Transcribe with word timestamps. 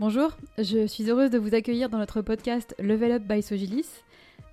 Bonjour, 0.00 0.32
je 0.58 0.88
suis 0.88 1.08
heureuse 1.08 1.30
de 1.30 1.38
vous 1.38 1.54
accueillir 1.54 1.88
dans 1.88 1.98
notre 1.98 2.20
podcast 2.20 2.74
Level 2.80 3.12
Up 3.12 3.22
by 3.22 3.44
Sogilis. 3.44 4.02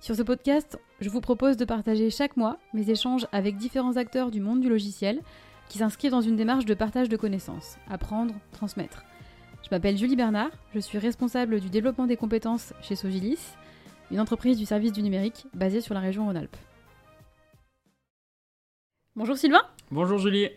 Sur 0.00 0.14
ce 0.14 0.22
podcast, 0.22 0.78
je 1.00 1.08
vous 1.08 1.20
propose 1.20 1.56
de 1.56 1.64
partager 1.64 2.10
chaque 2.10 2.36
mois 2.36 2.58
mes 2.72 2.90
échanges 2.90 3.26
avec 3.32 3.56
différents 3.56 3.96
acteurs 3.96 4.30
du 4.30 4.40
monde 4.40 4.60
du 4.60 4.68
logiciel 4.68 5.20
qui 5.68 5.78
s'inscrivent 5.78 6.12
dans 6.12 6.20
une 6.20 6.36
démarche 6.36 6.64
de 6.64 6.74
partage 6.74 7.08
de 7.08 7.16
connaissances, 7.16 7.76
apprendre, 7.90 8.34
transmettre. 8.52 9.02
Je 9.64 9.68
m'appelle 9.72 9.98
Julie 9.98 10.14
Bernard, 10.14 10.52
je 10.76 10.78
suis 10.78 10.98
responsable 10.98 11.58
du 11.58 11.70
développement 11.70 12.06
des 12.06 12.16
compétences 12.16 12.72
chez 12.80 12.94
Sogilis, 12.94 13.40
une 14.12 14.20
entreprise 14.20 14.56
du 14.56 14.64
service 14.64 14.92
du 14.92 15.02
numérique 15.02 15.46
basée 15.54 15.80
sur 15.80 15.94
la 15.94 16.00
région 16.00 16.24
Rhône-Alpes. 16.24 16.56
Bonjour 19.16 19.36
Sylvain. 19.36 19.62
Bonjour 19.92 20.16
Julie. 20.16 20.48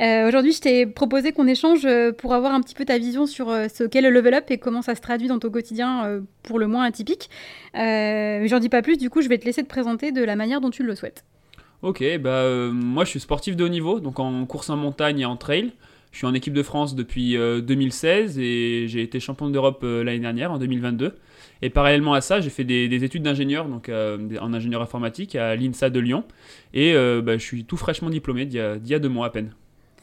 Euh, 0.00 0.26
Aujourd'hui, 0.26 0.52
je 0.52 0.62
t'ai 0.62 0.86
proposé 0.86 1.32
qu'on 1.32 1.46
échange 1.46 1.84
euh, 1.84 2.10
pour 2.10 2.32
avoir 2.32 2.54
un 2.54 2.62
petit 2.62 2.74
peu 2.74 2.86
ta 2.86 2.96
vision 2.96 3.26
sur 3.26 3.50
euh, 3.50 3.66
ce 3.68 3.84
qu'est 3.84 4.00
le 4.00 4.08
level 4.08 4.32
up 4.32 4.50
et 4.50 4.56
comment 4.56 4.80
ça 4.80 4.94
se 4.94 5.02
traduit 5.02 5.28
dans 5.28 5.38
ton 5.38 5.50
quotidien 5.50 6.22
pour 6.42 6.58
le 6.58 6.68
moins 6.68 6.84
atypique. 6.84 7.28
Euh, 7.74 7.78
mais 8.40 8.48
j'en 8.48 8.58
dis 8.58 8.70
pas 8.70 8.80
plus, 8.80 8.96
du 8.96 9.10
coup, 9.10 9.20
je 9.20 9.28
vais 9.28 9.36
te 9.36 9.44
laisser 9.44 9.62
te 9.62 9.68
présenter 9.68 10.10
de 10.10 10.24
la 10.24 10.36
manière 10.36 10.62
dont 10.62 10.70
tu 10.70 10.84
le 10.84 10.94
souhaites. 10.94 11.26
Ok, 11.82 12.02
bah 12.18 12.30
euh, 12.30 12.72
moi 12.72 13.04
je 13.04 13.10
suis 13.10 13.20
sportif 13.20 13.56
de 13.56 13.64
haut 13.64 13.68
niveau, 13.68 14.00
donc 14.00 14.18
en 14.20 14.46
course 14.46 14.70
en 14.70 14.76
montagne 14.76 15.20
et 15.20 15.26
en 15.26 15.36
trail. 15.36 15.72
Je 16.10 16.16
suis 16.16 16.26
en 16.26 16.32
équipe 16.32 16.54
de 16.54 16.62
France 16.62 16.94
depuis 16.94 17.36
euh, 17.36 17.60
2016 17.60 18.38
et 18.38 18.86
j'ai 18.88 19.02
été 19.02 19.20
champion 19.20 19.50
d'Europe 19.50 19.82
l'année 19.82 20.18
dernière, 20.18 20.50
en 20.50 20.56
2022. 20.58 21.14
Et 21.62 21.70
parallèlement 21.70 22.14
à 22.14 22.20
ça, 22.20 22.40
j'ai 22.40 22.50
fait 22.50 22.64
des, 22.64 22.88
des 22.88 23.04
études 23.04 23.22
d'ingénieur, 23.22 23.66
donc 23.68 23.88
euh, 23.88 24.18
en 24.40 24.52
ingénieur 24.54 24.80
informatique 24.82 25.34
à 25.36 25.56
l'INSA 25.56 25.90
de 25.90 26.00
Lyon. 26.00 26.24
Et 26.74 26.94
euh, 26.94 27.20
bah, 27.22 27.36
je 27.36 27.42
suis 27.44 27.64
tout 27.64 27.76
fraîchement 27.76 28.10
diplômé 28.10 28.46
d'il 28.46 28.58
y, 28.58 28.60
a- 28.60 28.78
d'il 28.78 28.90
y 28.90 28.94
a 28.94 28.98
deux 28.98 29.08
mois 29.08 29.26
à 29.26 29.30
peine. 29.30 29.54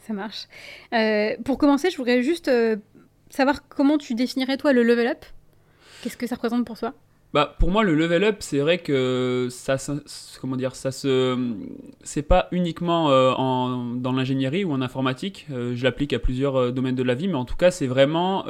Ça 0.06 0.12
marche. 0.12 0.44
Euh, 0.92 1.30
pour 1.44 1.58
commencer, 1.58 1.90
je 1.90 1.96
voudrais 1.96 2.22
juste 2.22 2.50
savoir 3.30 3.66
comment 3.68 3.98
tu 3.98 4.14
définirais 4.14 4.56
toi 4.56 4.72
le 4.72 4.82
level 4.82 5.06
up? 5.08 5.24
Qu'est-ce 6.02 6.16
que 6.16 6.26
ça 6.26 6.36
représente 6.36 6.64
pour 6.66 6.78
toi? 6.78 6.94
Bah, 7.34 7.56
pour 7.58 7.70
moi, 7.70 7.82
le 7.82 7.94
level 7.94 8.22
up, 8.24 8.36
c'est 8.40 8.60
vrai 8.60 8.78
que 8.78 9.48
ça, 9.50 9.78
ça- 9.78 9.96
comment 10.40 10.56
dire, 10.56 10.76
ça 10.76 10.92
se, 10.92 11.36
c'est 12.02 12.22
pas 12.22 12.48
uniquement 12.52 13.10
euh, 13.10 13.32
en, 13.32 13.94
dans 13.96 14.12
l'ingénierie 14.12 14.64
ou 14.64 14.72
en 14.72 14.80
informatique. 14.80 15.46
Euh, 15.50 15.74
je 15.74 15.82
l'applique 15.82 16.12
à 16.12 16.18
plusieurs 16.18 16.56
euh, 16.56 16.70
domaines 16.70 16.94
de 16.94 17.02
la 17.02 17.14
vie, 17.14 17.26
mais 17.28 17.34
en 17.34 17.44
tout 17.44 17.56
cas, 17.56 17.70
c'est 17.70 17.88
vraiment 17.88 18.44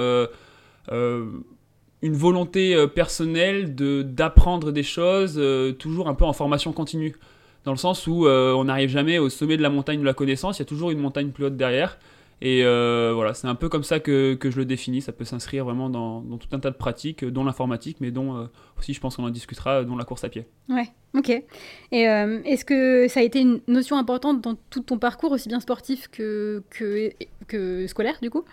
une 2.06 2.16
volonté 2.16 2.74
euh, 2.74 2.86
personnelle 2.86 3.74
de 3.74 4.02
d'apprendre 4.02 4.72
des 4.72 4.82
choses, 4.82 5.34
euh, 5.36 5.72
toujours 5.72 6.08
un 6.08 6.14
peu 6.14 6.24
en 6.24 6.32
formation 6.32 6.72
continue, 6.72 7.16
dans 7.64 7.72
le 7.72 7.78
sens 7.78 8.06
où 8.06 8.26
euh, 8.26 8.52
on 8.52 8.64
n'arrive 8.64 8.88
jamais 8.88 9.18
au 9.18 9.28
sommet 9.28 9.56
de 9.56 9.62
la 9.62 9.70
montagne 9.70 10.00
de 10.00 10.04
la 10.04 10.14
connaissance. 10.14 10.58
Il 10.58 10.60
y 10.60 10.62
a 10.62 10.66
toujours 10.66 10.90
une 10.90 11.00
montagne 11.00 11.30
plus 11.30 11.44
haute 11.44 11.56
derrière. 11.56 11.98
Et 12.42 12.64
euh, 12.64 13.12
voilà, 13.14 13.32
c'est 13.32 13.48
un 13.48 13.54
peu 13.54 13.70
comme 13.70 13.82
ça 13.82 13.98
que, 13.98 14.34
que 14.34 14.50
je 14.50 14.58
le 14.58 14.66
définis. 14.66 15.00
Ça 15.00 15.12
peut 15.12 15.24
s'inscrire 15.24 15.64
vraiment 15.64 15.88
dans, 15.88 16.20
dans 16.20 16.36
tout 16.36 16.48
un 16.52 16.60
tas 16.60 16.70
de 16.70 16.76
pratiques, 16.76 17.24
dont 17.24 17.44
l'informatique, 17.44 17.96
mais 18.00 18.10
dont 18.10 18.36
euh, 18.36 18.44
aussi, 18.78 18.92
je 18.92 19.00
pense 19.00 19.16
qu'on 19.16 19.24
en 19.24 19.30
discutera, 19.30 19.84
dont 19.84 19.96
la 19.96 20.04
course 20.04 20.22
à 20.22 20.28
pied. 20.28 20.44
Ouais, 20.68 20.88
ok. 21.16 21.30
Et 21.30 22.08
euh, 22.08 22.42
est-ce 22.44 22.66
que 22.66 23.08
ça 23.08 23.20
a 23.20 23.22
été 23.22 23.40
une 23.40 23.60
notion 23.68 23.96
importante 23.96 24.42
dans 24.42 24.54
tout 24.68 24.82
ton 24.82 24.98
parcours, 24.98 25.32
aussi 25.32 25.48
bien 25.48 25.60
sportif 25.60 26.08
que, 26.08 26.62
que, 26.68 27.10
que 27.48 27.86
scolaire, 27.86 28.18
du 28.20 28.28
coup? 28.28 28.44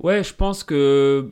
Ouais, 0.00 0.22
je 0.22 0.32
pense 0.32 0.62
que 0.62 1.28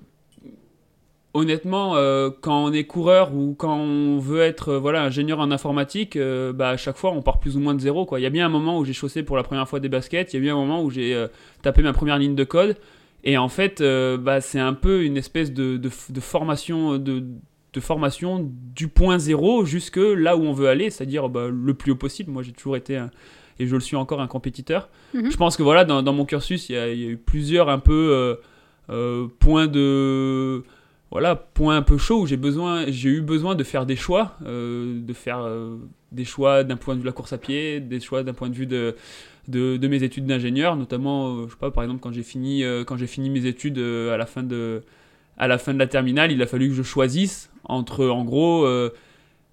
honnêtement, 1.37 1.97
euh, 1.97 2.31
quand 2.41 2.65
on 2.65 2.73
est 2.73 2.85
coureur 2.85 3.35
ou 3.35 3.55
quand 3.55 3.77
on 3.79 4.19
veut 4.19 4.41
être 4.41 4.71
euh, 4.71 4.79
voilà 4.79 5.03
ingénieur 5.03 5.39
en 5.41 5.51
informatique, 5.51 6.17
euh, 6.17 6.53
bah, 6.53 6.71
à 6.71 6.77
chaque 6.77 6.97
fois 6.97 7.13
on 7.13 7.23
part 7.23 7.39
plus 7.39 7.57
ou 7.57 7.61
moins 7.61 7.75
de 7.75 7.81
zéro. 7.81 8.07
Quoi. 8.07 8.19
Il 8.21 8.23
y 8.23 8.27
a 8.27 8.31
bien 8.31 8.47
un 8.47 8.49
moment 8.49 8.79
où 8.79 8.85
j'ai 8.85 8.93
chaussé 8.93 9.23
pour 9.23 9.37
la 9.37 9.43
première 9.43 9.69
fois 9.69 9.79
des 9.81 9.89
baskets, 9.89 10.33
il 10.33 10.37
y 10.37 10.39
a 10.39 10.43
bien 10.43 10.55
un 10.55 10.59
moment 10.59 10.83
où 10.83 10.91
j'ai 10.91 11.27
tapé 11.63 11.83
ma 11.83 11.93
première 11.93 12.19
ligne 12.19 12.35
de 12.35 12.45
code. 12.45 12.77
Et 13.25 13.37
en 13.39 13.49
fait, 13.49 13.83
bah, 14.21 14.41
c'est 14.41 14.61
un 14.61 14.73
peu 14.75 15.05
une 15.05 15.17
espèce 15.17 15.53
de, 15.53 15.77
de, 15.77 15.91
de 16.11 16.21
formation 16.21 16.97
de, 16.99 17.25
de 17.73 17.81
formation 17.81 18.49
du 18.75 18.89
point 18.89 19.19
zéro 19.19 19.65
jusque 19.65 19.97
là 19.99 20.37
où 20.37 20.43
on 20.43 20.53
veut 20.53 20.69
aller, 20.69 20.91
c'est-à-dire 20.91 21.29
bah, 21.29 21.49
le 21.53 21.75
plus 21.75 21.93
haut 21.93 21.97
possible. 21.97 22.31
Moi, 22.31 22.43
j'ai 22.43 22.53
toujours 22.53 22.77
été 22.77 22.97
un- 22.97 23.11
et 23.59 23.67
je 23.67 23.75
le 23.75 23.81
suis 23.81 23.97
encore 23.97 24.21
un 24.21 24.27
compétiteur. 24.29 24.89
Mhm. 25.15 25.31
Je 25.31 25.37
pense 25.37 25.57
que 25.57 25.63
voilà, 25.63 25.85
dans, 25.85 26.03
dans 26.03 26.13
mon 26.13 26.25
cursus, 26.25 26.69
il 26.69 26.73
y, 26.73 26.77
y 26.77 26.79
a 27.07 27.11
eu 27.11 27.17
plusieurs 27.17 27.69
un 27.69 27.79
peu 27.81 28.37
points 29.41 29.67
de 29.67 30.63
voilà 31.11 31.37
points 31.37 31.77
un 31.77 31.83
peu 31.83 31.99
chauds 31.99 32.23
où 32.23 32.27
j'ai 32.27 32.37
besoin, 32.37 32.87
j'ai 32.89 33.11
eu 33.11 33.21
besoin 33.21 33.55
de 33.55 33.65
faire 33.65 33.87
des 33.87 33.97
choix, 33.97 34.37
euh, 34.45 35.01
de 35.01 35.13
faire 35.13 35.41
euh, 35.41 35.77
des 36.13 36.25
choix 36.25 36.65
d'un 36.65 36.77
point 36.77 36.95
de 36.95 36.99
vue 36.99 37.05
de 37.05 37.07
la 37.07 37.13
course 37.13 37.33
à 37.33 37.39
pied, 37.39 37.81
des 37.81 38.01
choix 38.01 38.23
d'un 38.23 38.35
point 38.35 38.49
de 38.49 38.55
vue 38.55 38.67
de 38.67 38.97
mes 39.49 40.03
études 40.03 40.27
d'ingénieur, 40.27 40.75
notamment, 40.77 41.29
euh, 41.29 41.47
je 41.47 41.53
sais 41.53 41.59
pas, 41.59 41.71
par 41.71 41.85
exemple 41.85 42.01
quand 42.01 42.13
j'ai 42.13 42.25
fini 42.25 42.65
quand 42.87 42.99
fini 43.07 43.31
mes 43.31 43.47
études 43.47 43.79
à 43.79 44.17
la 44.17 44.27
fin 44.27 44.43
de 44.43 44.83
à 45.39 45.49
la 45.49 45.59
fin 45.59 45.75
de 45.75 45.79
la 45.79 45.87
terminale, 45.87 46.33
il 46.33 46.43
a 46.43 46.47
fallu 46.47 46.69
que 46.69 46.75
je 46.75 46.83
choisisse 46.83 47.51
entre 47.65 48.07
en 48.07 48.25
gros 48.25 48.67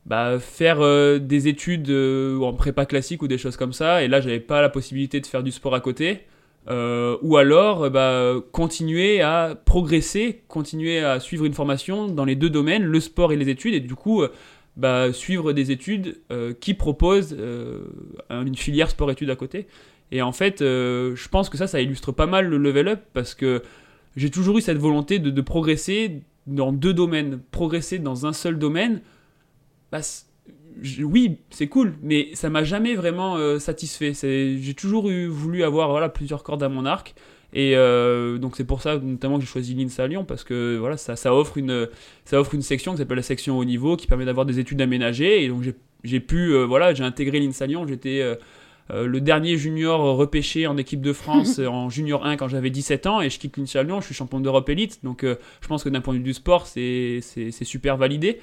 bah, 0.06 0.40
faire 0.40 0.80
des 1.20 1.48
études 1.48 1.92
en 1.92 2.54
prépa 2.54 2.86
classique 2.86 3.22
ou 3.22 3.28
des 3.28 3.38
choses 3.38 3.58
comme 3.58 3.74
ça, 3.74 4.04
et 4.04 4.08
là 4.08 4.22
j'avais 4.22 4.40
pas 4.40 4.62
la 4.62 4.70
possibilité 4.70 5.20
de 5.20 5.28
faire 5.28 5.44
du 5.44 5.52
sport 5.52 5.76
à 5.76 5.82
côté, 5.82 6.22
euh, 6.70 7.18
ou 7.22 7.36
alors 7.36 7.84
euh, 7.84 7.90
bah, 7.90 8.36
continuer 8.52 9.22
à 9.22 9.56
progresser, 9.66 10.44
continuer 10.48 11.00
à 11.00 11.20
suivre 11.20 11.46
une 11.46 11.54
formation 11.54 12.08
dans 12.08 12.26
les 12.26 12.36
deux 12.36 12.50
domaines, 12.50 12.84
le 12.84 13.00
sport 13.00 13.34
et 13.34 13.36
les 13.36 13.50
études, 13.50 13.74
et 13.74 13.82
du 13.82 13.96
coup 13.96 14.22
euh, 14.22 14.32
bah, 14.78 15.12
suivre 15.12 15.54
des 15.54 15.72
études 15.72 16.22
qui 16.60 16.74
proposent 16.74 17.38
une 18.30 18.56
filière 18.56 18.90
sport-études 18.90 19.30
à 19.30 19.36
côté. 19.36 19.68
Et 20.12 20.24
en 20.24 20.32
fait, 20.32 20.62
je 20.62 21.28
pense 21.30 21.50
que 21.50 21.58
ça, 21.58 21.68
ça 21.68 21.80
illustre 21.80 22.12
pas 22.12 22.26
mal 22.26 22.48
le 22.48 22.58
level 22.58 22.88
up 22.88 23.02
parce 23.14 23.36
que 23.36 23.62
j'ai 24.16 24.32
toujours 24.32 24.58
eu 24.58 24.62
cette 24.62 24.80
volonté 24.80 25.20
de, 25.20 25.42
progresser 25.42 26.24
dans 26.48 26.72
deux 26.72 26.94
domaines. 26.94 27.40
Progresser 27.52 28.00
dans 28.00 28.26
un 28.26 28.34
seul 28.34 28.58
domaine, 28.58 29.02
bah, 29.92 30.02
je- 30.82 31.04
oui, 31.04 31.38
c'est 31.50 31.68
cool, 31.68 31.94
mais 32.02 32.30
ça 32.34 32.50
m'a 32.50 32.64
jamais 32.64 32.96
vraiment 32.96 33.36
euh, 33.38 33.60
satisfait. 33.60 34.14
J'ai 34.14 34.74
toujours 34.74 35.10
eu, 35.10 35.28
voulu 35.28 35.64
avoir 35.64 35.90
voilà, 35.90 36.10
plusieurs 36.10 36.44
cordes 36.44 36.64
à 36.64 36.70
mon 36.70 36.86
arc. 36.86 37.14
Et 37.56 37.74
euh, 37.76 38.40
donc 38.40 38.56
c'est 38.58 38.64
pour 38.64 38.82
ça 38.82 38.98
notamment 38.98 39.36
que 39.36 39.42
j'ai 39.42 39.48
choisi 39.48 39.76
l'INSA 39.76 40.08
Lyon 40.08 40.26
parce 40.26 40.44
que 40.44 40.76
voilà 40.80 40.98
ça, 40.98 41.16
ça 41.16 41.36
offre 41.36 41.58
une 41.60 41.88
ça 42.26 42.40
offre 42.40 42.56
une 42.56 42.64
section 42.64 42.94
qui 42.94 42.98
s'appelle 42.98 43.18
la 43.18 43.22
section 43.22 43.60
haut 43.60 43.64
niveau 43.64 43.96
qui 43.96 44.08
permet 44.08 44.26
d'avoir 44.26 44.48
des 44.48 44.58
études 44.58 44.82
aménagées. 44.82 45.44
Et 45.44 45.50
donc 45.50 45.62
j'ai- 46.04 46.20
pu 46.20 46.52
euh, 46.52 46.66
voilà 46.66 46.96
j'ai 46.96 47.04
intégré 47.04 47.40
l'INSA 47.40 47.68
Lyon 47.68 47.86
j'étais 47.88 48.22
euh, 48.22 49.06
le 49.06 49.22
dernier 49.22 49.56
junior 49.58 50.00
repêché 50.18 50.66
en 50.66 50.78
équipe 50.78 51.02
de 51.02 51.14
France 51.14 51.60
en 51.68 51.92
junior 51.92 52.26
1 52.26 52.38
quand 52.38 52.48
j'avais 52.48 52.72
17 52.72 53.06
ans. 53.06 53.22
Et 53.22 53.30
je 53.30 53.38
quitte 53.38 53.56
l'INSA 53.56 53.84
Lyon 53.84 54.02
je 54.02 54.08
suis 54.08 54.16
champion 54.16 54.40
d'Europe 54.40 54.68
élite 54.70 55.02
donc 55.04 55.24
je 55.24 55.68
pense 55.68 55.84
que 55.84 55.90
d'un 55.90 56.02
point 56.02 56.16
de 56.16 56.18
vue 56.20 56.24
du 56.24 56.34
sport 56.34 56.66
c'est 56.66 57.22
super 57.62 57.98
validé 57.98 58.40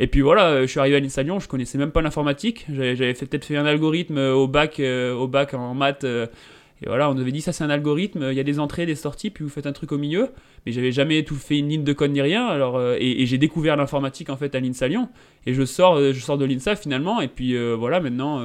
et 0.00 0.06
puis 0.08 0.22
voilà, 0.22 0.48
euh, 0.48 0.62
je 0.62 0.66
suis 0.66 0.80
arrivé 0.80 0.96
à 0.96 1.00
l'INSA 1.00 1.22
Lyon, 1.22 1.38
je 1.38 1.48
connaissais 1.48 1.78
même 1.78 1.92
pas 1.92 2.02
l'informatique. 2.02 2.66
J'avais 2.72 3.14
peut-être 3.14 3.44
fait 3.44 3.56
un 3.56 3.66
algorithme 3.66 4.18
euh, 4.18 4.34
au 4.34 4.48
bac, 4.48 4.80
euh, 4.80 5.14
au 5.14 5.28
bac 5.28 5.54
en 5.54 5.74
maths. 5.74 6.04
et 6.04 6.86
voilà, 6.86 7.08
on 7.10 7.16
avait 7.16 7.30
dit 7.30 7.40
ça 7.40 7.52
c'est 7.52 7.62
un 7.62 7.70
algorithme, 7.70 8.28
il 8.30 8.36
y 8.36 8.40
a 8.40 8.44
des 8.44 8.58
entrées, 8.58 8.86
des 8.86 8.96
sorties, 8.96 9.30
puis 9.30 9.44
vous 9.44 9.50
faites 9.50 9.66
un 9.66 9.72
truc 9.72 9.92
au 9.92 9.98
milieu. 9.98 10.30
Mais 10.66 10.72
j'avais 10.72 10.92
jamais 10.92 11.22
tout 11.22 11.36
fait 11.36 11.58
une 11.58 11.68
ligne 11.68 11.84
de 11.84 11.92
code 11.92 12.10
ni 12.10 12.20
rien. 12.20 12.46
Alors, 12.46 12.80
et, 12.98 13.24
j'ai 13.26 13.38
découvert 13.38 13.76
l'informatique 13.76 14.30
en 14.30 14.36
fait 14.36 14.54
à 14.54 14.60
l'INSA 14.60 14.88
Lyon. 14.88 15.08
Et 15.46 15.54
je 15.54 15.64
sors, 15.64 15.98
je 16.00 16.20
sors 16.20 16.38
de 16.38 16.44
l'INSA 16.44 16.74
finalement. 16.74 17.20
Et 17.20 17.28
puis 17.28 17.56
voilà, 17.74 18.00
maintenant 18.00 18.42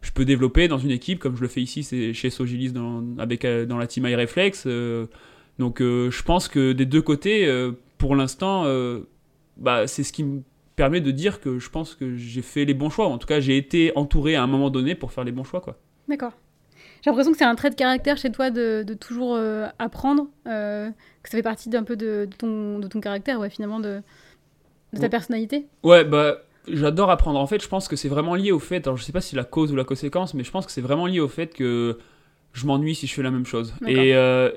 je 0.00 0.12
peux 0.12 0.24
développer 0.24 0.68
dans 0.68 0.78
une 0.78 0.92
équipe 0.92 1.18
comme 1.18 1.36
je 1.36 1.42
le 1.42 1.48
fais 1.48 1.60
ici 1.60 1.82
chez 2.14 2.30
Sogilis 2.30 2.70
dans, 2.72 3.02
la 3.16 3.86
team 3.86 4.06
iReflex. 4.06 4.68
donc 5.58 5.80
je 5.80 6.22
pense 6.22 6.48
que 6.48 6.72
des 6.72 6.86
deux 6.86 7.02
côtés, 7.02 7.50
pour 7.96 8.14
l'instant, 8.14 8.64
bah, 9.56 9.86
c'est 9.88 10.04
ce 10.04 10.12
qui 10.12 10.22
me 10.22 10.42
permet 10.78 11.02
de 11.02 11.10
dire 11.10 11.40
que 11.42 11.58
je 11.58 11.68
pense 11.68 11.94
que 11.94 12.16
j'ai 12.16 12.40
fait 12.42 12.64
les 12.64 12.72
bons 12.74 12.88
choix. 12.88 13.06
En 13.08 13.18
tout 13.18 13.26
cas, 13.26 13.40
j'ai 13.40 13.56
été 13.58 13.92
entouré 13.96 14.34
à 14.36 14.42
un 14.42 14.46
moment 14.46 14.70
donné 14.70 14.94
pour 14.94 15.12
faire 15.12 15.24
les 15.24 15.32
bons 15.32 15.44
choix. 15.44 15.60
Quoi. 15.60 15.76
D'accord. 16.08 16.32
J'ai 17.02 17.10
l'impression 17.10 17.32
que 17.32 17.38
c'est 17.38 17.44
un 17.44 17.54
trait 17.54 17.70
de 17.70 17.74
caractère 17.74 18.16
chez 18.16 18.30
toi 18.32 18.50
de, 18.50 18.82
de 18.86 18.94
toujours 18.94 19.34
euh, 19.36 19.66
apprendre, 19.78 20.28
euh, 20.46 20.88
que 21.22 21.28
ça 21.30 21.36
fait 21.36 21.42
partie 21.42 21.68
d'un 21.68 21.82
peu 21.84 21.96
de, 21.96 22.26
de 22.30 22.34
ton, 22.36 22.78
de 22.78 22.88
ton 22.88 23.00
caractère, 23.00 23.38
ouais, 23.38 23.50
finalement, 23.50 23.78
de, 23.80 24.00
de 24.94 24.96
ta 24.98 25.02
Ouais. 25.02 25.08
personnalité. 25.08 25.66
Ouais, 25.84 26.04
bah, 26.04 26.38
j'adore 26.66 27.10
apprendre. 27.10 27.38
En 27.38 27.46
fait, 27.46 27.62
je 27.62 27.68
pense 27.68 27.86
que 27.88 27.94
c'est 27.96 28.08
vraiment 28.08 28.34
lié 28.34 28.50
au 28.52 28.58
fait, 28.58 28.86
alors 28.86 28.96
je 28.96 29.04
sais 29.04 29.12
pas 29.12 29.20
si 29.20 29.36
la 29.36 29.44
cause 29.44 29.72
ou 29.72 29.76
la 29.76 29.84
conséquence, 29.84 30.34
mais 30.34 30.42
je 30.44 30.50
pense 30.50 30.66
que 30.66 30.72
c'est 30.72 30.80
vraiment 30.80 31.06
lié 31.06 31.20
au 31.20 31.28
fait 31.28 31.52
que 31.54 31.98
je 32.52 32.66
m'ennuie 32.66 32.94
si 32.94 33.06
je 33.06 33.14
fais 33.14 33.22
la 33.22 33.30
même 33.30 33.46
chose. 33.46 33.74
Et 33.86 34.14
euh, 34.16 34.50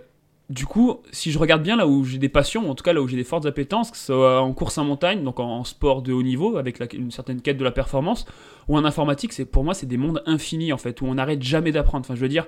du 0.51 0.65
coup, 0.65 0.99
si 1.11 1.31
je 1.31 1.39
regarde 1.39 1.63
bien 1.63 1.77
là 1.77 1.87
où 1.87 2.03
j'ai 2.03 2.17
des 2.17 2.27
passions, 2.27 2.69
en 2.69 2.75
tout 2.75 2.83
cas 2.83 2.91
là 2.91 3.01
où 3.01 3.07
j'ai 3.07 3.15
des 3.15 3.23
fortes 3.23 3.45
appétences, 3.45 3.89
que 3.89 3.97
ce 3.97 4.07
soit 4.07 4.41
en 4.41 4.51
course 4.51 4.77
en 4.77 4.83
montagne, 4.83 5.23
donc 5.23 5.39
en, 5.39 5.63
sport 5.63 6.01
de 6.01 6.11
haut 6.11 6.23
niveau, 6.23 6.57
avec 6.57 6.93
une 6.93 7.09
certaine 7.09 7.41
quête 7.41 7.57
de 7.57 7.63
la 7.63 7.71
performance, 7.71 8.25
ou 8.67 8.77
en 8.77 8.83
informatique, 8.83 9.31
c'est 9.31 9.45
pour 9.45 9.63
moi 9.63 9.73
c'est 9.73 9.85
des 9.85 9.95
mondes 9.95 10.21
infinis 10.25 10.73
en 10.73 10.77
fait, 10.77 10.99
où 10.99 11.05
on 11.05 11.15
n'arrête 11.15 11.41
jamais 11.41 11.71
d'apprendre. 11.71 12.05
Enfin, 12.05 12.15
je 12.15 12.19
veux 12.19 12.27
dire, 12.27 12.47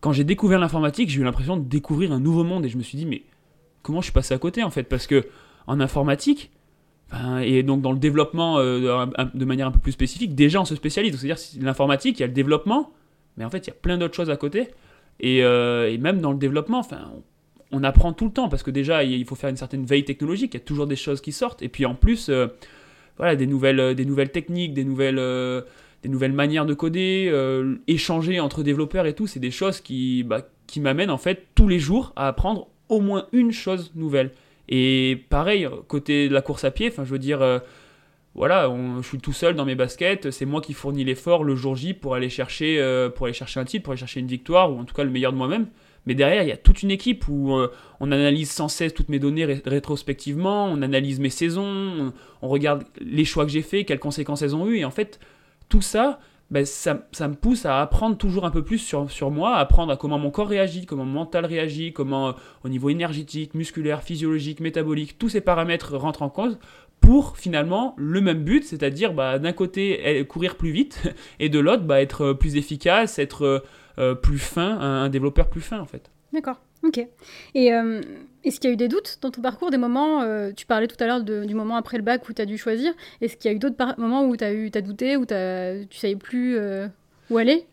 quand 0.00 0.12
j'ai 0.12 0.24
découvert 0.24 0.58
l'informatique, 0.58 1.08
j'ai 1.08 1.20
eu 1.20 1.24
l'impression 1.24 1.56
de 1.56 1.64
découvrir 1.64 2.12
un 2.12 2.20
nouveau 2.20 2.44
monde 2.44 2.66
et 2.66 2.68
je 2.68 2.76
me 2.76 2.82
suis 2.82 2.98
dit 2.98 3.06
mais 3.06 3.22
comment 3.82 4.02
je 4.02 4.06
suis 4.06 4.12
passé 4.12 4.34
à 4.34 4.38
côté 4.38 4.62
en 4.62 4.70
fait? 4.70 4.82
Parce 4.82 5.06
que 5.06 5.26
en 5.66 5.80
informatique, 5.80 6.50
et 7.42 7.62
donc 7.62 7.80
dans 7.80 7.92
le 7.92 7.98
développement 7.98 8.58
euh, 8.58 9.06
de 9.32 9.44
manière 9.46 9.68
un 9.68 9.72
peu 9.72 9.78
plus 9.78 9.92
spécifique, 9.92 10.34
déjà 10.34 10.60
on 10.60 10.66
se 10.66 10.74
spécialise. 10.74 11.18
C'est-à-dire 11.18 11.42
l'informatique, 11.60 12.18
il 12.18 12.20
y 12.20 12.24
a 12.24 12.28
le 12.28 12.34
développement, 12.34 12.90
mais 13.38 13.44
en 13.46 13.50
fait 13.50 13.66
il 13.66 13.68
y 13.68 13.72
a 13.72 13.76
plein 13.80 13.96
d'autres 13.96 14.14
choses 14.14 14.30
à 14.30 14.36
côté. 14.36 14.68
Et, 15.22 15.44
euh, 15.44 15.90
et 15.90 15.98
même 15.98 16.20
dans 16.20 16.32
le 16.32 16.38
développement, 16.38 16.80
enfin, 16.80 17.12
on 17.70 17.84
apprend 17.84 18.12
tout 18.12 18.26
le 18.26 18.32
temps 18.32 18.48
parce 18.48 18.62
que 18.62 18.70
déjà 18.70 19.04
il 19.04 19.24
faut 19.24 19.36
faire 19.36 19.48
une 19.48 19.56
certaine 19.56 19.86
veille 19.86 20.04
technologique, 20.04 20.54
il 20.54 20.58
y 20.58 20.62
a 20.62 20.64
toujours 20.64 20.86
des 20.86 20.96
choses 20.96 21.20
qui 21.20 21.32
sortent 21.32 21.62
et 21.62 21.68
puis 21.68 21.86
en 21.86 21.94
plus 21.94 22.28
euh, 22.28 22.48
voilà 23.16 23.34
des 23.34 23.46
nouvelles 23.46 23.80
euh, 23.80 23.94
des 23.94 24.04
nouvelles 24.04 24.30
techniques, 24.30 24.74
des 24.74 24.84
nouvelles 24.84 25.20
des 26.02 26.08
nouvelles 26.08 26.32
manières 26.32 26.66
de 26.66 26.74
coder, 26.74 27.32
échanger 27.86 28.40
entre 28.40 28.64
développeurs 28.64 29.06
et 29.06 29.14
tout, 29.14 29.28
c'est 29.28 29.40
des 29.40 29.52
choses 29.52 29.80
qui 29.80 30.24
bah, 30.24 30.42
qui 30.66 30.80
m'amènent 30.80 31.10
en 31.10 31.18
fait 31.18 31.46
tous 31.54 31.68
les 31.68 31.78
jours 31.78 32.12
à 32.16 32.26
apprendre 32.26 32.68
au 32.88 33.00
moins 33.00 33.28
une 33.32 33.52
chose 33.52 33.92
nouvelle. 33.94 34.32
Et 34.68 35.24
pareil 35.28 35.68
côté 35.86 36.28
de 36.28 36.34
la 36.34 36.42
course 36.42 36.64
à 36.64 36.72
pied, 36.72 36.88
enfin 36.88 37.04
je 37.04 37.10
veux 37.10 37.20
dire 37.20 37.40
voilà, 38.34 38.72
je 39.02 39.06
suis 39.06 39.18
tout 39.18 39.32
seul 39.32 39.54
dans 39.54 39.66
mes 39.66 39.74
baskets, 39.74 40.30
c'est 40.30 40.46
moi 40.46 40.60
qui 40.60 40.72
fournis 40.72 41.04
l'effort 41.04 41.44
le 41.44 41.54
jour 41.54 41.76
J 41.76 41.92
pour 41.92 42.14
aller 42.14 42.30
chercher 42.30 42.78
pour 43.14 43.26
aller 43.26 43.34
chercher 43.34 43.60
un 43.60 43.64
titre, 43.64 43.84
pour 43.84 43.92
aller 43.92 44.00
chercher 44.00 44.20
une 44.20 44.26
victoire 44.26 44.72
ou 44.72 44.78
en 44.78 44.84
tout 44.84 44.94
cas 44.94 45.04
le 45.04 45.10
meilleur 45.10 45.32
de 45.32 45.36
moi-même. 45.36 45.66
Mais 46.06 46.14
derrière, 46.14 46.42
il 46.42 46.48
y 46.48 46.52
a 46.52 46.56
toute 46.56 46.82
une 46.82 46.90
équipe 46.90 47.28
où 47.28 47.54
euh, 47.54 47.70
on 48.00 48.10
analyse 48.10 48.50
sans 48.50 48.68
cesse 48.68 48.92
toutes 48.92 49.08
mes 49.08 49.18
données 49.18 49.44
rétrospectivement, 49.64 50.66
on 50.66 50.82
analyse 50.82 51.20
mes 51.20 51.30
saisons, 51.30 52.12
on, 52.42 52.48
regarde 52.48 52.84
les 53.00 53.24
choix 53.24 53.44
que 53.44 53.52
j'ai 53.52 53.62
faits, 53.62 53.86
quelles 53.86 54.00
conséquences 54.00 54.42
elles 54.42 54.56
ont 54.56 54.66
eues. 54.66 54.78
Et 54.78 54.84
en 54.84 54.90
fait, 54.90 55.20
tout 55.68 55.80
ça, 55.80 56.18
ben, 56.50 56.66
ça, 56.66 57.06
ça, 57.12 57.28
me 57.28 57.34
pousse 57.34 57.66
à 57.66 57.80
apprendre 57.80 58.16
toujours 58.16 58.44
un 58.44 58.50
peu 58.50 58.64
plus 58.64 58.78
sur, 58.78 59.10
sur 59.10 59.30
moi, 59.30 59.56
à 59.56 59.60
apprendre 59.60 59.92
à 59.92 59.96
comment 59.96 60.18
mon 60.18 60.30
corps 60.30 60.48
réagit, 60.48 60.86
comment 60.86 61.04
mon 61.04 61.12
mental 61.12 61.46
réagit, 61.46 61.92
comment 61.92 62.28
euh, 62.30 62.32
au 62.64 62.68
niveau 62.68 62.90
énergétique, 62.90 63.54
musculaire, 63.54 64.02
physiologique, 64.02 64.58
métabolique, 64.58 65.18
tous 65.18 65.28
ces 65.28 65.40
paramètres 65.40 65.96
rentrent 65.96 66.22
en 66.22 66.30
cause 66.30 66.58
pour 67.02 67.36
finalement 67.36 67.94
le 67.98 68.22
même 68.22 68.44
but, 68.44 68.64
c'est-à-dire 68.64 69.12
bah, 69.12 69.38
d'un 69.38 69.52
côté 69.52 70.24
courir 70.28 70.56
plus 70.56 70.70
vite 70.70 71.02
et 71.40 71.50
de 71.50 71.58
l'autre 71.58 71.82
bah, 71.82 72.00
être 72.00 72.22
euh, 72.22 72.34
plus 72.34 72.56
efficace, 72.56 73.18
être 73.18 73.62
euh, 73.98 74.14
plus 74.14 74.38
fin, 74.38 74.78
un, 74.78 75.10
développeur 75.10 75.50
plus 75.50 75.60
fin 75.60 75.80
en 75.80 75.84
fait. 75.84 76.10
D'accord, 76.32 76.60
ok. 76.82 77.06
Et 77.54 77.74
euh, 77.74 78.00
est-ce 78.44 78.58
qu'il 78.58 78.70
y 78.70 78.72
a 78.72 78.74
eu 78.74 78.78
des 78.78 78.88
doutes 78.88 79.18
dans 79.20 79.30
ton 79.30 79.42
parcours, 79.42 79.70
des 79.70 79.76
moments, 79.76 80.22
euh, 80.22 80.50
tu 80.56 80.64
parlais 80.64 80.86
tout 80.86 80.96
à 81.00 81.06
l'heure 81.06 81.22
du 81.22 81.54
moment 81.54 81.76
après 81.76 81.98
le 81.98 82.02
bac 82.02 82.26
où 82.28 82.32
tu 82.32 82.40
as 82.40 82.46
dû 82.46 82.56
choisir, 82.56 82.94
est-ce 83.20 83.36
qu'il 83.36 83.50
y 83.50 83.52
a 83.52 83.56
eu 83.56 83.58
d'autres 83.58 83.76
moments 83.98 84.24
où 84.24 84.34
tu 84.36 84.44
as, 84.44 84.52
eu, 84.52 84.70
as 84.74 84.80
douté, 84.80 85.16
où 85.16 85.24
as, 85.28 85.84
tu 85.90 85.98
savais 85.98 86.16
plus 86.16 86.56
où 87.28 87.36
aller? 87.36 87.66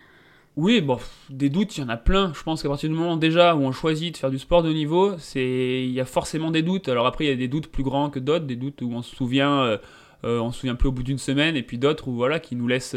Oui, 0.56 0.82
bon, 0.82 1.00
des 1.30 1.50
doutes, 1.50 1.78
il 1.78 1.82
y 1.82 1.84
en 1.84 1.90
a 1.90 1.98
plein. 1.98 2.34
Je 2.34 2.44
pense 2.44 2.62
qu'à 2.62 2.70
partir 2.70 2.90
du 2.90 2.96
moment 2.96 3.18
déjà 3.18 3.56
où 3.56 3.62
on 3.62 3.72
choisit 3.72 4.14
de 4.14 4.18
faire 4.18 4.30
du 4.30 4.40
sport 4.40 4.62
de 4.64 4.74
niveau, 4.74 5.16
c'est 5.18 5.84
il 5.86 5.92
y 5.92 6.02
a 6.02 6.06
forcément 6.06 6.52
des 6.52 6.62
doutes. 6.62 6.90
Alors 6.90 7.08
après, 7.08 7.26
il 7.26 7.30
y 7.30 7.34
a 7.34 7.36
des 7.36 7.48
doutes 7.48 7.68
plus 7.68 7.84
grands 7.84 8.10
que 8.10 8.20
d'autres, 8.20 8.46
des 8.46 8.56
doutes 8.56 8.82
où 8.82 8.92
on 8.92 9.02
se 9.02 9.16
souvient, 9.16 9.80
on 10.24 10.52
se 10.52 10.60
souvient 10.60 10.76
plus 10.76 10.90
au 10.90 10.92
bout 10.92 11.04
d'une 11.04 11.18
semaine, 11.18 11.56
et 11.56 11.64
puis 11.64 11.78
d'autres 11.78 12.10
où 12.10 12.14
voilà 12.14 12.40
qui 12.40 12.56
nous 12.56 12.68
laissent 12.68 12.96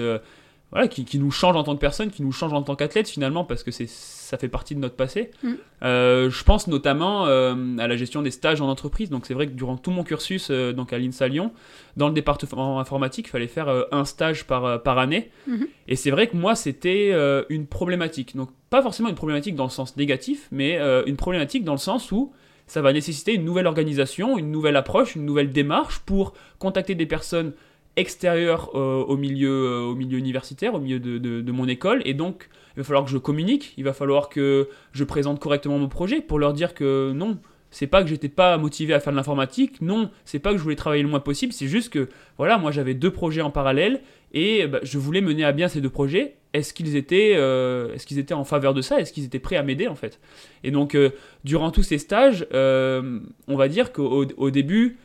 voilà, 0.72 0.88
qui, 0.88 1.04
qui, 1.04 1.18
nous 1.18 1.30
change 1.30 1.54
en 1.54 1.62
tant 1.62 1.74
que 1.74 1.80
personne, 1.80 2.10
qui 2.10 2.22
nous 2.22 2.32
change 2.32 2.54
en 2.54 2.62
tant 2.62 2.74
qu'athlète 2.74 3.06
finalement, 3.06 3.44
parce 3.44 3.62
que 3.62 3.70
c'est, 3.70 3.88
ça 3.88 4.38
fait 4.38 4.48
partie 4.48 4.74
de 4.74 4.80
notre 4.80 4.96
passé. 4.96 5.30
Mm. 5.42 5.52
Euh, 5.82 6.30
je 6.30 6.44
pense 6.44 6.66
notamment 6.66 7.26
euh, 7.26 7.54
à 7.78 7.86
la 7.86 7.96
gestion 7.96 8.22
des 8.22 8.30
stages 8.30 8.62
en 8.62 8.68
entreprise. 8.70 9.10
Donc 9.10 9.26
c'est 9.26 9.34
vrai 9.34 9.46
que 9.46 9.52
durant 9.52 9.76
tout 9.76 9.90
mon 9.90 10.02
cursus 10.02 10.48
euh, 10.50 10.72
donc 10.72 10.94
à 10.94 10.98
l'INSA 10.98 11.28
Lyon, 11.28 11.52
dans 11.98 12.08
le 12.08 12.14
département 12.14 12.80
informatique, 12.80 13.26
il 13.26 13.30
fallait 13.30 13.48
faire 13.48 13.68
un 13.92 14.06
stage 14.06 14.46
par, 14.46 14.82
par 14.82 14.98
année. 14.98 15.30
Mm-hmm. 15.46 15.66
Et 15.88 15.96
c'est 15.96 16.10
vrai 16.10 16.26
que 16.28 16.36
moi, 16.36 16.54
c'était 16.54 17.12
une 17.50 17.66
problématique. 17.66 18.34
Donc 18.34 18.48
pas 18.70 18.80
forcément 18.80 19.10
une 19.10 19.14
problématique 19.14 19.54
dans 19.54 19.64
le 19.64 19.70
sens 19.70 19.98
négatif, 19.98 20.48
mais 20.50 20.78
une 21.06 21.16
problématique 21.16 21.64
dans 21.64 21.72
le 21.72 21.78
sens 21.78 22.10
où 22.12 22.32
ça 22.66 22.80
va 22.80 22.94
nécessiter 22.94 23.34
une 23.34 23.44
nouvelle 23.44 23.66
organisation, 23.66 24.38
une 24.38 24.50
nouvelle 24.50 24.76
approche, 24.76 25.16
une 25.16 25.26
nouvelle 25.26 25.52
démarche 25.52 25.98
pour 25.98 26.32
contacter 26.58 26.94
des 26.94 27.04
personnes 27.04 27.52
extérieur 27.96 28.70
euh, 28.74 29.02
au, 29.02 29.16
milieu, 29.16 29.66
euh, 29.66 29.80
au 29.82 29.94
milieu 29.94 30.18
universitaire, 30.18 30.74
au 30.74 30.80
milieu 30.80 30.98
de, 30.98 31.52
mon 31.52 31.68
école. 31.68 32.02
Et 32.04 32.14
donc, 32.14 32.48
il 32.76 32.80
va 32.80 32.84
falloir 32.84 33.04
que 33.04 33.10
je 33.10 33.18
communique, 33.18 33.74
il 33.76 33.84
va 33.84 33.92
falloir 33.92 34.28
que 34.28 34.68
je 34.92 35.04
présente 35.04 35.40
correctement 35.40 35.78
mon 35.78 35.88
projet 35.88 36.20
pour 36.20 36.38
leur 36.38 36.52
dire 36.54 36.74
que 36.74 37.12
non, 37.12 37.38
c'est 37.70 37.86
pas 37.86 38.02
que 38.02 38.08
j'étais 38.08 38.28
pas 38.28 38.56
motivé 38.56 38.94
à 38.94 39.00
faire 39.00 39.12
de 39.12 39.16
l'informatique, 39.16 39.80
non, 39.82 40.10
c'est 40.24 40.38
pas 40.38 40.52
que 40.52 40.58
je 40.58 40.62
voulais 40.62 40.76
travailler 40.76 41.02
le 41.02 41.08
moins 41.08 41.20
possible, 41.20 41.52
c'est 41.52 41.68
juste 41.68 41.90
que, 41.90 42.08
voilà, 42.38 42.58
moi 42.58 42.70
j'avais 42.70 42.94
deux 42.94 43.10
projets 43.10 43.42
en 43.42 43.50
parallèle 43.50 44.00
et 44.32 44.66
bah, 44.66 44.80
je 44.82 44.98
voulais 44.98 45.20
mener 45.20 45.44
à 45.44 45.52
bien 45.52 45.68
ces 45.68 45.80
deux 45.80 45.90
projets. 45.90 46.36
Est-ce 46.54 46.74
qu'ils 46.74 46.96
étaient, 46.96 47.32
euh, 47.36 47.94
est-ce 47.94 48.18
étaient 48.18 48.34
en 48.34 48.44
faveur 48.44 48.74
de 48.74 48.82
ça? 48.82 49.00
Est-ce 49.00 49.12
qu'ils 49.12 49.24
étaient 49.24 49.38
prêts 49.38 49.56
à 49.56 49.62
m'aider 49.62 49.88
en 49.88 49.94
fait? 49.94 50.20
Et 50.64 50.70
donc, 50.70 50.96
durant 51.44 51.70
tous 51.70 51.82
ces 51.82 51.98
stages, 51.98 52.46
on 52.52 53.56
va 53.56 53.68
dire 53.68 53.92
qu'au 53.92 54.26
au 54.36 54.50
début, 54.50 54.98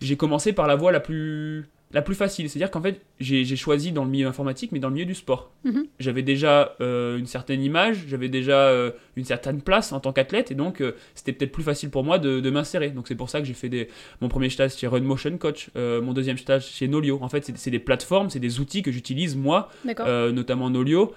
j'ai 0.00 0.16
commencé 0.16 0.52
par 0.52 0.66
la 0.66 0.74
voie 0.74 0.90
la 0.90 1.00
plus 1.00 1.66
la 1.92 2.02
plus 2.02 2.14
facile. 2.14 2.48
C'est-à-dire 2.48 2.70
qu'en 2.70 2.80
fait, 2.80 3.00
j'ai 3.20 3.44
choisi 3.56 3.92
dans 3.92 4.04
le 4.04 4.10
milieu 4.10 4.26
informatique, 4.26 4.72
mais 4.72 4.78
dans 4.78 4.88
le 4.88 4.94
milieu 4.94 5.06
du 5.06 5.14
sport. 5.14 5.52
Mhm. 5.64 5.86
J'avais 5.98 6.22
déjà 6.22 6.74
euh, 6.80 7.18
une 7.18 7.26
certaine 7.26 7.62
image, 7.62 8.04
j'avais 8.08 8.28
déjà 8.28 8.68
euh, 8.68 8.90
une 9.16 9.24
certaine 9.24 9.60
place 9.60 9.92
en 9.92 10.00
tant 10.00 10.12
qu'athlète, 10.12 10.50
et 10.50 10.54
donc 10.54 10.80
euh, 10.80 10.92
c'était 11.14 11.32
peut-être 11.32 11.52
plus 11.52 11.62
facile 11.62 11.90
pour 11.90 12.04
moi 12.04 12.18
de, 12.18 12.50
m'insérer. 12.50 12.90
Donc 12.90 13.08
c'est 13.08 13.14
pour 13.14 13.30
ça 13.30 13.40
que 13.40 13.46
j'ai 13.46 13.54
fait 13.54 13.68
des, 13.68 13.88
mon 14.20 14.28
premier 14.28 14.50
stage 14.50 14.76
chez 14.76 14.86
Run 14.86 15.00
Motion 15.00 15.36
Coach, 15.38 15.70
mon 15.74 16.12
deuxième 16.12 16.38
stage 16.38 16.66
chez 16.66 16.88
Nolio. 16.88 17.18
En 17.22 17.28
fait, 17.28 17.50
c'est 17.54 17.70
des 17.70 17.78
plateformes, 17.78 18.30
c'est 18.30 18.40
des 18.40 18.60
outils 18.60 18.82
que 18.82 18.90
j'utilise 18.90 19.36
moi, 19.36 19.70
notamment 19.86 20.68
Nolio. 20.70 21.14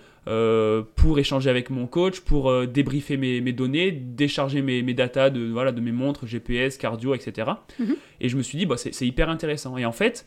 pour 0.96 1.20
échanger 1.20 1.50
avec 1.50 1.70
mon 1.70 1.88
coach, 1.88 2.22
pour 2.22 2.66
débriefer 2.68 3.18
mes, 3.18 3.52
données, 3.52 3.92
décharger 3.92 4.62
mes, 4.62 4.82
mes 4.82 4.94
datas 4.94 5.30
de, 5.30 5.52
voilà, 5.52 5.74
de 5.74 5.82
mes 5.82 5.92
montres, 5.92 6.26
GPS, 6.26 6.78
cardio, 6.78 7.16
etc. 7.16 7.52
Mhm. 7.80 7.96
Et 8.22 8.30
je 8.30 8.38
me 8.38 8.42
suis 8.42 8.58
dit, 8.58 8.66
bah, 8.66 8.78
c'est 8.78 9.06
hyper 9.06 9.30
intéressant. 9.30 9.78
Et 9.78 9.86
en 9.86 9.92
fait, 9.92 10.26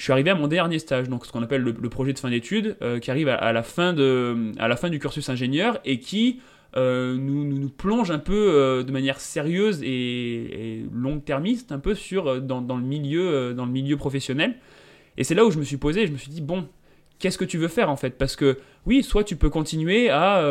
je 0.00 0.04
suis 0.04 0.12
arrivé 0.14 0.30
à 0.30 0.34
mon 0.34 0.48
dernier 0.48 0.78
stage, 0.78 1.10
donc 1.10 1.26
ce 1.26 1.30
qu'on 1.30 1.42
appelle 1.42 1.60
le, 1.60 1.88
projet 1.90 2.14
de 2.14 2.18
fin 2.18 2.30
d'études, 2.30 2.74
euh, 2.80 3.00
qui 3.00 3.10
arrive 3.10 3.28
à, 3.28 3.52
la 3.52 3.62
fin 3.62 3.92
de, 3.92 4.50
à 4.58 4.66
la 4.66 4.76
fin 4.76 4.88
du 4.88 4.98
cursus 4.98 5.28
ingénieur 5.28 5.78
et 5.84 6.00
qui 6.00 6.40
euh, 6.74 7.18
nous, 7.18 7.68
plonge 7.68 8.10
un 8.10 8.18
peu 8.18 8.32
euh, 8.32 8.82
de 8.82 8.92
manière 8.92 9.20
sérieuse 9.20 9.82
et, 9.82 10.86
long-termiste 10.90 11.70
un 11.70 11.78
peu 11.78 11.94
sur, 11.94 12.40
dans, 12.40 12.62
dans, 12.62 12.78
le 12.78 12.82
milieu, 12.82 13.52
dans 13.52 13.66
le 13.66 13.72
milieu 13.72 13.98
professionnel. 13.98 14.54
Et 15.18 15.24
c'est 15.24 15.34
là 15.34 15.44
où 15.44 15.50
je 15.50 15.58
me 15.58 15.64
suis 15.64 15.76
posé, 15.76 16.06
je 16.06 16.12
me 16.12 16.16
suis 16.16 16.30
dit, 16.30 16.40
bon, 16.40 16.66
qu'est-ce 17.18 17.36
que 17.36 17.44
tu 17.44 17.58
veux 17.58 17.68
faire 17.68 17.90
en 17.90 17.96
fait? 17.96 18.16
Parce 18.16 18.36
que 18.36 18.56
oui, 18.86 19.02
soit 19.02 19.22
tu 19.22 19.36
peux 19.36 19.50
continuer 19.50 20.08
à 20.08 20.42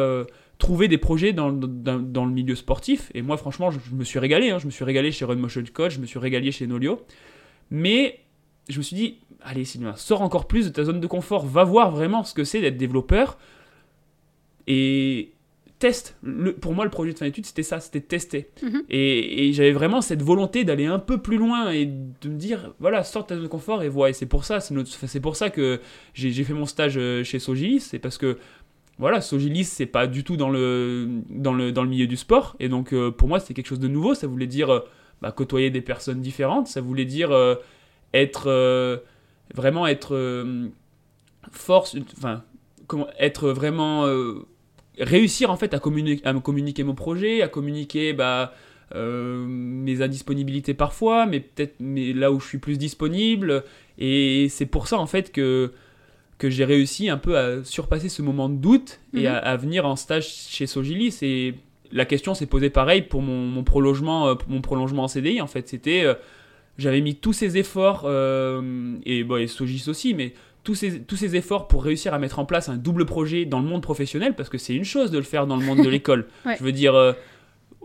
trouver 0.59 0.87
des 0.87 0.99
projets 0.99 1.33
dans, 1.33 1.51
dans, 1.51 1.97
dans, 1.97 2.25
le 2.25 2.31
milieu 2.31 2.53
sportif, 2.53 3.09
et 3.15 3.23
moi 3.23 3.35
franchement, 3.35 3.71
je, 3.71 3.79
me 3.95 4.03
suis 4.03 4.19
régalé, 4.19 4.51
hein. 4.51 4.59
je 4.59 4.67
me 4.67 4.71
suis 4.71 4.85
régalé 4.85 5.11
chez 5.11 5.25
Run 5.25 5.37
Motion 5.37 5.63
Coach, 5.73 5.95
je 5.95 6.01
me 6.01 6.05
suis 6.05 6.19
régalé 6.19 6.51
chez 6.51 6.67
Nolio, 6.67 7.01
mais 7.71 8.19
je 8.69 8.77
me 8.77 8.83
suis 8.83 8.95
dit, 8.95 9.17
allez 9.41 9.65
Sylvain, 9.65 9.95
sors 9.95 10.21
encore 10.21 10.47
plus 10.47 10.65
de 10.65 10.69
ta 10.69 10.83
zone 10.83 10.99
de 10.99 11.07
confort, 11.07 11.45
va 11.45 11.63
voir 11.63 11.91
vraiment 11.91 12.23
ce 12.23 12.33
que 12.33 12.43
c'est 12.43 12.61
d'être 12.61 12.77
développeur 12.77 13.37
et 14.67 15.31
teste. 15.79 16.17
Le, 16.21 16.53
pour 16.53 16.73
moi, 16.73 16.83
le 16.83 16.91
projet 16.91 17.13
de 17.13 17.17
fin 17.17 17.25
d'études, 17.25 17.45
c'était 17.45 17.63
ça, 17.63 17.79
c'était 17.79 18.01
tester. 18.01 18.49
Mhm. 18.61 18.83
Et, 18.89 19.51
j'avais 19.53 19.71
vraiment 19.71 20.01
cette 20.01 20.21
volonté 20.21 20.63
d'aller 20.63 20.85
un 20.85 20.99
peu 20.99 21.17
plus 21.17 21.37
loin 21.37 21.71
et 21.71 21.85
de 21.85 22.29
me 22.29 22.37
dire, 22.37 22.73
voilà, 22.79 23.03
sors 23.03 23.23
de 23.23 23.27
ta 23.27 23.35
zone 23.35 23.43
de 23.43 23.49
confort 23.49 23.81
et 23.81 23.89
vois. 23.89 24.09
Et 24.09 24.13
c'est 24.13 24.25
pour 24.25 24.45
ça, 24.45 24.59
c'est 24.59 25.19
pour 25.19 25.35
ça 25.35 25.49
que 25.49 25.79
j'ai 26.13 26.43
fait 26.43 26.53
mon 26.53 26.65
stage 26.65 26.97
euh, 26.97 27.23
chez 27.23 27.39
Sogilis, 27.39 27.79
c'est 27.79 27.99
parce 27.99 28.17
que 28.17 28.37
voilà, 28.99 29.21
Sogilis, 29.21 29.63
c'est 29.63 29.85
pas 29.85 30.07
du 30.07 30.25
tout 30.25 30.35
dans 30.35 30.49
le, 30.49 31.07
dans 31.29 31.53
le, 31.53 31.71
dans 31.71 31.83
le 31.83 31.89
milieu 31.89 32.05
du 32.05 32.17
sport. 32.17 32.57
Et 32.59 32.67
donc, 32.67 32.91
euh, 32.91 33.11
pour 33.11 33.29
moi, 33.29 33.39
c'était 33.39 33.53
quelque 33.53 33.67
chose 33.67 33.79
de 33.79 33.87
nouveau. 33.87 34.13
Ça 34.13 34.27
voulait 34.27 34.45
dire 34.45 34.69
euh, 34.69 34.79
bah, 35.21 35.31
côtoyer 35.31 35.69
des 35.69 35.79
personnes 35.79 36.19
différentes. 36.19 36.67
Ça 36.67 36.81
voulait 36.81 37.05
dire 37.05 37.31
être 38.13 39.03
vraiment 39.53 39.87
être 39.87 40.15
euh, 40.15 40.67
force, 41.51 41.95
enfin, 42.17 42.43
comment, 42.87 43.07
être 43.17 43.49
vraiment 43.51 44.05
euh, 44.05 44.45
réussir 44.99 45.51
en 45.51 45.57
fait 45.57 45.73
à 45.73 45.79
communiquer, 45.79 46.25
à 46.25 46.33
communiquer 46.33 46.83
mon 46.83 46.95
projet, 46.95 47.41
à 47.41 47.47
communiquer 47.47 48.13
bah, 48.13 48.53
euh, 48.95 49.45
mes 49.47 50.01
indisponibilités 50.01 50.73
parfois, 50.73 51.25
mais 51.25 51.39
peut-être 51.39 51.75
mais 51.79 52.13
là 52.13 52.31
où 52.31 52.39
je 52.39 52.47
suis 52.47 52.57
plus 52.57 52.77
disponible. 52.77 53.63
Et 53.97 54.47
c'est 54.49 54.65
pour 54.65 54.87
ça 54.87 54.97
en 54.97 55.07
fait 55.07 55.31
que 55.31 55.71
que 56.37 56.49
j'ai 56.49 56.63
réussi 56.63 57.09
un 57.09 57.17
peu 57.17 57.37
à 57.37 57.65
surpasser 57.65 58.07
ce 58.07 58.21
moment 58.21 58.47
de 58.47 58.55
doute 58.55 59.01
et 59.13 59.23
mhm. 59.23 59.39
à, 59.43 59.57
venir 59.57 59.85
en 59.85 59.97
stage 59.97 60.25
chez 60.25 60.67
Sogilis. 60.67 61.17
Et 61.21 61.55
la 61.91 62.05
question 62.05 62.33
s'est 62.33 62.45
posée 62.45 62.69
pareil 62.69 63.01
pour 63.01 63.21
mon, 63.21 63.45
mon 63.45 63.65
prolongement, 63.65 64.33
mon 64.47 64.61
prolongement 64.61 65.03
en 65.03 65.07
CDI. 65.09 65.41
En 65.41 65.47
fait, 65.47 65.67
c'était 65.67 66.05
j'avais 66.79 67.01
mis 67.01 67.15
tous 67.15 67.33
ces 67.33 67.57
efforts, 67.57 68.03
euh, 68.05 68.95
et, 69.05 69.23
bon, 69.23 69.37
et 69.37 69.47
Sogis 69.47 69.85
aussi, 69.87 70.13
mais 70.13 70.33
tous 70.63 70.75
ces, 70.75 71.01
tous 71.01 71.15
ces 71.15 71.35
efforts 71.35 71.67
pour 71.67 71.83
réussir 71.83 72.13
à 72.13 72.19
mettre 72.19 72.39
en 72.39 72.45
place 72.45 72.69
un 72.69 72.77
double 72.77 73.05
projet 73.05 73.45
dans 73.45 73.59
le 73.59 73.67
monde 73.67 73.81
professionnel, 73.81 74.35
parce 74.35 74.49
que 74.49 74.57
c'est 74.57 74.75
une 74.75 74.85
chose 74.85 75.11
de 75.11 75.17
le 75.17 75.23
faire 75.23 75.47
dans 75.47 75.57
le 75.57 75.65
monde 75.65 75.83
de 75.83 75.89
l'école. 75.89 76.27
Je 76.45 76.63
veux 76.63 76.71
dire, 76.71 76.95
euh, 76.95 77.13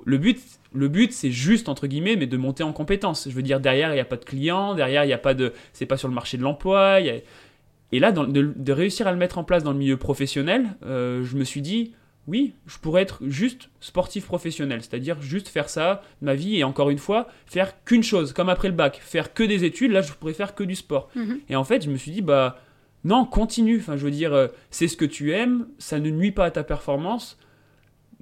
le 0.05 0.19
but, 0.19 0.41
le 0.73 0.89
but 0.89 1.13
c'est 1.13 1.31
juste, 1.31 1.69
entre 1.69 1.87
guillemets, 1.87 2.17
mais 2.17 2.27
de 2.27 2.37
monter 2.37 2.63
en 2.63 2.73
compétence. 2.73 3.29
Je 3.29 3.35
veux 3.35 3.43
dire, 3.43 3.61
derrière, 3.61 3.91
il 3.91 3.95
n'y 3.95 4.01
a 4.01 4.05
pas 4.05 4.17
de 4.17 4.25
clients, 4.25 4.75
derrière, 4.75 5.05
il 5.05 5.09
n'y 5.09 5.13
a 5.13 5.19
pas 5.19 5.35
de... 5.35 5.53
C'est 5.73 5.87
pas 5.87 5.97
sur 5.97 6.09
le 6.09 6.15
marché 6.15 6.37
de 6.37 6.43
l'emploi. 6.43 7.01
Et 7.01 8.01
là, 8.01 8.13
de, 8.13 8.73
réussir 8.73 9.07
à 9.07 9.13
le 9.13 9.19
mettre 9.19 9.39
en 9.39 9.45
place 9.45 9.63
dans 9.63 9.73
le 9.73 9.79
milieu 9.79 9.97
professionnel, 9.97 10.77
euh, 10.85 11.23
je 11.23 11.37
me 11.37 11.45
suis 11.45 11.63
dit, 11.63 11.95
oui, 12.27 12.55
je 12.67 12.79
pourrais 12.79 13.03
être 13.03 13.19
juste 13.27 13.69
sportif 13.81 14.25
professionnel, 14.25 14.81
c'est-à-dire 14.83 15.21
juste 15.21 15.49
faire 15.49 15.69
ça 15.69 16.03
de 16.21 16.27
ma 16.27 16.35
vie 16.35 16.57
et 16.57 16.65
encore 16.65 16.91
une 16.91 16.99
fois, 16.99 17.29
faire 17.47 17.85
qu'une 17.85 18.03
chose, 18.03 18.33
comme 18.33 18.49
après 18.49 18.69
le 18.69 18.75
bac, 18.75 19.01
faire 19.03 19.35
que 19.35 19.43
des 19.43 19.65
études, 19.65 19.93
là 19.93 20.01
je 20.01 20.13
pourrais 20.13 20.33
faire 20.33 20.55
que 20.55 20.65
du 20.65 20.75
sport. 20.75 21.11
Mhm. 21.15 21.41
Et 21.49 21.57
en 21.57 21.65
fait, 21.65 21.85
je 21.85 21.91
me 21.91 21.97
suis 21.97 22.13
dit, 22.13 22.23
bah 22.23 22.59
non, 23.05 23.27
continue, 23.27 23.79
enfin 23.79 23.97
je 23.97 24.05
veux 24.05 24.11
dire, 24.11 24.33
euh, 24.33 24.49
c'est 24.71 24.89
ce 24.89 24.97
que 24.97 25.05
tu 25.05 25.33
aimes, 25.33 25.67
ça 25.79 26.01
ne 26.01 26.11
nuit 26.11 26.33
pas 26.33 26.47
à 26.47 26.51
ta 26.51 26.65
performance, 26.65 27.39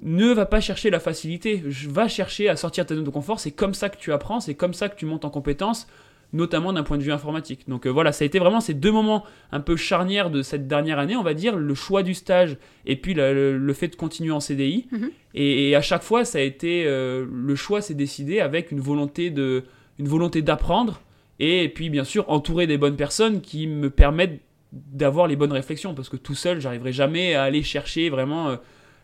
ne 0.01 0.33
va 0.33 0.45
pas 0.45 0.59
chercher 0.59 0.89
la 0.89 0.99
facilité, 0.99 1.63
va 1.87 2.09
chercher 2.09 2.49
à 2.49 2.57
sortir 2.57 2.83
de 2.83 2.89
ta 2.89 2.95
zone 2.95 3.05
de 3.05 3.09
confort, 3.09 3.39
c'est 3.39 3.51
comme 3.51 3.73
ça 3.73 3.87
que 3.87 3.97
tu 3.97 4.11
apprends, 4.11 4.41
c'est 4.41 4.55
comme 4.55 4.73
ça 4.73 4.89
que 4.89 4.97
tu 4.97 5.05
montes 5.05 5.23
en 5.23 5.29
compétences, 5.29 5.87
notamment 6.33 6.73
d'un 6.73 6.83
point 6.83 6.97
de 6.97 7.03
vue 7.03 7.11
informatique. 7.11 7.69
Donc 7.69 7.85
euh, 7.85 7.89
voilà, 7.89 8.11
ça 8.11 8.23
a 8.23 8.25
été 8.25 8.39
vraiment 8.39 8.59
ces 8.59 8.73
deux 8.73 8.91
moments 8.91 9.23
un 9.51 9.59
peu 9.59 9.75
charnières 9.75 10.31
de 10.31 10.41
cette 10.41 10.67
dernière 10.67 10.99
année, 10.99 11.15
on 11.15 11.23
va 11.23 11.35
dire, 11.35 11.55
le 11.55 11.75
choix 11.75 12.03
du 12.03 12.15
stage 12.15 12.57
et 12.85 12.95
puis 12.95 13.13
le, 13.13 13.73
fait 13.73 13.87
de 13.87 13.95
continuer 13.95 14.31
en 14.31 14.39
CDI. 14.39 14.87
Mhm. 14.91 15.11
et, 15.35 15.75
à 15.75 15.81
chaque 15.81 16.03
fois, 16.03 16.25
ça 16.25 16.39
a 16.39 16.41
été, 16.41 16.85
euh, 16.85 17.25
le 17.31 17.55
choix 17.55 17.81
s'est 17.81 17.93
décidé 17.93 18.39
avec 18.39 18.71
une 18.71 18.81
volonté 18.81 19.29
de, 19.29 19.63
une 19.99 20.07
volonté 20.07 20.41
d'apprendre 20.41 21.01
et 21.39 21.69
puis 21.69 21.89
bien 21.89 22.03
sûr 22.03 22.29
entourer 22.29 22.67
des 22.67 22.77
bonnes 22.77 22.95
personnes 22.95 23.41
qui 23.41 23.67
me 23.67 23.89
permettent 23.89 24.41
d'avoir 24.71 25.27
les 25.27 25.35
bonnes 25.35 25.51
réflexions 25.51 25.93
parce 25.93 26.09
que 26.09 26.17
tout 26.17 26.35
seul, 26.35 26.59
j'arriverai 26.59 26.91
jamais 26.91 27.35
à 27.35 27.43
aller 27.43 27.61
chercher 27.61 28.09
vraiment 28.09 28.49
euh, 28.49 28.55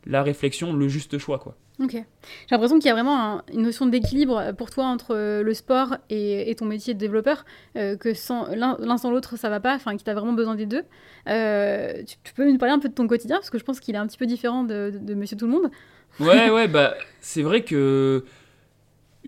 la 0.06 0.24
réflexion, 0.24 0.74
le 0.74 0.88
juste 0.88 1.20
choix 1.20 1.38
quoi. 1.38 1.56
J'ai 1.88 2.06
l'impression 2.52 2.78
qu'il 2.78 2.88
y 2.88 2.92
a 2.92 2.94
vraiment 2.94 3.42
une 3.54 3.62
notion 3.62 3.86
d'équilibre 3.86 4.54
pour 4.58 4.70
toi 4.70 4.86
entre 4.86 5.16
euh, 5.16 5.44
le 5.44 5.54
sport 5.54 5.98
et, 6.10 6.54
ton 6.58 6.66
métier 6.66 6.94
de 6.94 7.00
développeur, 7.00 7.46
euh, 7.78 7.96
que 7.96 8.10
l'un 8.56 8.98
sans 8.98 9.12
l'autre 9.12 9.38
ça 9.38 9.50
va 9.50 9.60
pas, 9.60 9.76
enfin 9.76 9.92
qu'il 9.92 10.04
tu 10.04 10.10
as 10.10 10.14
vraiment 10.14 10.34
besoin 10.34 10.56
des 10.56 10.66
deux. 10.66 10.84
tu, 11.26 12.34
peux 12.36 12.50
nous 12.50 12.58
parler 12.58 12.74
un 12.74 12.80
peu 12.80 12.90
de 12.90 12.94
ton 12.94 13.08
quotidien 13.08 13.38
parce 13.38 13.50
que 13.50 13.58
je 13.58 13.64
pense 13.64 13.80
qu'il 13.80 13.96
est 13.96 14.00
un 14.00 14.08
petit 14.08 14.18
peu 14.18 14.26
différent 14.26 14.64
de, 14.64 14.92
Monsieur 15.16 15.38
Tout 15.38 15.46
le 15.46 15.54
Monde. 15.54 15.72
Ouais, 16.20 16.50
ouais, 16.50 16.68
bah 16.68 16.96
c'est 17.22 17.44
vrai 17.44 17.64
que 17.64 18.26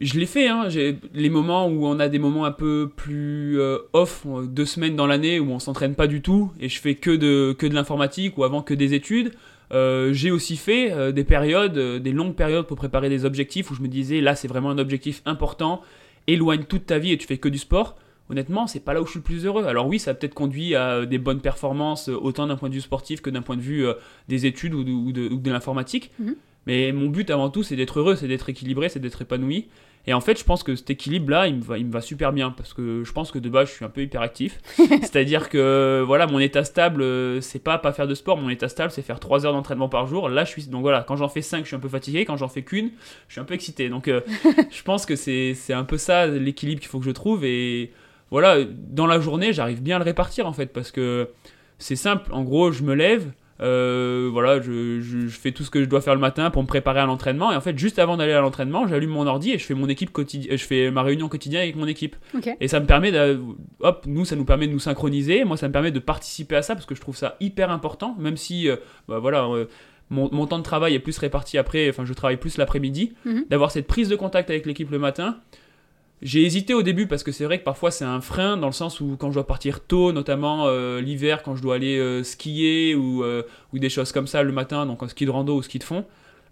je 0.01 0.19
l'ai 0.19 0.25
fait, 0.25 0.47
hein. 0.47 0.67
les 1.13 1.29
moments 1.29 1.67
où 1.67 1.85
on 1.85 1.99
a 1.99 2.07
des 2.07 2.17
moments 2.17 2.45
un 2.45 2.51
peu 2.51 2.89
plus 2.95 3.59
euh, 3.59 3.77
off, 3.93 4.25
euh, 4.25 4.47
deux 4.47 4.65
semaines 4.65 4.95
dans 4.95 5.05
l'année 5.05 5.39
où 5.39 5.51
on 5.51 5.59
s'entraîne 5.59 5.95
pas 5.95 6.07
du 6.07 6.21
tout 6.21 6.51
et 6.59 6.69
je 6.69 6.79
fais 6.79 6.95
que 6.95 7.11
de, 7.11 7.53
que 7.53 7.67
de 7.67 7.75
l'informatique 7.75 8.37
ou 8.37 8.43
avant 8.43 8.63
que 8.63 8.73
des 8.73 8.93
études. 8.93 9.33
Euh, 9.71 10.11
j'ai 10.13 10.31
aussi 10.31 10.57
fait 10.57 11.13
des 11.13 11.23
périodes, 11.23 11.77
des 11.77 12.11
longues 12.11 12.35
périodes 12.35 12.67
pour 12.67 12.77
préparer 12.77 13.09
des 13.09 13.25
objectifs 13.25 13.71
où 13.71 13.75
je 13.75 13.81
me 13.81 13.87
disais 13.87 14.19
là 14.19 14.35
c'est 14.35 14.47
vraiment 14.47 14.69
un 14.69 14.77
objectif 14.77 15.21
important, 15.25 15.81
éloigne 16.27 16.63
toute 16.63 16.85
ta 16.85 16.99
vie 16.99 17.11
et 17.11 17.17
tu 17.17 17.27
fais 17.27 17.37
que 17.37 17.49
du 17.49 17.57
sport. 17.57 17.97
Honnêtement, 18.29 18.65
c'est 18.65 18.79
pas 18.79 18.93
là 18.93 19.01
où 19.01 19.05
je 19.05 19.11
suis 19.11 19.19
le 19.19 19.23
plus 19.23 19.45
heureux. 19.45 19.65
Alors 19.65 19.87
oui, 19.87 19.99
ça 19.99 20.11
a 20.11 20.13
peut-être 20.13 20.33
conduit 20.33 20.73
à 20.73 21.05
des 21.05 21.17
bonnes 21.17 21.41
performances, 21.41 22.07
autant 22.07 22.47
d'un 22.47 22.55
point 22.55 22.69
de 22.69 22.73
vue 22.73 22.81
sportif 22.81 23.21
que 23.21 23.29
d'un 23.29 23.41
point 23.41 23.57
de 23.57 23.61
vue 23.61 23.85
des 24.29 24.45
études 24.45 24.73
ou 24.73 25.11
de, 25.11 25.27
de, 25.27 25.51
l'informatique. 25.51 26.11
Mhm. 26.19 26.35
Mais 26.67 26.91
mon 26.91 27.09
but 27.09 27.29
avant 27.29 27.49
tout, 27.49 27.63
c'est 27.63 27.75
d'être 27.75 27.99
heureux, 27.99 28.15
c'est 28.15 28.27
d'être 28.27 28.49
équilibré, 28.49 28.89
c'est 28.89 28.99
d'être 28.99 29.21
épanoui. 29.21 29.67
Et 30.07 30.13
en 30.13 30.21
fait, 30.21 30.39
je 30.39 30.43
pense 30.43 30.63
que 30.63 30.75
cet 30.75 30.89
équilibre-là, 30.89 31.47
il, 31.47 31.57
me 31.57 31.61
va, 31.61 31.77
il 31.77 31.85
me 31.85 31.91
va 31.91 32.01
super 32.01 32.33
bien 32.33 32.51
parce 32.51 32.73
que 32.73 33.03
je 33.03 33.11
pense 33.11 33.31
que 33.31 33.39
de 33.39 33.49
base, 33.49 33.69
je 33.69 33.73
suis 33.75 33.85
un 33.85 33.89
peu 33.89 34.01
hyperactif. 34.01 34.59
C'est-à-dire 34.77 35.49
que 35.49 36.03
voilà, 36.05 36.25
mon 36.27 36.39
état 36.39 36.63
stable, 36.63 37.03
euh, 37.03 37.39
c'est 37.41 37.63
pas 37.63 37.77
pas 37.77 37.93
faire 37.93 38.07
de 38.07 38.15
sport. 38.15 38.37
Mon 38.37 38.49
état 38.49 38.67
stable, 38.67 38.91
c'est 38.91 39.03
faire 39.03 39.19
3 39.19 39.45
heures 39.45 39.53
d'entraînement 39.53 39.89
par 39.89 40.07
jour. 40.07 40.29
Là, 40.29 40.43
je 40.43 40.49
suis 40.49 40.67
donc 40.67 40.81
voilà, 40.81 41.03
quand 41.07 41.15
j'en 41.15 41.29
fais 41.29 41.41
5, 41.41 41.61
je 41.63 41.67
suis 41.67 41.75
un 41.75 41.79
peu 41.79 41.89
fatigué. 41.89 42.25
Quand 42.25 42.37
j'en 42.37 42.49
fais 42.49 42.63
qu'une, 42.63 42.91
je 43.27 43.33
suis 43.33 43.41
un 43.41 43.45
peu 43.45 43.53
excité. 43.53 43.89
Donc, 43.89 44.07
euh, 44.07 44.21
je 44.71 44.83
pense 44.83 45.05
que 45.05 45.15
c'est 45.15 45.55
un 45.69 45.83
peu 45.83 45.97
ça 45.97 46.25
l'équilibre 46.25 46.81
qu'il 46.81 46.89
faut 46.89 46.99
que 46.99 47.05
je 47.05 47.11
trouve. 47.11 47.45
Et 47.45 47.91
voilà, 48.31 48.57
dans 48.65 49.07
la 49.07 49.19
journée, 49.19 49.53
j'arrive 49.53 49.83
bien 49.83 49.97
à 49.97 49.99
le 49.99 50.05
répartir 50.05 50.47
en 50.47 50.53
fait 50.53 50.67
parce 50.67 50.91
que 50.91 51.29
c'est 51.77 51.95
simple. 51.95 52.31
En 52.33 52.43
gros, 52.43 52.71
je 52.71 52.83
me 52.83 52.95
lève, 52.95 53.31
euh, 53.61 54.29
voilà, 54.31 54.59
je, 54.59 55.27
fais 55.29 55.51
tout 55.51 55.63
ce 55.63 55.69
que 55.69 55.83
je 55.83 55.85
dois 55.85 56.01
faire 56.01 56.15
le 56.15 56.19
matin 56.19 56.49
pour 56.49 56.63
me 56.63 56.67
préparer 56.67 56.99
à 56.99 57.05
l'entraînement. 57.05 57.51
Et 57.51 57.55
en 57.55 57.61
fait, 57.61 57.77
juste 57.77 57.99
avant 57.99 58.17
d'aller 58.17 58.33
à 58.33 58.41
l'entraînement, 58.41 58.87
j'allume 58.87 59.11
mon 59.11 59.27
ordi 59.27 59.51
et 59.51 59.57
je 59.57 59.65
fais 59.65 59.73
mon 59.73 59.87
équipe 59.87 60.11
quotidien, 60.11 60.55
je 60.55 60.63
fais 60.63 60.89
ma 60.89 61.03
réunion 61.03 61.29
quotidienne 61.29 61.61
avec 61.61 61.75
mon 61.75 61.87
équipe. 61.87 62.15
Et 62.59 62.67
ça 62.67 62.79
me 62.79 62.85
permet 62.85 63.11
de, 63.11 63.39
hop, 63.79 64.05
nous, 64.07 64.25
ça 64.25 64.35
nous 64.35 64.45
permet 64.45 64.67
de 64.67 64.73
nous 64.73 64.79
synchroniser. 64.79 65.43
Moi, 65.43 65.57
ça 65.57 65.67
me 65.67 65.73
permet 65.73 65.91
de 65.91 65.99
participer 65.99 66.55
à 66.55 66.61
ça 66.61 66.75
parce 66.75 66.85
que 66.85 66.95
je 66.95 67.01
trouve 67.01 67.15
ça 67.15 67.37
hyper 67.39 67.71
important, 67.71 68.15
même 68.19 68.37
si, 68.37 68.69
euh, 68.69 68.77
bah, 69.07 69.19
voilà. 69.19 69.45
Euh, 69.45 69.65
mon, 70.09 70.29
mon, 70.33 70.45
temps 70.45 70.57
de 70.57 70.63
travail 70.63 70.93
est 70.93 70.99
plus 70.99 71.17
réparti 71.17 71.57
après, 71.57 71.89
enfin 71.89 72.03
je 72.03 72.11
travaille 72.11 72.35
plus 72.35 72.57
l'après-midi, 72.57 73.13
mhm. 73.23 73.45
d'avoir 73.49 73.71
cette 73.71 73.87
prise 73.87 74.09
de 74.09 74.17
contact 74.17 74.49
avec 74.49 74.65
l'équipe 74.65 74.91
le 74.91 74.99
matin, 74.99 75.37
j'ai 76.21 76.45
hésité 76.45 76.73
au 76.73 76.83
début 76.83 77.07
parce 77.07 77.23
que 77.23 77.31
c'est 77.31 77.45
vrai 77.45 77.59
que 77.59 77.63
parfois 77.63 77.89
c'est 77.89 78.05
un 78.05 78.21
frein 78.21 78.55
dans 78.55 78.67
le 78.67 78.73
sens 78.73 79.01
où 79.01 79.15
quand 79.17 79.29
je 79.29 79.35
dois 79.35 79.47
partir 79.47 79.79
tôt, 79.79 80.11
notamment 80.11 80.67
euh, 80.67 81.01
l'hiver 81.01 81.41
quand 81.41 81.55
je 81.55 81.63
dois 81.63 81.75
aller 81.75 81.97
euh, 81.97 82.23
skier 82.23 82.93
ou, 82.93 83.23
euh, 83.23 83.41
ou, 83.73 83.79
des 83.79 83.89
choses 83.89 84.11
comme 84.11 84.27
ça 84.27 84.43
le 84.43 84.51
matin, 84.51 84.85
donc 84.85 85.01
en 85.01 85.07
ski 85.07 85.25
de 85.25 85.31
rando 85.31 85.55
ou 85.55 85.63
ski 85.63 85.79
de 85.79 85.83
fond, 85.83 86.05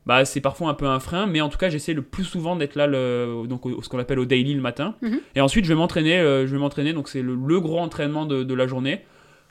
bah 0.08 0.26
c'est 0.26 0.42
parfois 0.42 0.70
un 0.70 0.74
peu 0.74 0.88
un 0.88 1.00
frein, 1.00 1.28
mais 1.28 1.40
en 1.42 1.50
tout 1.50 1.60
cas 1.60 1.70
j'essaie 1.70 1.94
le 1.94 2.02
plus 2.02 2.24
souvent 2.24 2.56
d'être 2.56 2.76
là, 2.76 2.88
le, 2.88 3.44
donc 3.48 3.62
ce 3.84 3.90
qu'on 3.90 4.00
appelle 4.00 4.18
au 4.18 4.26
daily 4.26 4.56
le 4.56 4.62
matin. 4.62 4.96
Mhm. 5.04 5.20
Et 5.36 5.42
ensuite 5.42 5.66
je 5.66 5.70
vais 5.70 5.78
m'entraîner, 5.78 6.18
je 6.18 6.52
vais 6.52 6.58
m'entraîner, 6.58 6.94
donc 6.94 7.08
c'est 7.08 7.22
le, 7.22 7.36
gros 7.60 7.80
entraînement 7.80 8.26
de, 8.26 8.44
de, 8.44 8.54
la 8.56 8.66
journée. 8.66 9.02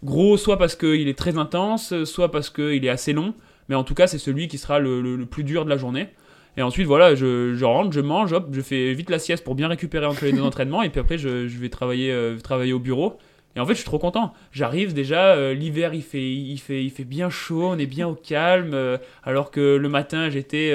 Gros 0.03 0.37
soit 0.37 0.59
parce 0.59 0.75
qu'il 0.75 1.07
est 1.07 1.19
très 1.19 1.39
intense, 1.39 2.05
soit 2.05 2.33
parce 2.33 2.51
qu'il 2.51 2.85
est 2.85 2.89
assez 2.89 3.13
long, 3.13 3.35
mais 3.69 3.77
en 3.77 3.85
tout 3.85 3.95
cas 3.95 4.09
c'est 4.09 4.19
celui 4.19 4.49
qui 4.49 4.59
sera 4.59 4.81
le, 4.81 5.01
le 5.01 5.27
plus 5.27 5.45
dur 5.45 5.65
de 5.65 5.71
la 5.71 5.77
journée. 5.77 6.09
Et 6.57 6.63
ensuite, 6.63 6.87
voilà, 6.87 7.15
je, 7.15 7.65
rentre, 7.65 7.93
je 7.93 8.01
mange, 8.01 8.33
hop, 8.33 8.49
je 8.53 8.61
fais 8.61 8.93
vite 8.93 9.11
la 9.11 9.19
sieste 9.19 9.45
pour 9.45 9.55
bien 9.55 9.69
récupérer 9.69 10.07
entre 10.07 10.25
les 10.25 10.33
deux 10.33 10.43
entraînements. 10.43 10.83
Et 10.83 10.91
puis 10.91 11.01
après, 11.01 11.19
je, 11.19 11.47
vais 11.47 11.69
travailler, 11.69 12.11
euh, 12.11 12.37
travailler 12.39 12.73
au 12.73 12.81
bureau. 12.81 13.19
Et 13.57 13.61
en 13.61 13.67
fait, 13.67 13.73
je 13.73 13.79
suis 13.79 13.85
trop 13.85 13.99
content. 13.99 14.33
J'arrive 14.53 14.93
déjà, 14.93 15.35
euh, 15.35 15.55
l'hiver, 15.55 15.95
il 15.95 16.03
fait, 16.03 16.31
il, 16.33 16.59
fait, 16.59 16.85
il 16.85 16.91
fait 16.91 17.05
bien 17.05 17.31
chaud, 17.31 17.65
on 17.65 17.79
est 17.79 17.87
bien 17.87 18.09
au 18.09 18.15
calme. 18.15 18.73
Euh, 18.75 18.99
alors 19.25 19.51
que 19.51 19.77
le 19.77 19.89
matin, 19.89 20.31
j'étais 20.31 20.75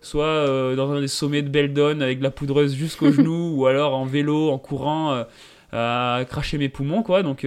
soit 0.00 0.74
dans 0.74 0.90
un 0.90 1.00
des 1.00 1.08
sommets 1.08 1.42
de 1.42 1.48
Beldon 1.48 2.00
avec 2.00 2.18
de 2.18 2.24
la 2.24 2.30
poudreuse 2.30 2.74
jusqu'aux 2.74 3.12
genoux, 3.12 3.54
ou 3.56 3.66
alors 3.66 3.94
en 3.94 4.04
vélo, 4.04 4.50
en 4.50 4.58
courant, 4.58 5.24
à 5.72 6.24
cracher 6.28 6.58
mes 6.58 6.68
poumons, 6.68 7.02
quoi. 7.02 7.22
Donc 7.22 7.46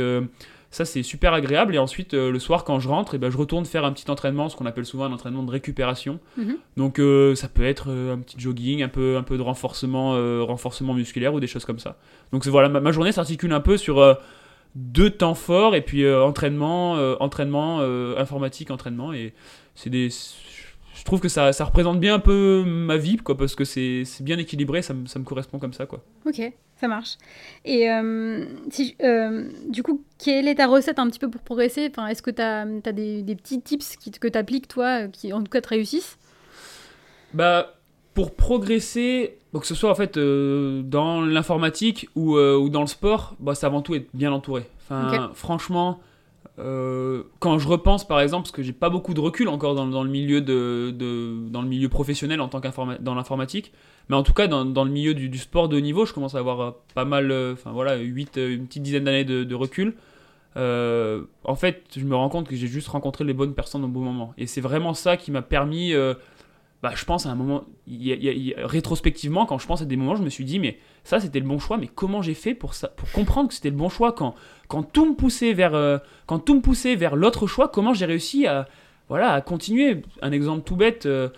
ça, 0.75 0.83
c'est 0.83 1.03
super 1.03 1.33
agréable. 1.33 1.73
Et 1.73 1.77
ensuite, 1.77 2.13
euh, 2.13 2.29
le 2.29 2.37
soir, 2.37 2.65
quand 2.65 2.81
je 2.81 2.89
rentre, 2.89 3.13
et 3.13 3.15
eh 3.15 3.19
ben, 3.19 3.29
je 3.29 3.37
retourne 3.37 3.65
faire 3.65 3.85
un 3.85 3.93
petit 3.93 4.11
entraînement, 4.11 4.49
ce 4.49 4.57
qu'on 4.57 4.65
appelle 4.65 4.85
souvent 4.85 5.05
un 5.05 5.13
entraînement 5.13 5.43
de 5.43 5.51
récupération. 5.51 6.19
Mhm. 6.35 6.57
Donc, 6.75 6.99
euh, 6.99 7.33
ça 7.33 7.47
peut 7.47 7.63
être 7.63 7.85
euh, 7.89 8.15
un 8.15 8.17
petit 8.17 8.37
jogging, 8.37 8.83
un 8.83 8.89
peu, 8.89 9.15
un 9.15 9.23
peu 9.23 9.37
de 9.37 9.41
renforcement, 9.41 10.11
renforcement 10.45 10.93
musculaire 10.93 11.33
ou 11.33 11.39
des 11.39 11.47
choses 11.47 11.63
comme 11.63 11.79
ça. 11.79 11.97
Donc, 12.33 12.45
voilà, 12.47 12.67
ma, 12.67 12.91
journée 12.91 13.13
s'articule 13.13 13.53
un 13.53 13.61
peu 13.61 13.77
sur 13.77 14.17
deux 14.75 15.09
temps 15.09 15.33
forts 15.33 15.75
et 15.75 15.81
puis 15.81 16.09
entraînement, 16.11 16.93
entraînement 17.21 17.79
informatique, 18.17 18.69
entraînement. 18.69 19.13
Et 19.13 19.33
c'est 19.75 19.89
des 19.89 20.09
je 20.09 21.03
trouve 21.03 21.19
que 21.19 21.29
ça, 21.29 21.51
ça, 21.51 21.65
représente 21.65 21.99
bien 21.99 22.15
un 22.15 22.19
peu 22.19 22.63
ma 22.65 22.97
vie, 22.97 23.17
quoi, 23.17 23.37
parce 23.37 23.55
que 23.55 23.65
c'est 23.65 24.05
bien 24.21 24.37
équilibré, 24.37 24.81
ça, 24.81 24.93
ça, 25.07 25.19
me 25.19 25.25
correspond 25.25 25.59
comme 25.59 25.73
ça, 25.73 25.85
quoi. 25.85 26.03
Ok, 26.25 26.41
ça 26.77 26.87
marche. 26.87 27.17
Et 27.63 27.89
euh, 27.89 28.45
si, 28.69 28.95
euh, 29.01 29.49
du 29.69 29.83
coup, 29.83 30.03
quelle 30.17 30.47
est 30.47 30.55
ta 30.55 30.67
recette 30.67 30.99
un 30.99 31.07
petit 31.07 31.19
peu 31.19 31.29
pour 31.29 31.41
progresser? 31.41 31.87
Enfin, 31.89 32.07
Est-ce 32.07 32.21
que 32.21 32.31
tu 32.31 32.41
as, 32.41 32.61
as, 32.61 32.91
des, 32.91 33.21
des, 33.21 33.35
petits 33.35 33.61
tips 33.61 33.95
qui, 33.97 34.11
que 34.11 34.27
tu 34.27 34.37
appliques, 34.37 34.67
toi, 34.67 35.07
qui 35.07 35.31
en 35.33 35.41
tout 35.41 35.49
cas 35.49 35.61
te 35.61 35.69
réussissent? 35.69 36.17
Bah, 37.33 37.75
pour 38.13 38.35
progresser, 38.35 39.37
que 39.53 39.65
ce 39.65 39.75
soit 39.75 39.89
en 39.89 39.95
fait 39.95 40.17
euh, 40.17 40.81
dans 40.83 41.21
l'informatique 41.21 42.09
ou, 42.15 42.37
ou, 42.37 42.69
dans 42.69 42.81
le 42.81 42.87
sport, 42.87 43.35
bah, 43.39 43.55
c'est 43.55 43.65
avant 43.65 43.81
tout 43.81 43.95
être 43.95 44.09
bien 44.13 44.31
entouré. 44.31 44.63
Enfin, 44.83 45.31
franchement 45.33 45.99
euh, 46.57 47.23
quand 47.39 47.59
je 47.59 47.67
repense 47.67 48.07
par 48.07 48.21
exemple, 48.21 48.43
parce 48.43 48.51
que 48.51 48.63
j'ai 48.63 48.73
pas 48.73 48.89
beaucoup 48.89 49.13
de 49.13 49.19
recul 49.19 49.49
encore 49.49 49.75
dans, 49.75 50.03
le 50.03 50.09
milieu 50.09 50.39
de, 50.41 50.93
dans 51.49 51.61
le 51.61 51.67
milieu 51.67 51.89
professionnel 51.89 52.39
en 52.39 52.47
tant 52.47 52.61
dans 53.01 53.15
l'informatique, 53.15 53.73
mais 54.09 54.15
en 54.15 54.23
tout 54.23 54.33
cas 54.33 54.47
dans, 54.47 54.63
le 54.63 54.91
milieu 54.91 55.13
du, 55.13 55.37
sport 55.37 55.67
de 55.67 55.77
haut 55.77 55.81
niveau, 55.81 56.05
je 56.05 56.13
commence 56.13 56.35
à 56.35 56.39
avoir 56.39 56.61
euh, 56.61 56.71
pas 56.93 57.05
mal, 57.05 57.31
euh, 57.31 57.53
enfin 57.53 57.71
voilà, 57.71 57.97
8, 57.97 58.37
une 58.37 58.67
petite 58.67 58.83
dizaine 58.83 59.03
d'années 59.03 59.25
de, 59.25 59.55
recul. 59.55 59.95
en 60.55 61.55
fait, 61.55 61.83
je 61.95 62.05
me 62.05 62.15
rends 62.15 62.29
compte 62.29 62.47
que 62.47 62.55
j'ai 62.55 62.67
juste 62.67 62.87
rencontré 62.87 63.25
les 63.25 63.33
bonnes 63.33 63.53
personnes 63.53 63.83
au 63.83 63.89
bon 63.89 64.01
moment, 64.01 64.33
et 64.37 64.47
c'est 64.47 64.61
vraiment 64.61 64.93
ça 64.93 65.17
qui 65.17 65.31
m'a 65.31 65.41
permis 65.41 65.93
bah, 66.85 66.91
je 66.95 67.03
pense 67.03 67.25
à 67.25 67.31
un 67.31 67.35
moment, 67.35 67.63
rétrospectivement, 68.57 69.47
quand 69.47 69.57
je 69.57 69.65
pense 69.65 69.81
à 69.81 69.85
des 69.85 69.95
moments, 69.95 70.15
je 70.15 70.21
me 70.21 70.29
suis 70.29 70.45
dit, 70.45 70.59
mais 70.59 70.77
ça 71.03 71.19
c'était 71.19 71.39
le 71.39 71.47
bon 71.47 71.57
choix, 71.57 71.77
mais 71.77 71.87
comment 71.87 72.21
j'ai 72.21 72.35
fait 72.35 72.53
pour, 72.53 72.75
ça, 72.75 72.89
pour 72.89 73.11
comprendre 73.11 73.47
que 73.47 73.55
c'était 73.55 73.71
le 73.71 73.75
bon 73.75 73.89
choix 73.89 74.11
quand, 74.11 74.35
quand 74.67 74.83
tout 74.83 75.09
me 75.09 75.15
poussait 75.15 75.53
vers, 75.53 75.73
euh, 75.73 75.97
vers 76.95 77.15
l'autre 77.15 77.47
choix, 77.47 77.69
comment 77.69 77.95
j'ai 77.95 78.05
réussi 78.05 78.45
à, 78.45 78.67
voilà, 79.09 79.33
à 79.33 79.41
continuer? 79.41 80.03
Un 80.21 80.31
exemple 80.31 80.61
tout 80.63 80.75
bête, 80.75 81.07
euh, 81.07 81.29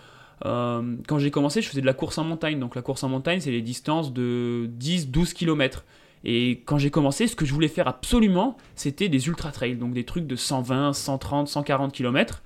euh, 0.44 0.96
quand 1.06 1.18
j'ai 1.18 1.30
commencé, 1.30 1.62
je 1.62 1.68
faisais 1.70 1.80
de 1.80 1.86
la 1.86 1.94
course 1.94 2.18
en 2.18 2.24
montagne. 2.24 2.60
Donc 2.60 2.74
la 2.74 2.82
course 2.82 3.02
en 3.02 3.08
montagne, 3.08 3.40
c'est 3.40 3.50
les 3.50 3.62
distances 3.62 4.12
de 4.12 4.68
10-12 4.78 5.32
km. 5.32 5.86
Et 6.24 6.60
quand 6.66 6.76
j'ai 6.76 6.90
commencé, 6.90 7.26
ce 7.26 7.34
que 7.34 7.46
je 7.46 7.54
voulais 7.54 7.68
faire 7.68 7.88
absolument, 7.88 8.58
c'était 8.74 9.08
des 9.08 9.28
ultra 9.28 9.50
trails, 9.50 9.76
donc 9.76 9.94
des 9.94 10.04
trucs 10.04 10.26
de 10.26 10.36
120, 10.36 10.92
130, 10.92 11.48
140 11.48 11.90
km. 11.90 12.42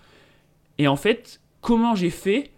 Et 0.78 0.87
en 0.87 0.94
fait, 0.94 1.40
comment 1.62 1.97
j'ai 1.97 2.11
fait 2.11 2.52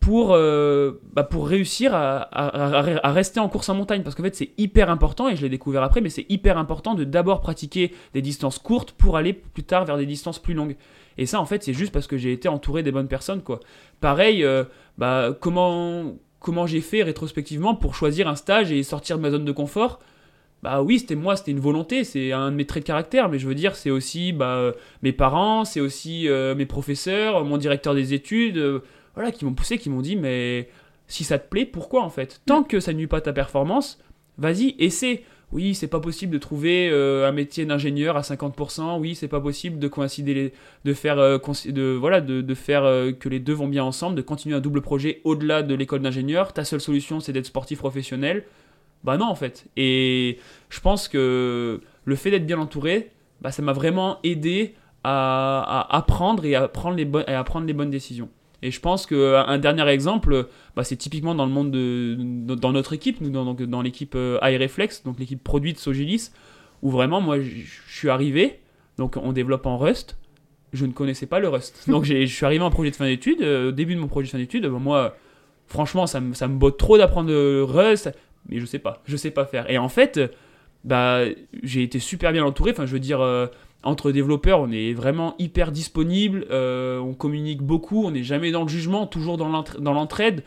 pour, 0.00 0.32
euh, 0.32 1.00
bah 1.12 1.24
pour 1.24 1.48
réussir 1.48 1.92
à, 1.94 3.10
rester 3.12 3.40
en 3.40 3.48
course 3.48 3.68
en 3.68 3.74
montagne. 3.74 4.02
Parce 4.02 4.14
qu'en 4.14 4.22
fait, 4.22 4.34
c'est 4.34 4.50
hyper 4.56 4.90
important, 4.90 5.28
et 5.28 5.36
je 5.36 5.42
l'ai 5.42 5.48
découvert 5.48 5.82
après, 5.82 6.00
mais 6.00 6.10
c'est 6.10 6.26
hyper 6.28 6.58
important 6.58 6.94
de 6.94 7.04
d'abord 7.04 7.40
pratiquer 7.40 7.92
des 8.14 8.22
distances 8.22 8.58
courtes 8.58 8.92
pour 8.92 9.16
aller 9.16 9.32
plus 9.32 9.64
tard 9.64 9.84
vers 9.84 9.96
des 9.96 10.06
distances 10.06 10.38
plus 10.38 10.54
longues. 10.54 10.76
Et 11.18 11.26
ça, 11.26 11.40
en 11.40 11.46
fait, 11.46 11.62
c'est 11.64 11.74
juste 11.74 11.92
parce 11.92 12.06
que 12.06 12.16
j'ai 12.16 12.32
été 12.32 12.48
entouré 12.48 12.82
des 12.82 12.92
bonnes 12.92 13.08
personnes, 13.08 13.42
quoi. 13.42 13.60
Pareil, 14.00 14.44
euh, 14.44 14.64
bah, 14.98 15.36
comment, 15.40 16.14
comment 16.38 16.66
j'ai 16.66 16.80
fait 16.80 17.02
rétrospectivement 17.02 17.74
pour 17.74 17.94
choisir 17.94 18.28
un 18.28 18.36
stage 18.36 18.70
et 18.70 18.82
sortir 18.84 19.16
de 19.16 19.22
ma 19.22 19.30
zone 19.30 19.44
de 19.44 19.52
confort? 19.52 19.98
Bah 20.62 20.82
oui, 20.82 20.98
c'était 20.98 21.14
moi, 21.14 21.36
c'était 21.36 21.52
une 21.52 21.60
volonté, 21.60 22.02
c'est 22.02 22.32
un 22.32 22.50
de 22.50 22.56
mes 22.56 22.66
traits 22.66 22.82
de 22.82 22.86
caractère, 22.88 23.28
mais 23.28 23.38
je 23.38 23.46
veux 23.46 23.54
dire, 23.54 23.76
c'est 23.76 23.90
aussi 23.90 24.32
bah, 24.32 24.72
mes 25.02 25.12
parents, 25.12 25.64
c'est 25.64 25.78
aussi 25.78 26.28
euh, 26.28 26.56
mes 26.56 26.66
professeurs, 26.66 27.44
mon 27.44 27.58
directeur 27.58 27.94
des 27.94 28.12
études, 28.12 28.82
voilà, 29.18 29.32
qui 29.32 29.44
m'ont 29.44 29.52
poussé, 29.52 29.78
qui 29.78 29.90
m'ont 29.90 30.00
dit, 30.00 30.14
mais 30.14 30.68
si 31.08 31.24
ça 31.24 31.40
te 31.40 31.48
plaît, 31.48 31.64
pourquoi 31.64 32.04
en 32.04 32.08
fait? 32.08 32.40
Tant 32.46 32.62
que 32.62 32.78
ça 32.78 32.92
ne 32.92 32.98
nuit 32.98 33.08
pas 33.08 33.16
à 33.16 33.20
ta 33.20 33.32
performance, 33.32 33.98
vas-y, 34.38 34.76
essaie. 34.78 35.24
Oui, 35.50 35.74
c'est 35.74 35.88
pas 35.88 35.98
possible 35.98 36.32
de 36.32 36.38
trouver 36.38 36.88
euh, 36.88 37.26
un 37.26 37.32
métier 37.32 37.66
d'ingénieur 37.66 38.16
à 38.16 38.20
50%. 38.20 39.00
Oui, 39.00 39.16
c'est 39.16 39.26
pas 39.26 39.40
possible 39.40 39.80
de 39.80 39.88
coïncider 39.88 40.34
les, 40.34 40.52
de 40.84 40.94
faire, 40.94 41.18
euh, 41.18 41.38
de, 41.66 41.96
voilà, 41.98 42.20
de, 42.20 42.42
de 42.42 42.54
faire 42.54 42.84
euh, 42.84 43.10
que 43.10 43.28
les 43.28 43.40
deux 43.40 43.54
vont 43.54 43.66
bien 43.66 43.82
ensemble, 43.82 44.14
de 44.14 44.22
continuer 44.22 44.54
un 44.54 44.60
double 44.60 44.82
projet 44.82 45.20
au-delà 45.24 45.64
de 45.64 45.74
l'école 45.74 46.02
d'ingénieur. 46.02 46.52
Ta 46.52 46.64
seule 46.64 46.80
solution, 46.80 47.18
c'est 47.18 47.32
d'être 47.32 47.46
sportif 47.46 47.80
professionnel. 47.80 48.44
Bah 49.02 49.16
non, 49.16 49.26
en 49.26 49.34
fait. 49.34 49.66
Et 49.76 50.38
je 50.68 50.78
pense 50.78 51.08
que 51.08 51.80
le 52.04 52.14
fait 52.14 52.30
d'être 52.30 52.46
bien 52.46 52.60
entouré, 52.60 53.10
bah, 53.40 53.50
ça 53.50 53.62
m'a 53.62 53.72
vraiment 53.72 54.20
aidé 54.22 54.76
à, 55.02 55.86
à, 55.90 55.96
apprendre 55.96 56.44
et 56.44 56.54
à 56.54 56.68
prendre 56.68 56.96
les, 56.96 57.04
bonnes, 57.04 57.24
à 57.26 57.42
prendre 57.42 57.66
les 57.66 57.72
bonnes 57.72 57.90
décisions. 57.90 58.28
Et 58.62 58.70
je 58.70 58.80
pense 58.80 59.06
qu'un 59.06 59.58
dernier 59.58 59.86
exemple, 59.88 60.48
bah, 60.74 60.82
c'est 60.82 60.96
typiquement 60.96 61.34
dans 61.34 61.46
le 61.46 61.52
monde 61.52 61.70
de, 61.70 62.16
dans 62.54 62.72
notre 62.72 62.92
équipe, 62.92 63.20
nous, 63.20 63.30
dans, 63.30 63.54
dans 63.54 63.82
l'équipe 63.82 64.14
euh, 64.16 64.38
iReflex, 64.42 65.04
donc 65.04 65.20
l'équipe 65.20 65.42
produit 65.42 65.72
de 65.72 65.78
Sogilis, 65.78 66.30
où 66.82 66.90
vraiment, 66.90 67.20
moi, 67.20 67.40
je 67.40 67.64
suis 67.88 68.10
arrivé, 68.10 68.58
donc 68.96 69.16
on 69.16 69.32
développe 69.32 69.66
en 69.66 69.78
Rust, 69.78 70.18
je 70.72 70.86
ne 70.86 70.92
connaissais 70.92 71.26
pas 71.26 71.38
le 71.38 71.48
Rust. 71.48 71.84
Donc 71.88 72.04
je 72.04 72.26
suis 72.26 72.44
arrivé 72.44 72.62
en 72.62 72.70
projet 72.70 72.90
de 72.90 72.96
fin 72.96 73.06
d'études, 73.06 73.40
euh, 73.40 73.68
au 73.68 73.72
début 73.72 73.94
de 73.94 74.00
mon 74.00 74.08
projet 74.08 74.26
de 74.26 74.32
fin 74.32 74.38
d'études, 74.38 74.66
bah, 74.66 74.78
moi, 74.78 75.16
franchement, 75.66 76.06
ça, 76.06 76.20
me, 76.20 76.34
ça 76.34 76.48
me 76.48 76.58
botte 76.58 76.78
trop 76.78 76.98
d'apprendre 76.98 77.30
le 77.30 77.62
Rust, 77.62 78.10
mais 78.48 78.58
je 78.58 78.66
sais 78.66 78.80
pas, 78.80 79.02
je 79.06 79.16
sais 79.16 79.30
pas 79.30 79.46
faire. 79.46 79.70
Et 79.70 79.78
en 79.78 79.88
fait, 79.88 80.20
bah, 80.84 81.22
j'ai 81.62 81.84
été 81.84 82.00
super 82.00 82.32
bien 82.32 82.44
entouré, 82.44 82.72
enfin, 82.72 82.86
je 82.86 82.92
veux 82.92 83.00
dire... 83.00 83.20
Euh, 83.20 83.46
entre 83.82 84.10
développeurs, 84.10 84.60
on 84.60 84.70
est 84.70 84.92
vraiment 84.92 85.34
hyper 85.38 85.70
disponible, 85.70 86.46
euh, 86.50 86.98
on 86.98 87.14
communique 87.14 87.62
beaucoup, 87.62 88.04
on 88.04 88.10
n'est 88.10 88.24
jamais 88.24 88.50
dans 88.50 88.62
le 88.62 88.68
jugement, 88.68 89.06
toujours 89.06 89.36
dans 89.36 89.48
l'entraide. 89.48 90.42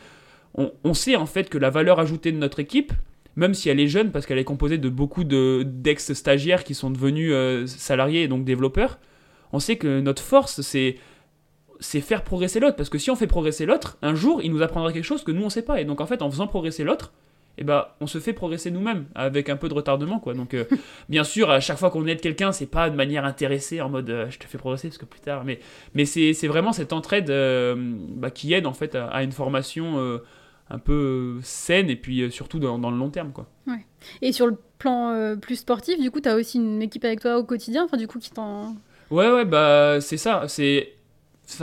On, 0.55 0.93
sait 0.93 1.15
en 1.15 1.25
fait 1.25 1.49
que 1.49 1.57
la 1.57 1.69
valeur 1.69 1.99
ajoutée 1.99 2.33
de 2.33 2.37
notre 2.37 2.59
équipe, 2.59 2.91
même 3.37 3.53
si 3.53 3.69
elle 3.69 3.79
est 3.79 3.87
jeune, 3.87 4.11
parce 4.11 4.25
qu'elle 4.25 4.37
est 4.37 4.43
composée 4.43 4.77
de 4.77 4.89
beaucoup 4.89 5.23
d'ex-stagiaires 5.23 6.65
qui 6.65 6.73
sont 6.73 6.89
devenus 6.89 7.31
euh, 7.31 7.65
salariés 7.67 8.23
et 8.23 8.27
donc 8.27 8.43
développeurs, 8.43 8.99
on 9.53 9.59
sait 9.59 9.77
que 9.77 10.01
notre 10.01 10.21
force, 10.21 10.59
c'est 10.61 10.97
c'est 11.79 12.01
faire 12.01 12.23
progresser 12.23 12.59
l'autre. 12.59 12.75
Parce 12.75 12.89
que 12.89 12.97
si 12.97 13.09
on 13.09 13.15
fait 13.15 13.27
progresser 13.27 13.65
l'autre, 13.65 13.97
un 14.01 14.13
jour, 14.13 14.41
il 14.43 14.51
nous 14.51 14.61
apprendra 14.61 14.93
quelque 14.93 15.03
chose 15.03 15.23
que 15.23 15.31
nous, 15.31 15.41
on 15.41 15.45
ne 15.45 15.49
sait 15.49 15.63
pas. 15.63 15.81
Et 15.81 15.85
donc, 15.85 15.99
en 15.99 16.05
fait, 16.05 16.21
en 16.21 16.29
faisant 16.29 16.47
progresser 16.47 16.83
l'autre, 16.83 17.11
eh 17.57 17.63
ben, 17.63 17.85
on 17.99 18.07
se 18.07 18.19
fait 18.19 18.33
progresser 18.33 18.71
nous-mêmes 18.71 19.05
avec 19.13 19.49
un 19.49 19.57
peu 19.57 19.69
de 19.69 19.73
retardement 19.73 20.19
quoi. 20.19 20.33
Donc 20.33 20.53
euh, 20.53 20.65
bien 21.09 21.23
sûr 21.23 21.49
à 21.49 21.59
chaque 21.59 21.77
fois 21.77 21.89
qu'on 21.89 22.05
aide 22.07 22.21
quelqu'un, 22.21 22.51
c'est 22.51 22.65
pas 22.65 22.89
de 22.89 22.95
manière 22.95 23.25
intéressée 23.25 23.81
en 23.81 23.89
mode 23.89 24.09
euh, 24.09 24.29
je 24.29 24.39
te 24.39 24.45
fais 24.45 24.57
progresser 24.57 24.87
parce 24.87 24.97
que 24.97 25.05
plus 25.05 25.19
tard 25.19 25.43
mais 25.43 25.59
mais 25.93 26.05
c'est, 26.05 26.33
vraiment 26.47 26.73
cette 26.73 26.93
entraide 26.93 27.29
euh, 27.29 27.75
bah, 27.77 28.31
qui 28.31 28.53
aide 28.53 28.65
en 28.65 28.73
fait 28.73 28.95
à, 28.95 29.23
une 29.23 29.31
formation 29.31 30.19
un 30.69 30.79
peu 30.79 31.39
saine 31.43 31.89
et 31.89 31.95
puis 31.95 32.31
surtout 32.31 32.59
dans, 32.59 32.77
le 32.77 32.97
long 32.97 33.09
terme 33.09 33.31
quoi. 33.31 33.47
Ouais. 33.67 33.85
Et 34.21 34.31
sur 34.31 34.47
le 34.47 34.57
plan 34.79 35.35
plus 35.39 35.57
sportif, 35.57 35.99
du 35.99 36.09
coup, 36.09 36.21
tu 36.21 36.29
as 36.29 36.35
aussi 36.35 36.57
une 36.57 36.81
équipe 36.81 37.05
avec 37.05 37.19
toi 37.19 37.37
au 37.37 37.43
quotidien, 37.43 37.83
enfin 37.83 37.97
du 37.97 38.07
coup 38.07 38.19
qui 38.19 38.31
t'en 38.31 38.75
Ouais 39.11 39.29
ouais 39.29 39.45
bah 39.45 39.99
c'est 39.99 40.17
ça, 40.17 40.45
c'est 40.47 40.93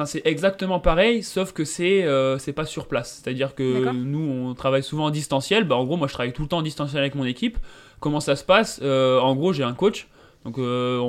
c'est 0.06 0.22
exactement 0.26 0.80
pareil, 0.80 1.22
sauf 1.22 1.52
que 1.52 1.64
c'est 1.64 2.04
euh, 2.04 2.38
c'est 2.38 2.52
pas 2.52 2.64
sur 2.64 2.86
place. 2.86 3.20
C'est-à-dire 3.22 3.54
que 3.54 3.90
nous, 3.92 4.20
on 4.20 4.54
travaille 4.54 4.82
souvent 4.82 5.06
en 5.06 5.10
distanciel. 5.10 5.64
Bah, 5.64 5.76
en 5.76 5.84
gros, 5.84 5.96
moi, 5.96 6.08
je 6.08 6.12
travaille 6.12 6.32
tout 6.32 6.42
le 6.42 6.48
temps 6.48 6.58
en 6.58 6.62
distanciel 6.62 7.00
avec 7.00 7.14
mon 7.14 7.24
équipe. 7.24 7.58
Comment 8.00 8.20
ça 8.20 8.36
se 8.36 8.44
passe 8.44 8.80
euh, 8.82 9.18
En 9.20 9.34
gros, 9.34 9.52
j'ai 9.52 9.64
un 9.64 9.74
coach. 9.74 10.08
Donc, 10.44 10.58
euh, 10.58 11.00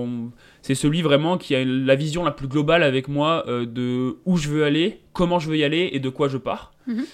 c'est 0.61 0.75
celui 0.75 1.01
vraiment 1.01 1.37
qui 1.37 1.55
a 1.55 1.63
la 1.63 1.95
vision 1.95 2.23
la 2.23 2.31
plus 2.31 2.47
globale 2.47 2.83
avec 2.83 3.07
moi 3.07 3.45
de 3.47 4.17
où 4.25 4.37
je 4.37 4.49
veux 4.49 4.63
aller, 4.63 5.01
comment 5.13 5.39
je 5.39 5.49
veux 5.49 5.57
y 5.57 5.63
aller 5.63 5.89
et 5.93 5.99
de 5.99 6.09
quoi 6.09 6.27
je 6.27 6.37
pars. 6.37 6.73
Mhm. 6.87 7.05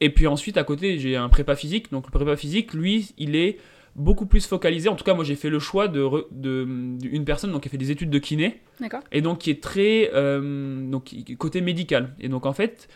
et 0.00 0.10
puis 0.10 0.26
ensuite, 0.26 0.56
à 0.56 0.64
côté, 0.64 0.98
j'ai 0.98 1.16
un 1.16 1.28
prépa 1.28 1.56
physique. 1.56 1.90
Donc, 1.90 2.06
le 2.06 2.12
prépa 2.12 2.36
physique, 2.36 2.72
lui, 2.72 3.10
il 3.18 3.36
est 3.36 3.58
beaucoup 3.98 4.26
plus 4.26 4.46
focalisé. 4.46 4.88
En 4.88 4.94
tout 4.94 5.04
cas, 5.04 5.12
moi, 5.12 5.24
j'ai 5.24 5.34
fait 5.34 5.50
le 5.50 5.58
choix 5.58 5.88
de, 5.88 6.08
de, 6.30 6.66
une 7.02 7.24
personne 7.24 7.52
donc, 7.52 7.62
qui 7.62 7.68
a 7.68 7.70
fait 7.70 7.76
des 7.76 7.90
études 7.90 8.10
de 8.10 8.18
kiné. 8.18 8.60
Et 9.12 9.20
donc, 9.20 9.40
qui 9.40 9.50
est 9.50 9.62
très. 9.62 10.10
Euh, 10.14 10.88
donc, 10.88 11.14
côté 11.36 11.60
médical. 11.60 12.14
Et 12.20 12.28
donc, 12.28 12.46
en 12.46 12.52
fait, 12.52 12.88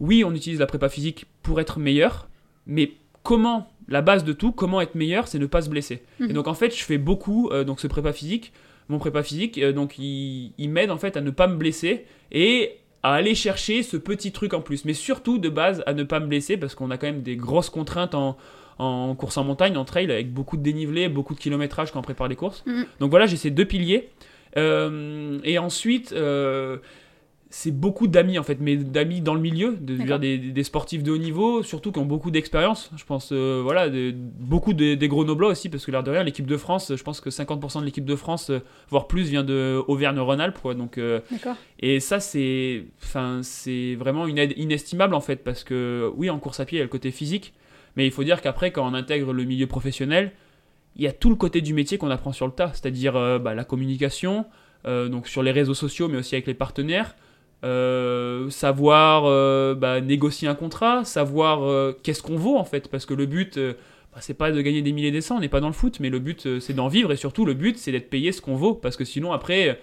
oui, 0.00 0.24
on 0.24 0.34
utilise 0.34 0.58
la 0.58 0.66
prépa 0.66 0.88
physique 0.88 1.26
pour 1.42 1.60
être 1.60 1.78
meilleur, 1.78 2.28
mais 2.66 2.92
comment, 3.22 3.70
la 3.86 4.02
base 4.02 4.24
de 4.24 4.32
tout, 4.32 4.52
comment 4.52 4.80
être 4.80 4.96
meilleur, 4.96 5.28
c'est 5.28 5.38
ne 5.38 5.46
pas 5.46 5.62
se 5.62 5.70
blesser. 5.70 6.02
Et 6.20 6.24
mhm. 6.24 6.32
donc, 6.32 6.48
en 6.48 6.54
fait, 6.54 6.76
je 6.76 6.84
fais 6.84 6.98
beaucoup, 6.98 7.48
euh, 7.50 7.64
donc, 7.64 7.80
ce 7.80 7.86
prépa 7.86 8.12
physique. 8.12 8.52
Mon 8.88 8.98
prépa 8.98 9.22
physique, 9.22 9.58
euh, 9.58 9.72
donc, 9.72 9.98
il, 9.98 10.52
il 10.58 10.70
m'aide, 10.70 10.90
en 10.90 10.98
fait, 10.98 11.16
à 11.16 11.20
ne 11.20 11.30
pas 11.30 11.46
me 11.46 11.56
blesser 11.56 12.04
et 12.32 12.72
à 13.04 13.14
aller 13.14 13.36
chercher 13.36 13.84
ce 13.84 13.96
petit 13.96 14.32
truc 14.32 14.54
en 14.54 14.60
plus. 14.60 14.84
Mais 14.84 14.94
surtout, 14.94 15.38
de 15.38 15.48
base, 15.48 15.84
à 15.86 15.92
ne 15.92 16.02
pas 16.02 16.18
me 16.18 16.26
blesser 16.26 16.56
parce 16.56 16.74
qu'on 16.74 16.90
a 16.90 16.98
quand 16.98 17.06
même 17.06 17.22
des 17.22 17.36
grosses 17.36 17.70
contraintes 17.70 18.16
en 18.16 18.36
en 18.78 19.14
course 19.14 19.36
en 19.36 19.44
montagne, 19.44 19.76
en 19.76 19.84
trail, 19.84 20.10
avec 20.10 20.32
beaucoup 20.32 20.56
de 20.56 20.62
dénivelé, 20.62 21.08
beaucoup 21.08 21.34
de 21.34 21.40
kilométrage 21.40 21.92
quand 21.92 21.98
on 21.98 22.02
prépare 22.02 22.28
les 22.28 22.36
courses. 22.36 22.64
Mm. 22.66 22.82
Donc 23.00 23.10
voilà, 23.10 23.26
j'ai 23.26 23.36
ces 23.36 23.50
deux 23.50 23.64
piliers. 23.64 24.10
Euh, 24.56 25.38
et 25.44 25.58
ensuite, 25.58 26.12
euh, 26.12 26.78
c'est 27.50 27.70
beaucoup 27.70 28.06
d'amis 28.06 28.38
en 28.38 28.42
fait, 28.42 28.58
mais 28.60 28.76
d'amis 28.76 29.20
dans 29.20 29.34
le 29.34 29.40
milieu, 29.40 29.76
de, 29.80 30.16
des, 30.18 30.38
des, 30.38 30.62
sportifs 30.62 31.02
de 31.02 31.10
haut 31.10 31.18
niveau, 31.18 31.62
surtout 31.62 31.92
qui 31.92 31.98
ont 31.98 32.06
beaucoup 32.06 32.30
d'expérience. 32.30 32.90
Je 32.96 33.04
pense, 33.04 33.30
euh, 33.32 33.60
voilà, 33.62 33.88
beaucoup 34.14 34.72
des 34.72 34.96
Grenoblois 35.08 35.50
aussi, 35.50 35.68
parce 35.68 35.84
que 35.84 35.90
l'air 35.90 36.02
de 36.02 36.10
rien, 36.10 36.22
l'équipe 36.22 36.46
de 36.46 36.56
France, 36.56 36.92
je 36.94 37.02
pense 37.02 37.20
que 37.20 37.30
50% 37.30 37.80
de 37.80 37.84
l'équipe 37.84 38.04
de 38.04 38.16
France, 38.16 38.50
voire 38.90 39.06
plus, 39.06 39.28
vient 39.28 39.44
de 39.44 39.82
Auvergne-Rhône-Alpes. 39.88 40.76
Donc, 40.76 41.00
et 41.80 42.00
ça, 42.00 42.20
c'est, 42.20 42.84
c'est 43.42 43.94
vraiment 43.96 44.26
une 44.26 44.38
aide 44.38 44.54
inestimable 44.56 45.14
en 45.14 45.20
fait, 45.20 45.42
parce 45.44 45.64
que 45.64 46.10
oui, 46.16 46.30
en 46.30 46.38
course 46.38 46.60
à 46.60 46.64
pied, 46.64 46.76
il 46.76 46.80
y 46.80 46.82
a 46.82 46.84
le 46.84 46.90
côté 46.90 47.10
physique, 47.10 47.54
mais 47.96 48.06
il 48.06 48.12
faut 48.12 48.24
dire 48.24 48.40
qu'après, 48.40 48.70
quand 48.70 48.88
on 48.88 48.94
intègre 48.94 49.32
le 49.32 49.44
milieu 49.44 49.66
professionnel, 49.66 50.32
il 50.96 51.04
y 51.04 51.06
a 51.06 51.12
tout 51.12 51.30
le 51.30 51.36
côté 51.36 51.60
du 51.60 51.74
métier 51.74 51.96
qu'on 51.96 52.10
apprend 52.10 52.32
sur 52.32 52.46
le 52.46 52.52
tas, 52.52 52.72
c'est-à-dire 52.74 53.16
euh, 53.16 53.38
bah, 53.38 53.54
la 53.54 53.64
communication, 53.64 54.46
euh, 54.86 55.08
donc 55.08 55.28
sur 55.28 55.42
les 55.42 55.52
réseaux 55.52 55.74
sociaux, 55.74 56.08
mais 56.08 56.18
aussi 56.18 56.34
avec 56.34 56.46
les 56.46 56.54
partenaires, 56.54 57.14
euh, 57.64 58.50
savoir 58.50 59.24
bah, 59.76 60.00
négocier 60.00 60.48
un 60.48 60.54
contrat, 60.54 61.04
savoir 61.04 61.94
qu'est-ce 62.02 62.22
qu'on 62.22 62.36
vaut 62.36 62.56
en 62.56 62.64
fait, 62.64 62.88
parce 62.88 63.06
que 63.06 63.14
le 63.14 63.26
but, 63.26 63.58
bah, 63.58 64.18
c'est 64.20 64.34
pas 64.34 64.50
de 64.50 64.60
gagner 64.60 64.82
des 64.82 64.92
milliers 64.92 65.10
des 65.10 65.20
cents, 65.20 65.36
on 65.36 65.40
n'est 65.40 65.48
pas 65.48 65.60
dans 65.60 65.68
le 65.68 65.72
foot, 65.72 65.98
mais 66.00 66.10
le 66.10 66.18
but 66.18 66.58
c'est 66.60 66.74
d'en 66.74 66.88
vivre. 66.88 67.12
Et 67.12 67.16
surtout 67.16 67.44
le 67.44 67.54
but 67.54 67.78
c'est 67.78 67.92
d'être 67.92 68.10
payé 68.10 68.32
ce 68.32 68.40
qu'on 68.40 68.56
vaut, 68.56 68.74
parce 68.74 68.96
que 68.96 69.04
sinon 69.04 69.32
après 69.32 69.80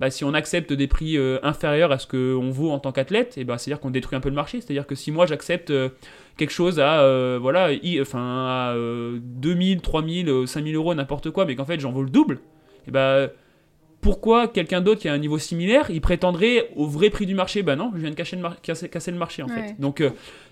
bah, 0.00 0.10
si 0.10 0.24
on 0.24 0.34
accepte 0.34 0.72
des 0.72 0.86
prix 0.86 1.16
euh, 1.16 1.38
inférieurs 1.42 1.90
à 1.90 1.98
ce 1.98 2.06
qu'on 2.06 2.50
vaut 2.50 2.70
en 2.70 2.78
tant 2.78 2.92
qu'athlète, 2.92 3.38
et 3.38 3.44
bah, 3.44 3.58
c'est-à-dire 3.58 3.80
qu'on 3.80 3.90
détruit 3.90 4.16
un 4.16 4.20
peu 4.20 4.28
le 4.28 4.34
marché. 4.34 4.60
C'est-à-dire 4.60 4.86
que 4.86 4.94
si 4.94 5.10
moi 5.10 5.26
j'accepte 5.26 5.70
euh, 5.70 5.88
quelque 6.36 6.50
chose 6.50 6.80
à, 6.80 7.00
euh, 7.00 7.38
voilà, 7.40 7.70
enfin, 8.00 8.20
à 8.20 8.74
2000, 8.76 9.80
3000, 9.80 10.46
5000 10.46 10.76
euros, 10.76 10.94
n'importe 10.94 11.30
quoi, 11.30 11.46
mais 11.46 11.56
qu'en 11.56 11.64
fait 11.64 11.80
j'en 11.80 11.92
vaux 11.92 12.02
le 12.02 12.10
double, 12.10 12.40
et 12.86 12.90
bah, 12.90 13.28
pourquoi 14.02 14.46
quelqu'un 14.46 14.82
d'autre 14.82 15.00
qui 15.00 15.08
a 15.08 15.12
un 15.12 15.18
niveau 15.18 15.38
similaire, 15.38 15.90
il 15.90 16.00
prétendrait 16.00 16.70
au 16.76 16.86
vrai 16.86 17.10
prix 17.10 17.26
du 17.26 17.34
marché? 17.34 17.62
Bah 17.62 17.74
non, 17.74 17.90
je 17.94 18.00
viens 18.00 18.10
de 18.10 18.14
casser 18.14 18.36
le, 18.36 18.42
casser, 18.62 19.10
le 19.10 19.18
marché 19.18 19.42
en 19.42 19.48
fait. 19.48 19.74
Donc 19.80 20.04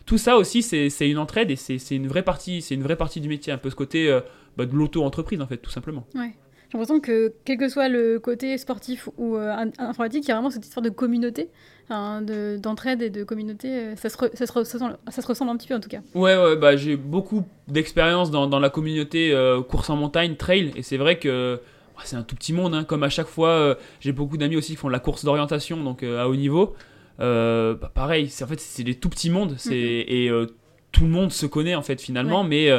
tout 0.06 0.18
ça 0.18 0.36
aussi, 0.36 0.62
c'est 0.62 1.08
une 1.08 1.18
entraide 1.18 1.50
et 1.50 1.56
c'est 1.56 1.94
une 1.94 2.08
vraie 2.08 2.22
partie, 2.24 2.62
c'est 2.62 2.74
une 2.74 2.82
vraie 2.82 2.96
partie 2.96 3.20
du 3.20 3.28
métier, 3.28 3.52
un 3.52 3.58
peu 3.58 3.70
ce 3.70 3.76
côté 3.76 4.18
bah, 4.56 4.66
de 4.66 4.74
l'auto-entreprise 4.74 5.40
en 5.40 5.46
fait, 5.46 5.58
tout 5.58 5.70
simplement. 5.70 6.04
Ouais. 6.14 6.34
J'ai 6.68 6.78
l'impression 6.78 7.00
que, 7.00 7.34
quel 7.44 7.58
que 7.58 7.68
soit 7.68 7.88
le 7.88 8.18
côté 8.18 8.56
sportif 8.58 9.08
ou 9.16 9.36
euh, 9.36 9.54
informatique, 9.78 10.24
il 10.24 10.28
y 10.28 10.30
a 10.32 10.34
vraiment 10.34 10.50
cette 10.50 10.64
histoire 10.64 10.82
de 10.82 10.90
communauté, 10.90 11.50
hein, 11.90 12.22
d'entraide 12.58 13.02
et 13.02 13.10
de 13.10 13.22
communauté. 13.22 13.68
Euh, 13.68 13.96
ça 13.96 14.08
se, 14.08 14.16
ça, 14.34 14.46
se 14.46 14.52
ressemble, 14.52 14.98
ça 15.08 15.22
se, 15.22 15.26
ressemble, 15.26 15.50
un 15.50 15.56
petit 15.56 15.68
peu 15.68 15.74
en 15.74 15.80
tout 15.80 15.88
cas. 15.88 16.00
Ouais, 16.14 16.36
ouais 16.36 16.56
bah, 16.56 16.76
j'ai 16.76 16.96
beaucoup 16.96 17.44
d'expérience 17.68 18.30
dans, 18.30 18.46
dans, 18.46 18.58
la 18.58 18.70
communauté 18.70 19.32
euh, 19.32 19.62
course 19.62 19.90
en 19.90 19.96
montagne, 19.96 20.36
trail, 20.36 20.72
et 20.74 20.82
c'est 20.82 20.96
vrai 20.96 21.18
que 21.18 21.60
c'est 22.02 22.16
un 22.16 22.22
tout 22.22 22.34
petit 22.34 22.52
monde. 22.52 22.74
Hein, 22.74 22.84
comme 22.84 23.02
à 23.02 23.10
chaque 23.10 23.28
fois, 23.28 23.76
j'ai 24.00 24.12
beaucoup 24.12 24.36
d'amis 24.36 24.56
aussi 24.56 24.72
qui 24.72 24.76
font 24.76 24.88
de 24.88 24.92
la 24.92 25.00
course 25.00 25.24
d'orientation, 25.24 25.82
donc 25.82 26.02
à 26.02 26.28
haut 26.28 26.36
niveau. 26.36 26.74
Bah, 27.18 27.90
pareil, 27.94 28.30
en 28.42 28.46
fait, 28.46 28.58
c'est 28.58 28.84
des 28.84 28.96
tout 28.96 29.10
petits 29.10 29.30
mondes, 29.30 29.54
c'est, 29.58 29.74
mm-hmm. 29.74 30.04
et 30.08 30.46
tout 30.90 31.04
le 31.04 31.10
monde 31.10 31.30
se 31.30 31.46
connaît 31.46 31.74
en 31.74 31.82
fait 31.82 32.00
finalement, 32.00 32.42
mais 32.42 32.70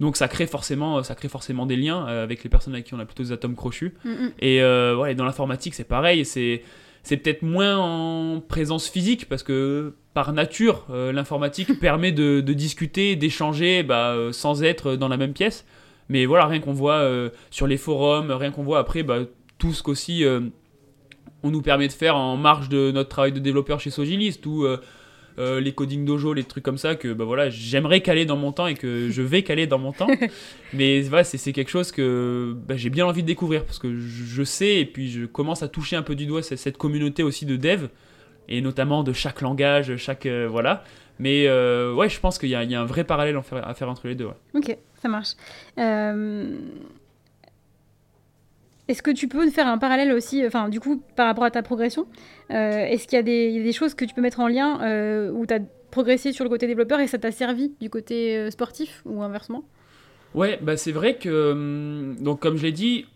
donc 0.00 0.16
ça 0.16 0.28
crée 0.28 0.46
forcément, 0.46 1.02
ça 1.02 1.14
crée 1.14 1.28
forcément 1.28 1.66
des 1.66 1.76
liens 1.76 2.06
euh, 2.08 2.22
avec 2.22 2.44
les 2.44 2.50
personnes 2.50 2.74
avec 2.74 2.86
qui 2.86 2.94
on 2.94 3.00
a 3.00 3.04
plutôt 3.04 3.22
des 3.22 3.32
atomes 3.32 3.56
crochus. 3.56 3.94
Mm, 4.04 4.10
mm. 4.10 4.32
Et 4.40 4.62
euh, 4.62 5.14
dans 5.14 5.24
l'informatique, 5.24 5.74
c'est 5.74 5.84
pareil. 5.88 6.24
C'est 6.24 6.62
c'est 7.02 7.16
peut-être 7.16 7.42
moins 7.42 7.78
en 7.78 8.40
présence 8.40 8.88
physique 8.88 9.28
parce 9.28 9.42
que 9.42 9.94
par 10.14 10.32
nature, 10.32 10.86
euh, 10.90 11.10
l'informatique 11.12 11.80
permet 11.80 12.12
de, 12.12 12.40
discuter, 12.40 13.16
d'échanger 13.16 13.82
bah, 13.82 14.14
sans 14.32 14.62
être 14.62 14.94
dans 14.94 15.08
la 15.08 15.16
même 15.16 15.32
pièce. 15.32 15.64
Mais 16.08 16.26
voilà, 16.26 16.46
rien 16.46 16.60
qu'on 16.60 16.72
voit 16.72 17.06
sur 17.50 17.66
les 17.66 17.76
forums, 17.76 18.30
rien 18.30 18.50
qu'on 18.50 18.62
voit 18.62 18.78
après, 18.78 19.02
bah, 19.02 19.20
tout 19.58 19.72
ce 19.72 19.82
qu'aussi 19.82 20.24
on 21.42 21.50
nous 21.50 21.60
permet 21.60 21.86
de 21.86 21.92
faire 21.92 22.16
en 22.16 22.36
marge 22.36 22.70
de 22.70 22.90
notre 22.90 23.10
travail 23.10 23.32
de 23.32 23.38
développeur 23.38 23.78
chez 23.78 23.90
Sogilist, 23.90 24.44
ou 24.46 24.66
euh, 25.38 25.60
les 25.60 25.72
coding 25.72 26.04
dojo, 26.04 26.32
les 26.32 26.44
trucs 26.44 26.64
comme 26.64 26.78
ça 26.78 26.94
que 26.94 27.12
bah 27.12 27.24
voilà, 27.24 27.50
j'aimerais 27.50 28.00
caler 28.00 28.24
dans 28.24 28.36
mon 28.36 28.52
temps 28.52 28.66
et 28.66 28.74
que 28.74 29.08
je 29.10 29.22
vais 29.22 29.42
caler 29.42 29.66
dans 29.66 29.78
mon 29.78 29.92
temps. 29.92 30.08
Mais 30.72 31.02
voilà, 31.02 31.24
c'est 31.24 31.52
quelque 31.52 31.70
chose 31.70 31.92
que 31.92 32.54
bah, 32.66 32.76
j'ai 32.76 32.90
bien 32.90 33.06
envie 33.06 33.22
de 33.22 33.26
découvrir 33.26 33.64
parce 33.64 33.78
que 33.78 33.98
je 33.98 34.42
sais 34.42 34.76
et 34.76 34.84
puis 34.84 35.10
je 35.10 35.26
commence 35.26 35.62
à 35.62 35.68
toucher 35.68 35.96
un 35.96 36.02
peu 36.02 36.14
du 36.14 36.26
doigt 36.26 36.42
cette, 36.42 36.58
cette 36.58 36.78
communauté 36.78 37.22
aussi 37.22 37.46
de 37.46 37.56
dev. 37.56 37.86
et 38.48 38.60
notamment 38.60 39.02
de 39.02 39.12
chaque 39.12 39.40
langage, 39.40 39.96
chaque 39.96 40.26
voilà. 40.26 40.84
Mais 41.18 41.48
ouais, 41.48 42.08
je 42.08 42.20
pense 42.20 42.38
qu'il 42.38 42.48
y, 42.48 42.52
y, 42.52 42.74
a 42.74 42.80
un 42.80 42.84
vrai 42.84 43.04
parallèle 43.04 43.36
à 43.36 43.74
faire, 43.74 43.88
entre 43.88 44.06
les 44.06 44.14
deux. 44.14 44.28
Ok, 44.54 44.76
ça 45.00 45.08
marche. 45.08 45.34
Est-ce 48.88 49.02
que 49.02 49.10
tu 49.10 49.28
peux 49.28 49.48
faire 49.50 49.68
un 49.68 49.78
parallèle 49.78 50.12
aussi, 50.12 50.42
du 50.70 50.80
coup, 50.80 51.02
par 51.14 51.26
rapport 51.26 51.44
à 51.44 51.50
ta 51.50 51.62
progression 51.62 52.06
Est-ce 52.48 53.06
qu'il 53.06 53.16
y, 53.16 53.20
a 53.20 53.22
des 53.22 53.72
choses 53.72 53.94
que 53.94 54.04
tu 54.04 54.14
peux 54.14 54.22
mettre 54.22 54.40
en 54.40 54.48
lien 54.48 55.30
où 55.30 55.46
tu 55.46 55.54
as 55.54 55.60
progressé 55.90 56.32
sur 56.32 56.44
le 56.44 56.50
côté 56.50 56.66
développeur 56.66 57.00
et 57.00 57.06
ça 57.06 57.18
t'a 57.18 57.30
servi 57.30 57.72
du 57.80 57.90
côté 57.90 58.50
sportif 58.50 59.02
ou 59.04 59.22
inversement? 59.22 59.64
Ouais, 60.34 60.58
bah 60.62 60.76
c'est 60.76 60.92
vrai 60.92 61.16
que, 61.16 61.52
hum, 61.52 62.16
donc 62.20 62.40
comme 62.40 62.56
je 62.56 62.62
l'ai 62.62 62.72
dit, 62.72 63.06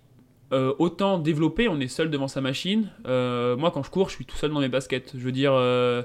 euh, 0.52 0.74
autant 0.78 1.18
développer, 1.18 1.68
on 1.68 1.80
est 1.80 1.88
seul 1.88 2.10
devant 2.10 2.28
sa 2.28 2.40
machine. 2.40 2.90
Euh, 3.06 3.56
moi, 3.56 3.70
quand 3.70 3.82
je 3.82 3.90
cours, 3.90 4.10
je 4.10 4.16
suis 4.16 4.26
tout 4.26 4.36
seul 4.36 4.50
dans 4.50 4.60
mes 4.60 4.68
baskets. 4.68 5.12
Je 5.14 5.24
veux 5.24 5.32
dire, 5.32 5.52
euh, 5.54 6.02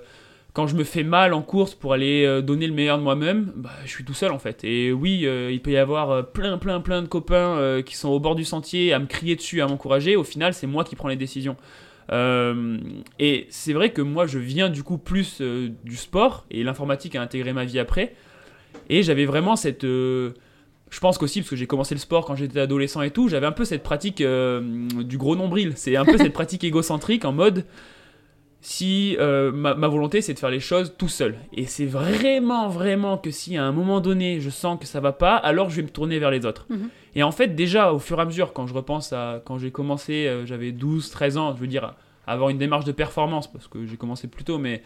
quand 0.57 0.65
je 0.65 0.75
me 0.75 0.83
fais 0.83 1.03
mal 1.03 1.35
en 1.35 1.43
course 1.43 1.75
pour 1.75 1.93
aller 1.93 2.41
donner 2.41 2.65
le 2.65 2.73
meilleur 2.73 2.97
de 2.97 3.03
moi-même, 3.03 3.53
bah, 3.55 3.69
je 3.85 3.91
suis 3.91 4.03
tout 4.03 4.15
seul 4.15 4.31
en 4.31 4.39
fait. 4.39 4.63
Et 4.63 4.91
oui, 4.91 5.27
il 5.51 5.61
peut 5.61 5.69
y 5.69 5.77
avoir 5.77 6.31
plein, 6.31 6.57
plein, 6.57 6.81
plein 6.81 7.03
de 7.03 7.07
copains 7.07 7.81
qui 7.85 7.95
sont 7.95 8.09
au 8.09 8.19
bord 8.19 8.33
du 8.33 8.43
sentier 8.43 8.91
à 8.91 8.97
me 8.97 9.05
crier 9.05 9.35
dessus, 9.35 9.61
à 9.61 9.67
m'encourager. 9.67 10.15
Au 10.15 10.23
final, 10.23 10.55
c'est 10.55 10.65
moi 10.65 10.83
qui 10.83 10.95
prends 10.95 11.09
les 11.09 11.15
décisions. 11.15 11.57
et 12.11 13.45
c'est 13.49 13.73
vrai 13.73 13.91
que 13.91 14.01
moi, 14.01 14.25
je 14.25 14.39
viens 14.39 14.69
du 14.69 14.81
coup 14.81 14.97
plus 14.97 15.41
du 15.41 15.95
sport 15.95 16.47
et 16.49 16.63
l'informatique 16.63 17.15
a 17.15 17.21
intégré 17.21 17.53
ma 17.53 17.63
vie 17.63 17.77
après. 17.77 18.15
Et 18.89 19.03
j'avais 19.03 19.25
vraiment 19.25 19.57
cette 19.57 19.85
je 20.89 20.99
pense 20.99 21.17
qu'aussi, 21.17 21.41
parce 21.41 21.49
que 21.49 21.55
j'ai 21.55 21.67
commencé 21.67 21.93
le 21.95 21.99
sport 21.99 22.25
quand 22.25 22.35
j'étais 22.35 22.59
adolescent 22.59 23.01
et 23.01 23.11
tout, 23.11 23.27
j'avais 23.27 23.45
un 23.45 23.51
peu 23.51 23.65
cette 23.65 23.83
pratique 23.83 24.21
euh, 24.21 24.61
du 25.03 25.17
gros 25.17 25.35
nombril. 25.35 25.73
C'est 25.75 25.95
un 25.97 26.05
peu 26.05 26.17
cette 26.17 26.33
pratique 26.33 26.63
égocentrique 26.63 27.25
en 27.25 27.33
mode 27.33 27.65
si 28.67 29.15
euh, 29.17 29.49
ma, 29.53 29.73
volonté 29.87 30.19
c'est 30.19 30.33
de 30.33 30.39
faire 30.39 30.49
les 30.49 30.59
choses 30.59 30.93
tout 30.97 31.07
seul. 31.07 31.37
Et 31.53 31.65
c'est 31.67 31.85
vraiment, 31.85 32.67
vraiment 32.67 33.17
que 33.17 33.31
si 33.31 33.55
à 33.55 33.63
un 33.63 33.71
moment 33.71 34.01
donné 34.01 34.41
je 34.41 34.49
sens 34.49 34.77
que 34.77 34.85
ça 34.85 34.99
va 34.99 35.13
pas, 35.13 35.37
alors 35.37 35.69
je 35.69 35.77
vais 35.77 35.83
me 35.83 35.89
tourner 35.89 36.19
vers 36.19 36.31
les 36.31 36.45
autres. 36.45 36.65
Mhm. 36.69 36.89
Et 37.15 37.23
en 37.23 37.31
fait, 37.31 37.55
déjà 37.55 37.93
au 37.93 37.99
fur 37.99 38.19
et 38.19 38.23
à 38.23 38.25
mesure, 38.25 38.51
quand 38.51 38.67
je 38.67 38.73
repense 38.73 39.13
à 39.13 39.41
quand 39.45 39.57
j'ai 39.57 39.71
commencé, 39.71 40.27
euh, 40.27 40.45
j'avais 40.45 40.73
12, 40.73 41.09
13 41.09 41.37
ans, 41.37 41.55
je 41.55 41.61
veux 41.61 41.67
dire, 41.67 41.93
avoir 42.27 42.49
une 42.49 42.57
démarche 42.57 42.83
de 42.83 42.91
performance, 42.91 43.49
parce 43.49 43.69
que 43.69 43.85
j'ai 43.85 43.95
commencé 43.95 44.27
plus 44.27 44.43
tôt, 44.43 44.57
mais 44.57 44.83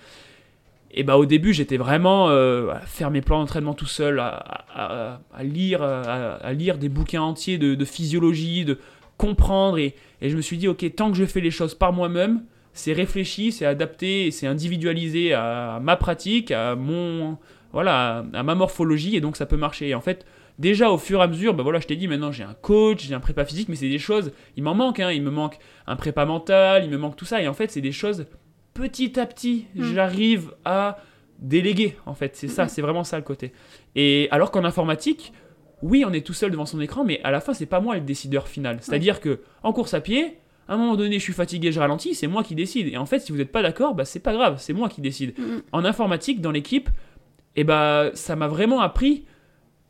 et 0.92 1.02
bah 1.02 1.18
au 1.18 1.26
début 1.26 1.52
j'étais 1.52 1.78
vraiment 1.78 2.30
euh, 2.30 2.70
à 2.70 2.82
faire 2.82 3.10
mes 3.10 3.22
plans 3.22 3.40
d'entraînement 3.40 3.74
tout 3.74 3.88
seul, 3.88 4.20
à, 4.20 5.22
lire, 5.42 5.82
à, 5.82 6.54
lire 6.54 6.78
des 6.78 6.90
bouquins 6.90 7.24
entiers 7.24 7.58
de, 7.58 7.86
physiologie, 7.86 8.64
de 8.64 8.78
comprendre 9.18 9.80
et, 9.80 9.96
je 10.22 10.36
me 10.36 10.42
suis 10.42 10.60
dit 10.60 10.68
ok 10.68 10.86
tant 10.96 11.10
que 11.10 11.18
je 11.18 11.26
fais 11.26 11.42
les 11.42 11.50
choses 11.50 11.74
par 11.74 11.94
moi-même, 11.94 12.44
c'est 12.74 12.94
réfléchi, 12.94 13.52
c'est 13.52 13.66
adapté, 13.66 14.32
c'est 14.32 14.48
individualisé 14.48 15.34
à 15.34 15.80
ma 15.82 15.96
pratique, 15.96 16.52
à 16.52 16.76
mon 16.76 17.38
voilà, 17.74 18.26
à 18.34 18.44
ma 18.44 18.56
morphologie 18.56 19.16
et 19.16 19.22
donc 19.22 19.38
ça 19.38 19.46
peut 19.46 19.58
marcher. 19.58 19.90
Et 19.90 19.96
en 19.96 20.02
fait 20.02 20.26
déjà 20.60 20.92
au 20.92 20.98
fur 20.98 21.20
et 21.20 21.24
à 21.24 21.28
mesure, 21.28 21.54
bah 21.54 21.64
voilà, 21.64 21.80
je 21.80 21.88
t'ai 21.88 21.96
dit 21.96 22.08
maintenant 22.08 22.32
j'ai 22.32 22.44
un 22.44 22.54
coach, 22.54 23.08
j'ai 23.08 23.14
un 23.14 23.20
prépa 23.20 23.46
physique, 23.46 23.70
mais 23.70 23.76
c'est 23.76 23.90
des 23.90 24.00
choses, 24.00 24.32
il 24.58 24.64
m'en 24.64 24.76
manque, 24.76 25.00
hein, 25.00 25.12
il 25.12 25.24
me 25.24 25.32
manque 25.32 25.58
un 25.88 25.96
prépa 25.96 26.26
mental, 26.26 26.84
il 26.84 26.90
me 26.90 26.98
manque 26.98 27.16
tout 27.16 27.26
ça 27.26 27.42
et 27.42 27.48
en 27.48 27.54
fait 27.54 27.72
c'est 27.72 27.82
des 27.82 27.92
choses 27.92 28.26
petit 28.74 29.20
à 29.20 29.26
petit, 29.26 29.68
hmm. 29.76 29.94
j'arrive 29.94 30.54
à 30.66 31.00
déléguer, 31.40 31.96
en 32.06 32.14
fait. 32.14 32.36
C'est 32.36 32.48
ça, 32.48 32.66
hmm. 32.66 32.70
c'est 32.70 32.82
vraiment 32.82 33.04
ça 33.04 33.18
le 33.18 33.24
côté. 33.24 33.52
Et 33.96 34.28
alors 34.32 34.52
qu'en 34.52 34.64
informatique, 34.64 35.34
oui, 35.82 36.04
on 36.06 36.14
est 36.14 36.26
tout 36.26 36.34
seul 36.34 36.52
devant 36.52 36.66
son 36.66 36.80
écran, 36.80 37.04
mais 37.04 37.20
à 37.24 37.32
la 37.32 37.42
fin, 37.42 37.54
c'est 37.54 37.66
pas 37.66 37.80
moi 37.80 37.96
le 37.96 38.02
décideur 38.02 38.48
final. 38.48 38.78
C'est-à-dire 38.82 39.20
que 39.20 39.42
en 39.64 39.74
course 39.74 39.94
à 39.94 40.02
pied, 40.02 40.38
à 40.72 40.76
un 40.76 40.78
moment 40.78 40.96
donné, 40.96 41.20
je 41.20 41.24
suis 41.24 41.34
fatigué, 41.34 41.72
je 41.72 41.80
ralentis, 41.80 42.16
c'est 42.16 42.28
moi 42.28 42.44
qui 42.44 42.56
décide. 42.56 42.88
Et 42.88 42.98
en 42.98 43.06
fait, 43.06 43.20
si 43.20 43.32
vous 43.32 43.38
n'êtes 43.38 43.52
pas 43.52 43.62
d'accord, 43.62 43.94
bah, 43.94 44.06
c'est 44.06 44.22
pas 44.22 44.34
grave, 44.34 44.56
c'est 44.58 44.74
moi 44.74 44.88
qui 44.88 45.02
décide. 45.02 45.34
En 45.72 45.84
informatique, 45.84 46.40
dans 46.40 46.52
l'équipe, 46.52 46.88
et 47.58 47.62
eh 47.62 47.64
bah, 47.66 48.12
ça 48.14 48.38
m'a 48.38 48.48
vraiment 48.48 48.80
appris 48.80 49.26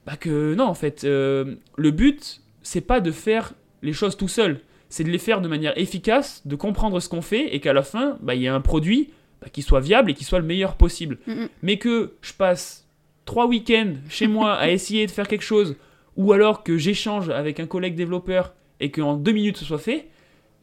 bah, 0.08 0.16
que 0.18 0.56
non, 0.56 0.66
en 0.66 0.74
fait, 0.74 1.04
euh, 1.04 1.56
le 1.78 1.92
but, 1.92 2.42
c'est 2.64 2.82
pas 2.82 3.00
de 3.00 3.12
faire 3.12 3.54
les 3.84 3.94
choses 3.94 4.18
tout 4.18 4.28
seul 4.28 4.62
c'est 4.92 5.06
de 5.06 5.10
les 5.10 5.18
faire 5.18 5.42
de 5.42 5.48
manière 5.48 5.76
efficace, 5.78 6.46
de 6.46 6.56
comprendre 6.56 7.00
ce 7.00 7.08
qu'on 7.08 7.22
fait 7.22 7.56
et 7.56 7.62
qu'à 7.62 7.72
la 7.72 7.82
fin, 7.82 8.18
bah, 8.22 8.36
il 8.36 8.42
y 8.42 8.46
ait 8.46 8.50
un 8.50 8.62
produit 8.62 9.10
bah, 9.42 9.48
qui 9.52 9.62
soit 9.62 9.80
viable 9.80 10.12
et 10.12 10.14
qui 10.14 10.26
soit 10.26 10.40
le 10.40 10.46
meilleur 10.46 10.76
possible. 10.76 11.18
Mais 11.64 11.78
que 11.78 12.14
je 12.22 12.34
passe 12.34 12.88
trois 13.24 13.48
week-ends 13.48 13.94
chez 14.10 14.28
moi 14.28 14.54
à 14.54 14.70
essayer 14.72 15.06
de 15.06 15.12
faire 15.12 15.30
quelque 15.30 15.44
chose, 15.44 15.78
ou 16.18 16.34
alors 16.34 16.62
que 16.62 16.78
j'échange 16.78 17.30
avec 17.30 17.60
un 17.62 17.68
collègue 17.68 17.96
développeur 17.96 18.54
et 18.82 18.92
qu'en 18.92 19.16
deux 19.16 19.32
minutes 19.32 19.58
ce 19.58 19.66
soit 19.66 19.80
fait, 19.80 20.10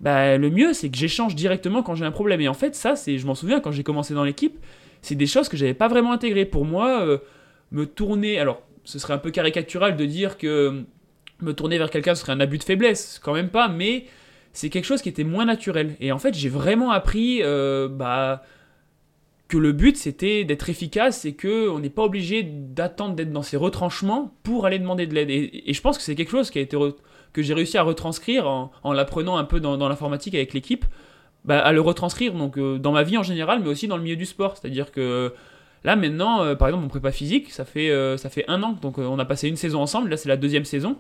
bah, 0.01 0.37
le 0.37 0.51
mieux 0.51 0.73
c'est 0.73 0.91
que 0.91 0.97
j'échange 0.97 1.35
directement 1.35 1.83
quand 1.83 1.95
j'ai 1.95 2.05
un 2.05 2.11
problème. 2.11 2.41
Et 2.41 2.49
en 2.49 2.55
fait, 2.55 2.75
ça, 2.75 2.97
c'est, 2.97 3.19
je 3.19 3.27
m'en 3.27 3.35
souviens 3.35 3.61
quand 3.61 3.73
j'ai 3.73 3.83
commencé 3.83 4.15
dans 4.15 4.25
l'équipe, 4.25 4.59
c'est 5.03 5.15
des 5.15 5.27
choses 5.27 5.49
que 5.49 5.57
j'avais 5.57 5.75
pas 5.75 5.89
vraiment 5.89 6.13
intégrées. 6.13 6.45
Pour 6.45 6.65
moi, 6.65 7.03
euh, 7.03 7.19
me 7.73 7.87
tourner, 7.87 8.39
alors 8.39 8.63
ce 8.85 8.99
serait 8.99 9.15
un 9.15 9.19
peu 9.19 9.31
caricatural 9.31 9.97
de 9.97 10.05
dire 10.07 10.39
que 10.39 10.85
me 11.41 11.53
tourner 11.53 11.79
vers 11.79 11.91
quelqu'un 11.91 12.15
ce 12.15 12.23
serait 12.23 12.33
un 12.33 12.41
abus 12.41 12.59
de 12.59 12.65
faiblesse, 12.65 13.21
quand 13.23 13.33
même 13.33 13.51
pas, 13.51 13.69
mais 13.69 14.07
c'est 14.53 14.71
quelque 14.71 14.87
chose 14.87 15.03
qui 15.03 15.09
était 15.09 15.25
moins 15.25 15.45
naturel. 15.45 15.97
Et 16.01 16.11
en 16.11 16.19
fait, 16.19 16.35
j'ai 16.35 16.49
vraiment 16.49 16.91
appris 16.91 17.41
euh, 17.43 17.89
bah, 17.89 18.43
que 19.47 19.57
le 19.57 19.73
but 19.73 19.97
c'était 19.97 20.45
d'être 20.45 20.69
efficace 20.69 21.25
et 21.25 21.35
que 21.35 21.69
on 21.69 21.79
n'est 21.81 21.91
pas 21.91 22.03
obligé 22.03 22.43
d'attendre 22.43 23.15
d'être 23.15 23.33
dans 23.33 23.43
ces 23.43 23.57
retranchements 23.57 24.35
pour 24.43 24.67
aller 24.67 24.79
demander 24.79 25.07
de 25.07 25.15
l'aide. 25.15 25.31
Et, 25.31 25.73
je 25.73 25.81
pense 25.81 25.97
que 25.97 26.03
c'est 26.03 26.15
quelque 26.15 26.31
chose 26.31 26.51
qui 26.51 26.59
a 26.59 26.63
été 26.63 26.77
que 27.33 27.43
j'ai 27.43 27.55
réussi 27.55 27.79
à 27.79 27.83
retranscrire 27.83 28.49
en, 28.49 28.71
en 28.83 28.93
l'apprenant 28.93 29.37
un 29.37 29.45
peu 29.45 29.61
dans, 29.61 29.89
l'informatique 29.89 30.35
avec 30.35 30.55
l'équipe, 30.55 30.85
bah, 31.45 31.61
à 31.61 31.73
le 31.73 31.81
retranscrire 31.81 32.35
donc 32.35 32.59
euh, 32.59 32.79
dans 32.79 32.93
ma 32.93 33.03
vie 33.03 33.17
en 33.17 33.23
général, 33.23 33.61
mais 33.63 33.69
aussi 33.69 33.89
dans 33.89 33.97
le 33.97 34.03
milieu 34.03 34.17
du 34.17 34.27
sport. 34.27 34.57
C'est-à-dire 34.57 34.93
que 34.93 35.33
là 35.85 35.97
maintenant, 35.97 36.43
euh, 36.43 36.55
par 36.55 36.69
exemple, 36.69 36.83
mon 36.83 36.89
prépa 36.89 37.13
physique, 37.13 37.51
ça 37.51 37.65
fait 37.65 37.93
ça 38.17 38.29
fait 38.29 38.45
un 38.49 38.63
an, 38.63 38.77
donc 38.81 38.99
on 38.99 39.19
a 39.19 39.25
passé 39.25 39.49
une 39.49 39.57
saison 39.57 39.81
ensemble. 39.81 40.11
Là, 40.11 40.17
c'est 40.17 40.29
la 40.29 40.37
deuxième 40.37 40.65
saison. 40.65 40.97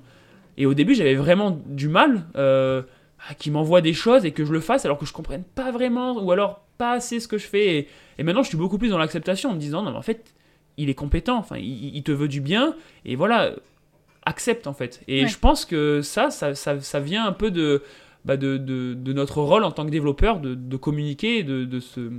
Et 0.58 0.66
au 0.66 0.74
début, 0.74 0.94
j'avais 0.94 1.14
vraiment 1.14 1.62
du 1.66 1.88
mal 1.88 2.26
euh, 2.36 2.82
qu'il 3.38 3.52
m'envoie 3.52 3.80
des 3.80 3.94
choses 3.94 4.24
et 4.24 4.32
que 4.32 4.44
je 4.44 4.52
le 4.52 4.60
fasse 4.60 4.84
alors 4.84 4.98
que 4.98 5.06
je 5.06 5.12
comprenne 5.12 5.44
pas 5.44 5.70
vraiment 5.70 6.20
ou 6.20 6.32
alors 6.32 6.64
pas 6.78 6.92
assez 6.92 7.20
ce 7.20 7.28
que 7.28 7.38
je 7.38 7.46
fais. 7.46 7.88
Et, 8.18 8.22
maintenant, 8.24 8.42
je 8.42 8.48
suis 8.48 8.58
beaucoup 8.58 8.76
plus 8.76 8.88
dans 8.88 8.98
l'acceptation 8.98 9.50
en 9.50 9.54
me 9.54 9.60
disant 9.60 9.82
non, 9.82 9.92
mais 9.92 9.96
en 9.96 10.02
fait, 10.02 10.34
il 10.76 10.90
est 10.90 10.94
compétent, 10.94 11.38
enfin, 11.38 11.56
il, 11.58 12.02
te 12.02 12.10
veut 12.10 12.26
du 12.26 12.40
bien 12.40 12.74
et 13.04 13.14
voilà, 13.14 13.52
accepte 14.28 14.66
en 14.66 14.74
fait. 14.74 15.00
Et 15.08 15.26
je 15.26 15.38
pense 15.38 15.64
que 15.64 16.02
ça, 16.02 16.30
ça, 16.30 16.54
ça, 16.54 17.00
vient 17.00 17.26
un 17.26 17.32
peu 17.32 17.50
de, 17.50 17.82
bah 18.24 18.36
de, 18.36 18.58
de, 18.58 18.94
de, 18.94 19.12
notre 19.12 19.40
rôle 19.40 19.64
en 19.64 19.72
tant 19.72 19.84
que 19.84 19.90
développeur 19.90 20.40
de, 20.40 20.54
de 20.54 20.76
communiquer, 20.76 21.42
de, 21.42 21.64
de 21.64 21.80
se 21.80 22.10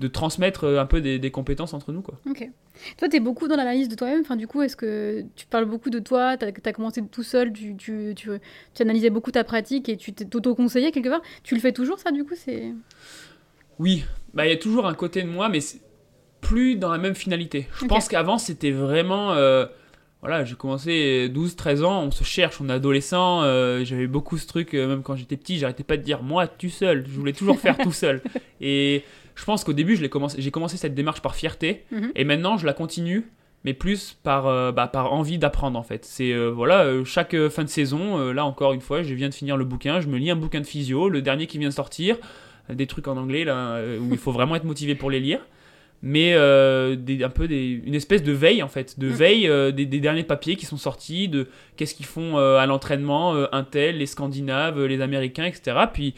de 0.00 0.08
transmettre 0.08 0.64
un 0.64 0.86
peu 0.86 1.00
des, 1.00 1.20
des, 1.20 1.30
compétences 1.30 1.72
entre 1.72 1.92
nous. 1.92 2.02
Quoi. 2.02 2.18
Ok. 2.28 2.50
Toi, 2.98 3.08
tu 3.08 3.16
es 3.16 3.20
beaucoup 3.20 3.46
dans 3.46 3.54
l'analyse 3.54 3.88
de 3.88 3.94
toi-même. 3.94 4.22
Enfin, 4.22 4.34
du 4.34 4.48
coup, 4.48 4.60
est-ce 4.60 4.74
que 4.74 5.24
tu 5.36 5.46
parles 5.46 5.66
beaucoup 5.66 5.88
de 5.88 6.00
toi? 6.00 6.36
Tu 6.36 6.44
as, 6.46 6.72
commencé 6.72 7.00
tout 7.06 7.22
seul, 7.22 7.52
tu, 7.52 7.76
tu, 7.76 8.12
tu, 8.16 8.30
tu, 8.74 8.82
analysais 8.82 9.10
beaucoup 9.10 9.30
ta 9.30 9.44
pratique 9.44 9.88
et 9.88 9.96
tu 9.96 10.12
t'auto-conseillais 10.12 10.90
quelque 10.90 11.08
part? 11.08 11.22
Tu 11.44 11.54
le 11.54 11.60
fais 11.60 11.70
toujours, 11.70 12.00
ça, 12.00 12.10
du 12.10 12.24
coup 12.24 12.34
c'est? 12.34 12.72
Oui, 13.78 14.04
bah, 14.32 14.46
il 14.46 14.50
y 14.50 14.52
a 14.52 14.56
toujours 14.56 14.86
un 14.86 14.94
côté 14.94 15.22
de 15.22 15.28
moi, 15.28 15.48
mais 15.48 15.60
plus 16.40 16.74
dans 16.74 16.90
la 16.90 16.98
même 16.98 17.14
finalité. 17.14 17.68
Je 17.80 17.86
pense 17.86 18.08
qu'avant, 18.08 18.38
c'était 18.38 18.72
vraiment. 18.72 19.32
Euh, 19.32 19.66
voilà, 20.24 20.44
j'ai 20.44 20.54
commencé 20.54 21.30
12-13 21.32 21.84
ans, 21.84 22.02
on 22.02 22.10
se 22.10 22.24
cherche, 22.24 22.60
on 22.60 22.68
est 22.70 22.72
adolescent. 22.72 23.42
Euh, 23.42 23.84
j'avais 23.84 24.06
beaucoup 24.06 24.38
ce 24.38 24.46
truc, 24.46 24.72
euh, 24.72 24.88
même 24.88 25.02
quand 25.02 25.16
j'étais 25.16 25.36
petit, 25.36 25.58
j'arrêtais 25.58 25.84
pas 25.84 25.98
de 25.98 26.02
dire 26.02 26.22
moi, 26.22 26.46
tout 26.46 26.70
seul. 26.70 27.04
Je 27.06 27.12
voulais 27.12 27.34
toujours 27.34 27.60
faire 27.60 27.76
tout 27.76 27.92
seul. 27.92 28.22
Et 28.60 29.04
je 29.34 29.44
pense 29.44 29.64
qu'au 29.64 29.72
début, 29.72 29.96
j'ai 29.96 30.08
commencé, 30.08 30.50
commencé 30.50 30.76
cette 30.76 30.94
démarche 30.94 31.20
par 31.20 31.34
fierté, 31.34 31.84
mhm. 31.90 32.12
et 32.14 32.24
maintenant 32.24 32.56
je 32.56 32.66
la 32.66 32.72
continue, 32.72 33.28
mais 33.64 33.74
plus 33.74 34.18
par, 34.22 34.46
euh, 34.46 34.72
bah, 34.72 34.86
par 34.86 35.12
envie 35.12 35.38
d'apprendre 35.38 35.78
en 35.78 35.82
fait. 35.82 36.04
C'est 36.04 36.32
euh, 36.32 36.50
voilà, 36.50 36.84
euh, 36.84 37.04
chaque 37.04 37.36
fin 37.48 37.64
de 37.64 37.68
saison, 37.68 38.32
là 38.32 38.44
encore 38.44 38.72
une 38.72 38.80
fois, 38.80 39.02
je 39.02 39.14
viens 39.14 39.28
de 39.28 39.34
finir 39.34 39.56
le 39.56 39.64
bouquin, 39.64 40.00
je 40.00 40.08
me 40.08 40.18
lis 40.18 40.30
un 40.30 40.36
bouquin 40.36 40.60
de 40.60 40.66
physio, 40.66 41.08
le 41.08 41.22
dernier 41.22 41.46
qui 41.46 41.58
vient 41.58 41.68
de 41.68 41.74
sortir, 41.74 42.16
des 42.72 42.86
trucs 42.86 43.08
en 43.08 43.16
anglais 43.16 43.44
là, 43.44 43.80
où 44.00 44.12
il 44.12 44.18
faut 44.18 44.32
vraiment 44.32 44.56
être 44.56 44.64
motivé 44.64 44.94
pour 44.94 45.10
les 45.10 45.20
lire. 45.20 45.40
Mais 46.06 46.32
des, 46.96 47.24
un 47.24 47.30
peu 47.30 47.48
des, 47.48 47.80
une 47.84 47.94
espèce 47.94 48.22
de 48.22 48.32
veille 48.32 48.62
en 48.62 48.68
fait, 48.68 48.98
de 49.00 49.08
mhm. 49.08 49.14
veille 49.14 49.72
des, 49.72 49.86
des, 49.86 50.00
derniers 50.00 50.22
papiers 50.22 50.54
qui 50.56 50.66
sont 50.66 50.76
sortis, 50.76 51.28
de 51.28 51.48
qu'est-ce 51.76 51.94
qu'ils 51.94 52.04
font 52.06 52.36
à 52.36 52.66
l'entraînement, 52.66 53.34
un 53.52 53.64
tel, 53.64 53.98
les 53.98 54.06
Scandinaves, 54.06 54.84
les 54.84 55.00
Américains, 55.00 55.46
etc. 55.46 55.76
Puis 55.92 56.14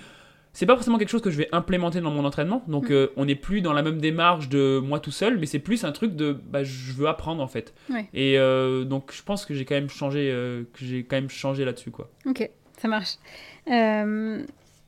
c'est 0.56 0.64
pas 0.64 0.74
forcément 0.74 0.96
quelque 0.96 1.10
chose 1.10 1.20
que 1.20 1.30
je 1.30 1.36
vais 1.36 1.50
implémenter 1.52 2.00
dans 2.00 2.10
mon 2.10 2.24
entraînement. 2.24 2.62
Donc, 2.66 2.88
mm. 2.88 2.92
euh, 2.94 3.12
on 3.16 3.26
n'est 3.26 3.34
plus 3.34 3.60
dans 3.60 3.74
la 3.74 3.82
même 3.82 3.98
démarche 3.98 4.48
de 4.48 4.80
moi 4.82 5.00
tout 5.00 5.10
seul, 5.10 5.36
mais 5.38 5.44
c'est 5.44 5.58
plus 5.58 5.84
un 5.84 5.92
truc 5.92 6.16
de 6.16 6.32
bah, 6.32 6.64
je 6.64 6.92
veux 6.92 7.08
apprendre 7.08 7.42
en 7.42 7.46
fait. 7.46 7.74
Et 8.14 8.38
euh, 8.38 8.84
donc, 8.84 9.12
je 9.12 9.22
pense 9.22 9.44
que 9.44 9.52
j'ai 9.52 9.66
quand 9.66 9.74
même 9.74 9.90
changé, 9.90 10.30
euh, 10.32 10.62
que 10.72 10.82
j'ai 10.82 11.04
quand 11.04 11.16
même 11.16 11.28
changé 11.28 11.66
là-dessus, 11.66 11.90
quoi. 11.90 12.08
Ok, 12.24 12.48
ça 12.78 12.88
marche. 12.88 13.16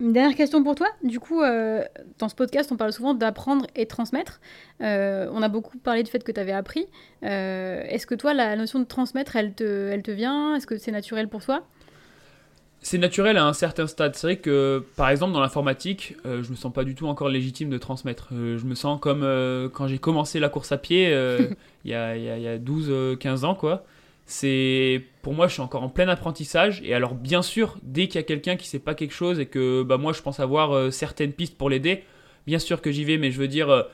Une 0.00 0.12
dernière 0.12 0.36
question 0.36 0.62
pour 0.62 0.74
toi. 0.74 0.88
Du 1.02 1.20
coup, 1.20 1.40
dans 1.40 2.28
ce 2.28 2.34
podcast, 2.34 2.70
on 2.72 2.76
parle 2.76 2.92
souvent 2.92 3.14
d'apprendre 3.14 3.66
et 3.74 3.86
transmettre. 3.86 4.40
on 4.80 5.42
a 5.42 5.48
beaucoup 5.48 5.78
parlé 5.78 6.02
du 6.02 6.10
fait 6.10 6.22
que 6.22 6.32
tu 6.32 6.40
avais 6.40 6.52
appris. 6.52 6.86
Est-ce 7.22 8.06
que 8.06 8.14
toi, 8.14 8.34
la 8.34 8.56
notion 8.56 8.78
de 8.78 8.84
transmettre, 8.84 9.36
elle 9.36 9.54
te, 9.54 9.90
elle 9.90 10.02
te 10.02 10.10
vient? 10.10 10.56
Est-ce 10.56 10.66
que 10.66 10.78
c'est 10.78 10.92
naturel 10.92 11.28
pour 11.28 11.42
toi? 11.42 11.64
C'est 12.80 12.98
naturel 12.98 13.36
à 13.36 13.44
un 13.44 13.52
certain 13.52 13.86
stade. 13.86 14.14
C'est 14.14 14.26
vrai 14.26 14.36
que, 14.36 14.84
par 14.96 15.08
exemple, 15.08 15.32
dans 15.32 15.40
l'informatique, 15.40 16.16
euh, 16.24 16.42
je 16.44 16.50
me 16.50 16.56
sens 16.56 16.72
pas 16.72 16.84
du 16.84 16.94
tout 16.94 17.08
encore 17.08 17.28
légitime 17.28 17.70
de 17.70 17.78
transmettre. 17.78 18.28
Euh, 18.32 18.56
je 18.56 18.64
me 18.66 18.74
sens 18.74 19.00
comme 19.00 19.24
euh, 19.24 19.68
quand 19.68 19.88
j'ai 19.88 19.98
commencé 19.98 20.38
la 20.38 20.48
course 20.48 20.70
à 20.70 20.78
pied 20.78 21.06
il 21.84 21.90
y 21.90 21.94
a, 21.94 22.16
y 22.16 22.48
a 22.48 22.58
12-15 22.58 23.44
ans, 23.44 23.54
quoi. 23.54 23.84
C'est 24.30 25.02
pour 25.22 25.32
moi, 25.32 25.48
je 25.48 25.54
suis 25.54 25.62
encore 25.62 25.82
en 25.82 25.88
plein 25.88 26.06
apprentissage. 26.08 26.80
Et 26.84 26.94
alors, 26.94 27.14
bien 27.14 27.42
sûr, 27.42 27.78
dès 27.82 28.06
qu'il 28.06 28.16
y 28.16 28.18
a 28.18 28.22
quelqu'un 28.22 28.56
qui 28.56 28.68
sait 28.68 28.78
pas 28.78 28.94
quelque 28.94 29.14
chose 29.14 29.40
et 29.40 29.46
que 29.46 29.82
bah, 29.82 29.96
moi, 29.96 30.12
je 30.12 30.22
pense 30.22 30.38
avoir 30.38 30.92
certaines 30.92 31.32
pistes 31.32 31.56
pour 31.56 31.70
l'aider, 31.70 32.04
bien 32.46 32.58
sûr 32.58 32.80
que 32.82 32.92
j'y 32.92 33.04
vais, 33.04 33.16
mais 33.18 33.30
je 33.30 33.38
veux 33.38 33.48
dire 33.48 33.86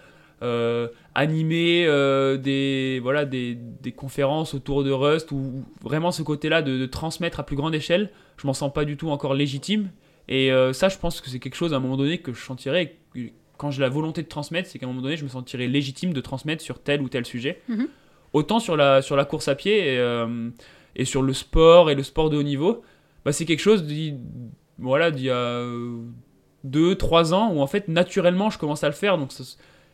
euh, 0.45 0.89
animer 1.15 1.87
euh, 1.87 2.37
des, 2.37 3.01
voilà, 3.03 3.25
des, 3.25 3.57
conférences 3.97 4.53
autour 4.53 4.83
de 4.83 4.91
Rust 4.91 5.31
ou 5.31 5.65
vraiment 5.81 6.11
ce 6.11 6.23
côté-là 6.23 6.61
de, 6.61 6.85
transmettre 6.87 7.41
à 7.41 7.47
plus 7.47 7.57
grande 7.57 7.75
échelle, 7.75 8.11
je 8.37 8.47
m'en 8.47 8.53
sens 8.53 8.73
pas 8.73 8.85
du 8.85 8.97
tout 8.97 9.11
encore 9.11 9.35
légitime. 9.35 9.91
Et 10.29 10.51
euh, 10.51 10.73
ça, 10.73 10.89
je 10.89 10.99
pense 10.99 11.21
que 11.21 11.31
c'est 11.31 11.39
quelque 11.39 11.55
chose 11.55 11.73
à 11.73 11.77
un 11.77 11.81
moment 11.81 11.97
donné 11.97 12.19
que 12.19 12.33
je 12.33 12.43
sentirais. 12.43 12.97
Quand 13.57 13.71
j'ai 13.71 13.81
la 13.81 13.89
volonté 13.89 14.23
de 14.23 14.29
transmettre, 14.29 14.69
c'est 14.69 14.79
qu'à 14.79 14.87
un 14.87 14.89
moment 14.89 15.03
donné, 15.03 15.17
je 15.17 15.25
me 15.25 15.29
sentirais 15.29 15.69
légitime 15.69 16.13
de 16.13 16.21
transmettre 16.21 16.63
sur 16.63 16.83
tel 16.83 17.01
ou 17.01 17.09
tel 17.09 17.25
sujet. 17.25 17.63
Mhm. 17.69 17.89
Autant 18.35 18.61
sur 18.61 18.77
la, 18.77 19.01
sur 19.01 19.17
la 19.17 19.25
course 19.25 19.49
à 19.49 19.55
pied 19.55 19.95
et, 19.95 20.25
et, 20.97 21.05
sur 21.07 21.23
le 21.23 21.33
sport 21.33 21.91
et 21.91 21.95
le 21.95 22.03
sport 22.03 22.29
de 22.29 22.37
haut 22.37 22.43
niveau, 22.43 22.83
bah, 23.25 23.33
c'est 23.33 23.47
quelque 23.47 23.61
chose 23.61 23.85
d'il 23.85 24.19
voilà, 24.79 25.09
y 25.11 25.31
a 25.31 25.65
2-3 26.67 27.33
ans 27.33 27.53
où 27.53 27.61
en 27.61 27.67
fait, 27.67 27.89
naturellement, 27.89 28.51
je 28.51 28.59
commence 28.59 28.85
à 28.85 28.89
le 28.89 28.95
faire. 28.95 29.19
Donc, 29.19 29.31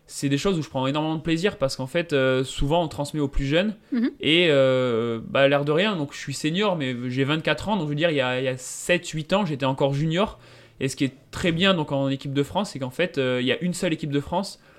c'est 0.06 0.28
des 0.28 0.38
choses 0.38 0.58
où 0.58 0.62
je 0.62 0.68
prends 0.68 0.86
énormément 0.86 1.16
de 1.16 1.22
plaisir 1.22 1.56
parce 1.56 1.76
qu'en 1.76 1.86
fait, 1.86 2.12
euh, 2.12 2.42
souvent 2.42 2.82
on 2.82 2.88
transmet 2.88 3.20
aux 3.20 3.28
plus 3.28 3.46
jeunes 3.46 3.76
mhm. 3.92 4.10
et 4.20 4.48
euh, 4.50 5.20
bah, 5.24 5.46
l'air 5.46 5.64
de 5.64 5.70
rien, 5.70 5.96
donc 5.96 6.12
je 6.12 6.18
suis 6.18 6.34
senior, 6.34 6.76
mais 6.76 6.96
j'ai 7.08 7.22
24 7.22 7.68
ans, 7.68 7.76
donc 7.76 7.84
je 7.84 7.90
veux 7.90 7.94
dire, 7.94 8.10
il 8.10 8.16
y 8.16 8.20
a, 8.20 8.30
a 8.30 8.54
7-8 8.54 9.34
ans, 9.34 9.46
j'étais 9.46 9.66
encore 9.66 9.94
junior. 9.94 10.38
Et 10.80 10.88
ce 10.88 10.96
qui 10.96 11.04
est 11.04 11.14
très 11.30 11.52
bien 11.52 11.74
donc 11.74 11.92
en 11.92 12.08
équipe 12.08 12.32
de 12.32 12.42
France, 12.42 12.70
c'est 12.72 12.78
qu'en 12.78 12.90
fait, 12.90 13.18
euh, 13.18 13.38
il 13.40 13.46
y 13.46 13.52
a 13.52 13.60
une 13.60 13.74
seule 13.74 13.92
équipe 13.92 14.10
de 14.10 14.20
France 14.20 14.58
euh, 14.58 14.69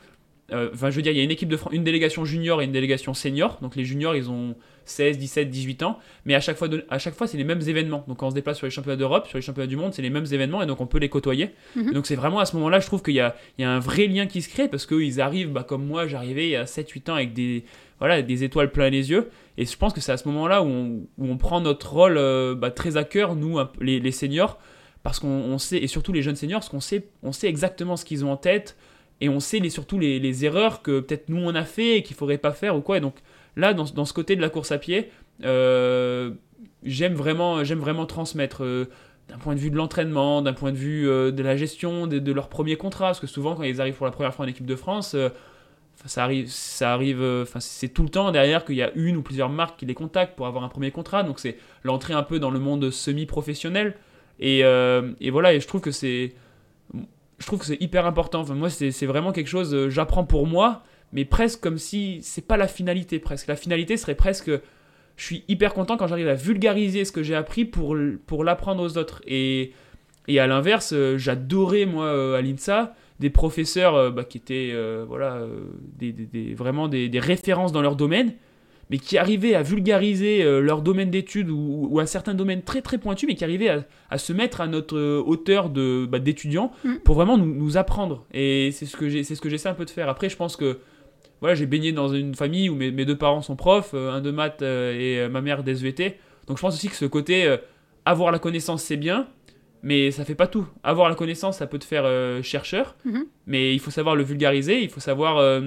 enfin, 0.51 0.89
je 0.89 0.95
veux 0.95 1.01
dire, 1.01 1.11
il 1.11 1.17
y 1.17 1.21
a 1.21 1.23
une 1.23 1.31
équipe 1.31 1.49
de 1.49 1.57
une 1.71 1.83
délégation 1.83 2.25
junior 2.25 2.61
et 2.61 2.65
une 2.65 2.71
délégation 2.71 3.13
senior. 3.13 3.57
Donc 3.61 3.75
les 3.75 3.85
juniors, 3.85 4.15
ils 4.15 4.29
ont 4.29 4.55
16, 4.85 5.17
17, 5.17 5.49
18 5.49 5.83
ans. 5.83 5.99
Mais 6.25 6.35
à 6.35 6.39
chaque 6.39 6.57
fois, 6.57 6.67
à 6.89 6.99
chaque 6.99 7.15
fois, 7.15 7.27
c'est 7.27 7.37
les 7.37 7.43
mêmes 7.43 7.61
événements. 7.61 8.03
Donc 8.07 8.17
quand 8.17 8.27
on 8.27 8.29
se 8.29 8.35
déplace 8.35 8.57
sur 8.57 8.67
les 8.67 8.71
championnats 8.71 8.97
d'Europe, 8.97 9.27
sur 9.27 9.37
les 9.37 9.41
championnats 9.41 9.67
du 9.67 9.77
monde, 9.77 9.93
c'est 9.93 10.01
les 10.01 10.09
mêmes 10.09 10.25
événements 10.31 10.61
et 10.61 10.65
donc 10.65 10.81
on 10.81 10.87
peut 10.87 10.99
les 10.99 11.09
côtoyer. 11.09 11.51
Mhm. 11.75 11.93
donc 11.93 12.05
c'est 12.05 12.15
vraiment 12.15 12.39
à 12.39 12.45
ce 12.45 12.55
moment-là, 12.57 12.79
je 12.79 12.87
trouve 12.87 13.01
qu'il 13.01 13.13
y 13.13 13.19
a, 13.19 13.35
il 13.57 13.61
y 13.61 13.65
a 13.65 13.71
un 13.71 13.79
vrai 13.79 14.07
lien 14.07 14.27
qui 14.27 14.41
se 14.41 14.49
crée 14.49 14.67
parce 14.67 14.85
qu'ils 14.85 15.21
arrivent, 15.21 15.51
bah, 15.51 15.63
comme 15.63 15.85
moi, 15.85 16.07
j'arrivais 16.07 16.47
il 16.47 16.51
y 16.51 16.55
a 16.55 16.65
7, 16.65 16.89
8 16.89 17.09
ans 17.09 17.15
avec 17.15 17.33
des, 17.33 17.63
voilà, 17.99 18.21
des 18.21 18.43
étoiles 18.43 18.71
plein 18.71 18.89
les 18.89 19.09
yeux. 19.09 19.29
Et 19.57 19.65
je 19.65 19.77
pense 19.77 19.93
que 19.93 20.01
c'est 20.01 20.11
à 20.11 20.17
ce 20.17 20.27
moment-là 20.27 20.61
où 20.63 20.67
on, 20.67 21.07
où 21.17 21.25
on, 21.31 21.37
prend 21.37 21.61
notre 21.61 21.91
rôle 21.91 22.17
euh, 22.17 22.55
bah, 22.55 22.71
très 22.71 22.97
à 22.97 23.03
cœur, 23.03 23.35
nous, 23.35 23.59
les, 23.79 23.99
les 23.99 24.11
seniors, 24.11 24.59
parce 25.03 25.19
qu'on 25.19 25.57
sait, 25.57 25.77
et 25.77 25.87
surtout 25.87 26.13
les 26.13 26.21
jeunes 26.21 26.35
seniors, 26.35 26.59
parce 26.59 26.69
qu'on 26.69 26.79
sait, 26.79 27.07
on 27.23 27.31
sait 27.31 27.47
exactement 27.47 27.97
ce 27.97 28.05
qu'ils 28.05 28.23
ont 28.25 28.31
en 28.31 28.37
tête 28.37 28.77
et 29.21 29.29
on 29.29 29.39
sait 29.39 29.59
les, 29.59 29.69
surtout 29.69 29.99
les, 29.99 30.45
erreurs 30.45 30.81
que 30.81 30.99
peut-être 30.99 31.29
nous 31.29 31.37
on 31.37 31.53
a 31.53 31.63
fait 31.63 31.97
et 31.97 32.03
qu'il 32.03 32.15
faudrait 32.15 32.39
pas 32.39 32.51
faire 32.51 32.75
ou 32.75 32.81
quoi. 32.81 32.97
Et 32.97 32.99
donc 32.99 33.15
là, 33.55 33.73
dans, 33.73 33.85
ce 33.85 34.13
côté 34.13 34.35
de 34.35 34.41
la 34.41 34.49
course 34.49 34.71
à 34.71 34.79
pied, 34.79 35.11
euh, 35.45 36.31
j'aime 36.83 37.13
vraiment, 37.13 37.61
vraiment 37.61 38.05
transmettre. 38.05 38.63
Euh, 38.63 38.89
d'un 39.29 39.37
point 39.37 39.55
de 39.55 39.59
vue 39.61 39.69
de 39.69 39.77
l'entraînement, 39.77 40.41
d'un 40.41 40.51
point 40.51 40.73
de 40.73 40.77
vue 40.77 41.07
euh, 41.07 41.31
de 41.31 41.41
la 41.41 41.55
gestion 41.55 42.05
de, 42.05 42.31
leur 42.33 42.49
premier 42.49 42.75
contrat, 42.75 43.05
parce 43.05 43.21
que 43.21 43.27
souvent 43.27 43.55
quand 43.55 43.63
ils 43.63 43.79
arrivent 43.79 43.93
pour 43.93 44.05
la 44.05 44.11
première 44.11 44.33
fois 44.33 44.43
en 44.43 44.47
équipe 44.49 44.65
de 44.65 44.75
France, 44.75 45.15
ça 46.05 46.23
arrive, 46.25 46.49
ça 46.49 46.91
arrive, 46.91 47.23
enfin 47.41 47.61
c'est 47.61 47.87
tout 47.87 48.03
le 48.03 48.09
temps 48.09 48.31
derrière 48.31 48.65
qu'il 48.65 48.75
y 48.75 48.81
a 48.81 48.91
une 48.95 49.15
ou 49.15 49.21
plusieurs 49.21 49.47
marques 49.47 49.79
qui 49.79 49.85
les 49.85 49.93
contactent 49.93 50.35
pour 50.35 50.47
avoir 50.47 50.65
un 50.65 50.67
premier 50.67 50.91
contrat, 50.91 51.23
donc 51.23 51.39
c'est 51.39 51.55
l'entrée 51.83 52.13
un 52.13 52.23
peu 52.23 52.39
dans 52.39 52.51
le 52.51 52.59
monde 52.59 52.91
semi-professionnel. 52.91 53.95
Et, 54.41 54.63
et, 55.21 55.29
voilà, 55.29 55.53
et 55.53 55.61
je 55.61 55.67
trouve 55.67 55.79
que 55.79 55.91
c'est, 55.91 56.33
je 57.41 57.47
trouve 57.47 57.59
que 57.59 57.65
c'est 57.65 57.81
hyper 57.81 58.05
important. 58.05 58.41
Enfin, 58.41 58.53
moi, 58.53 58.69
c'est 58.69 59.05
vraiment 59.05 59.31
quelque 59.31 59.47
chose, 59.47 59.73
euh, 59.73 59.89
j'apprends 59.89 60.23
pour 60.23 60.45
moi, 60.45 60.83
mais 61.11 61.25
presque 61.25 61.59
comme 61.59 61.79
si 61.79 62.19
c'est 62.21 62.45
pas 62.45 62.55
la 62.55 62.67
finalité, 62.67 63.17
presque. 63.17 63.47
La 63.47 63.55
finalité 63.55 63.97
serait 63.97 64.15
presque. 64.15 64.51
Je 65.17 65.25
suis 65.25 65.43
hyper 65.47 65.73
content 65.73 65.97
quand 65.97 66.07
j'arrive 66.07 66.27
à 66.27 66.35
vulgariser 66.35 67.03
ce 67.03 67.11
que 67.11 67.23
j'ai 67.23 67.35
appris 67.35 67.65
pour, 67.65 67.97
pour 68.27 68.43
l'apprendre 68.43 68.83
aux 68.83 68.97
autres. 68.97 69.21
Et, 69.25 69.73
et 70.27 70.39
à 70.39 70.45
l'inverse, 70.45 70.93
euh, 70.93 71.17
j'adorais, 71.17 71.85
moi, 71.85 72.05
euh, 72.05 72.37
à 72.37 72.41
l'INSA, 72.41 72.93
des 73.19 73.31
professeurs 73.31 74.11
bah, 74.11 74.23
qui 74.23 74.39
étaient 74.39 74.73
voilà, 75.07 75.45
des, 75.99 76.55
vraiment 76.55 76.87
des, 76.87 77.19
références 77.19 77.71
dans 77.71 77.83
leur 77.83 77.95
domaine 77.95 78.33
mais 78.91 78.97
qui 78.97 79.17
arrivaient 79.17 79.55
à 79.55 79.63
vulgariser 79.63 80.43
euh, 80.43 80.59
leur 80.59 80.81
domaine 80.81 81.09
d'études 81.09 81.49
ou, 81.49 81.87
ou, 81.89 81.99
un 82.01 82.05
certain 82.05 82.33
domaine 82.33 82.61
très 82.61 82.81
très 82.81 82.97
pointu, 82.97 83.25
mais 83.25 83.35
qui 83.35 83.45
arrivaient 83.45 83.85
à, 84.09 84.17
se 84.17 84.33
mettre 84.33 84.59
à 84.59 84.67
notre 84.67 84.97
euh, 84.97 85.23
hauteur 85.25 85.69
de, 85.69 86.05
bah, 86.05 86.19
d'étudiants 86.19 86.73
mm. 86.83 86.97
pour 87.05 87.15
vraiment 87.15 87.37
nous, 87.37 87.77
apprendre. 87.77 88.25
Et 88.33 88.71
c'est 88.73 88.85
ce 88.85 88.97
que 88.97 89.07
j'ai, 89.07 89.23
c'est 89.23 89.35
ce 89.35 89.41
que 89.41 89.49
j'essaie 89.49 89.69
un 89.69 89.73
peu 89.73 89.85
de 89.85 89.89
faire. 89.89 90.09
Après, 90.09 90.27
je 90.27 90.35
pense 90.35 90.57
que 90.57 90.79
voilà, 91.39 91.55
j'ai 91.55 91.67
baigné 91.67 91.93
dans 91.93 92.09
une 92.09 92.35
famille 92.35 92.69
où 92.69 92.75
mes, 92.75 92.91
deux 93.05 93.17
parents 93.17 93.41
sont 93.41 93.55
profs, 93.55 93.91
euh, 93.93 94.11
un 94.11 94.19
de 94.19 94.29
maths 94.29 94.61
et 94.61 95.25
ma 95.29 95.39
mère 95.39 95.63
d'SVT. 95.63 96.17
Donc 96.47 96.57
je 96.57 96.61
pense 96.61 96.75
aussi 96.75 96.89
que 96.89 96.95
ce 96.95 97.05
côté 97.05 97.55
avoir 98.05 98.31
la 98.31 98.39
connaissance 98.39 98.83
c'est 98.83 98.97
bien, 98.97 99.27
mais 99.83 100.11
ça 100.11 100.25
fait 100.25 100.35
pas 100.35 100.47
tout. 100.47 100.67
Avoir 100.83 101.07
la 101.07 101.15
connaissance, 101.15 101.57
ça 101.59 101.65
peut 101.65 101.79
te 101.79 101.85
faire 101.85 102.05
chercheur, 102.43 102.97
mm-hmm. 103.07 103.23
mais 103.47 103.73
il 103.73 103.79
faut 103.79 103.89
savoir 103.89 104.15
le 104.15 104.23
vulgariser, 104.23 104.83
il 104.83 104.89
faut 104.89 104.99
savoir 104.99 105.61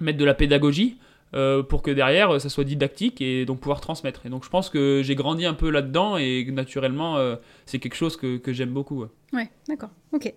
mettre 0.00 0.18
de 0.18 0.24
la 0.24 0.34
pédagogie. 0.34 0.98
Euh, 1.34 1.62
pour 1.62 1.82
que 1.82 1.90
derrière 1.90 2.30
euh, 2.30 2.38
ça 2.38 2.48
soit 2.48 2.64
didactique 2.64 3.20
et 3.20 3.44
donc 3.44 3.60
pouvoir 3.60 3.82
transmettre. 3.82 4.24
Et 4.24 4.30
donc 4.30 4.44
je 4.44 4.48
pense 4.48 4.70
que 4.70 5.02
j'ai 5.04 5.14
grandi 5.14 5.44
un 5.44 5.52
peu 5.52 5.68
là-dedans 5.68 6.16
et 6.16 6.46
naturellement 6.50 7.18
euh, 7.18 7.36
c'est 7.66 7.78
quelque 7.78 7.96
chose 7.96 8.16
que, 8.16 8.38
que 8.38 8.52
j'aime 8.52 8.70
beaucoup. 8.70 9.04
Ouais, 9.34 9.50
d'accord, 9.68 9.90
ok. 10.12 10.32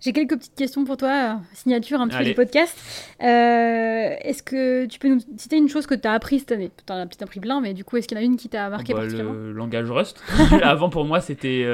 J'ai 0.00 0.12
quelques 0.12 0.36
petites 0.36 0.54
questions 0.54 0.84
pour 0.84 0.96
toi, 0.96 1.40
signature 1.54 2.00
un 2.00 2.06
petit 2.06 2.18
peu 2.18 2.24
du 2.24 2.34
podcast. 2.34 2.78
est-ce 3.18 4.44
que 4.44 4.86
tu 4.86 5.00
peux 5.00 5.08
nous 5.08 5.18
citer 5.36 5.56
une 5.56 5.68
chose 5.68 5.88
que 5.88 5.96
tu 5.96 6.06
as 6.06 6.12
appris 6.12 6.38
cette 6.38 6.52
année 6.52 6.70
Tu 6.86 6.92
en 6.92 6.98
as 6.98 7.06
peut-être 7.06 7.22
appris 7.22 7.40
plein, 7.40 7.60
mais 7.60 7.74
du 7.74 7.82
coup, 7.82 7.96
est-ce 7.96 8.06
qu'il 8.06 8.16
y 8.16 8.20
en 8.20 8.22
a 8.22 8.24
une 8.24 8.36
qui 8.36 8.48
t'a 8.48 8.70
marqué 8.70 8.92
bah, 8.92 9.00
particulièrement? 9.00 9.32
Le 9.32 9.50
langage 9.50 9.90
Rust. 9.90 10.22
Avant, 10.62 10.88
pour 10.88 11.04
moi, 11.04 11.20
c'était 11.20 11.64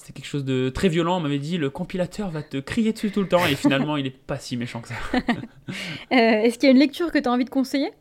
c'était 0.00 0.12
quelque 0.12 0.26
chose 0.26 0.44
de 0.44 0.70
très 0.70 0.88
violent. 0.88 1.18
On 1.18 1.20
m'avait 1.20 1.38
dit 1.38 1.58
le 1.58 1.70
compilateur 1.70 2.30
va 2.30 2.42
te 2.42 2.56
crier 2.56 2.92
dessus 2.92 3.10
tout 3.10 3.20
le 3.20 3.28
temps 3.28 3.44
et 3.46 3.54
finalement 3.54 3.96
il 3.96 4.06
est 4.06 4.10
pas 4.10 4.38
si 4.38 4.56
méchant 4.56 4.80
que 4.80 4.88
ça. 4.88 4.94
Euh, 6.12 6.16
est-ce 6.16 6.58
qu'il 6.58 6.66
y 6.66 6.72
a 6.72 6.72
une 6.72 6.80
lecture 6.80 7.12
que 7.12 7.18
tu 7.18 7.28
as 7.28 7.32
envie 7.32 7.44
de 7.44 7.50
conseiller? 7.50 7.92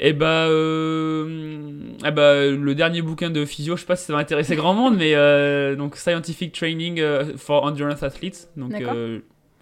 Eh 0.00 0.12
bah, 0.12 0.46
euh, 0.48 1.94
eh 2.04 2.10
bah, 2.10 2.44
le 2.46 2.74
dernier 2.74 3.02
bouquin 3.02 3.30
de 3.30 3.44
physio, 3.44 3.76
je 3.76 3.82
sais 3.82 3.86
pas 3.86 3.94
si 3.94 4.04
ça 4.04 4.12
va 4.12 4.18
intéresser 4.18 4.56
grand 4.56 4.74
monde, 4.74 4.96
mais 4.96 5.14
euh, 5.14 5.76
donc 5.76 5.94
Scientific 5.94 6.52
Training 6.52 7.00
for 7.36 7.62
Endurance 7.62 8.02
Athletes. 8.02 8.48
Donc 8.56 8.74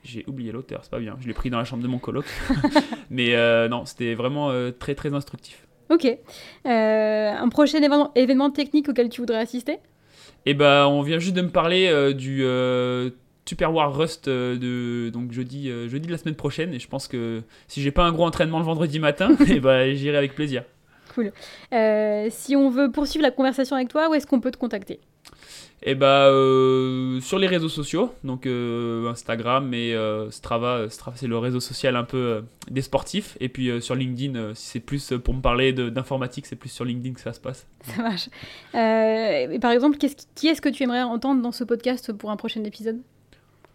j'ai 0.02 0.24
oublié 0.26 0.50
l'auteur, 0.50 0.80
c'est 0.82 0.90
pas 0.90 0.98
bien. 0.98 1.16
Je 1.20 1.26
l'ai 1.26 1.34
pris 1.34 1.50
dans 1.50 1.58
la 1.58 1.64
chambre 1.64 1.82
de 1.82 1.88
mon 1.88 1.98
coloc, 1.98 2.24
mais 3.10 3.36
non, 3.68 3.84
c'était 3.84 4.14
vraiment 4.14 4.50
très 4.78 4.94
très 4.94 5.12
instructif. 5.12 5.66
Ok. 5.90 6.06
un 6.64 7.48
prochain 7.50 7.80
événement 8.14 8.50
technique 8.50 8.88
auquel 8.88 9.10
tu 9.10 9.20
voudrais 9.20 9.40
assister? 9.40 9.78
Et 10.46 10.50
eh 10.50 10.54
bah, 10.54 10.86
on 10.88 11.00
vient 11.00 11.18
juste 11.18 11.34
de 11.34 11.40
me 11.40 11.48
parler 11.48 11.86
euh, 11.86 12.12
du 12.12 12.44
euh, 12.44 13.08
Super 13.46 13.72
War 13.72 13.96
Rust 13.96 14.28
euh, 14.28 14.58
de 14.58 15.08
donc 15.08 15.32
jeudi, 15.32 15.70
jeudi 15.88 16.06
de 16.06 16.12
la 16.12 16.18
semaine 16.18 16.34
prochaine. 16.34 16.74
Et 16.74 16.78
je 16.78 16.86
pense 16.86 17.08
que 17.08 17.42
si 17.66 17.80
j'ai 17.80 17.90
pas 17.90 18.04
un 18.04 18.12
gros 18.12 18.26
entraînement 18.26 18.58
le 18.58 18.64
vendredi 18.66 18.98
matin, 18.98 19.30
et 19.40 19.52
eh 19.56 19.60
bah, 19.60 19.90
j'irai 19.94 20.18
avec 20.18 20.34
plaisir. 20.34 20.64
Cool. 21.14 21.32
si 22.30 22.56
on 22.56 22.68
veut 22.68 22.90
poursuivre 22.90 23.22
la 23.22 23.30
conversation 23.30 23.76
avec 23.76 23.88
toi, 23.88 24.10
où 24.10 24.14
est-ce 24.14 24.26
qu'on 24.26 24.40
peut 24.40 24.50
te 24.50 24.58
contacter? 24.58 25.00
Et 25.86 25.94
bah 25.94 26.28
euh, 26.28 27.20
sur 27.20 27.38
les 27.38 27.46
réseaux 27.46 27.68
sociaux, 27.68 28.10
donc 28.24 28.46
euh, 28.46 29.10
Instagram 29.10 29.74
et 29.74 29.94
euh, 29.94 30.30
Strava, 30.30 30.88
Strava 30.88 31.14
c'est 31.18 31.26
le 31.26 31.36
réseau 31.36 31.60
social 31.60 31.94
un 31.94 32.04
peu 32.04 32.42
des 32.70 32.80
sportifs. 32.80 33.36
Et 33.38 33.50
puis 33.50 33.82
sur 33.82 33.94
LinkedIn, 33.94 34.54
si 34.54 34.70
c'est 34.70 34.80
plus 34.80 35.12
pour 35.22 35.34
me 35.34 35.42
parler 35.42 35.74
d'informatique, 35.74 36.46
c'est 36.46 36.56
plus 36.56 36.70
sur 36.70 36.86
LinkedIn 36.86 37.14
que 37.14 37.20
ça 37.20 37.34
se 37.34 37.40
passe. 37.40 37.66
Ça 37.82 38.02
marche. 38.02 38.30
et 38.72 39.58
par 39.60 39.72
exemple, 39.72 39.98
qui 39.98 40.48
est-ce 40.48 40.62
que 40.62 40.70
tu 40.70 40.84
aimerais 40.84 41.02
entendre 41.02 41.42
dans 41.42 41.52
ce 41.52 41.64
podcast 41.64 42.14
pour 42.14 42.30
un 42.30 42.36
prochain 42.36 42.64
épisode? 42.64 43.00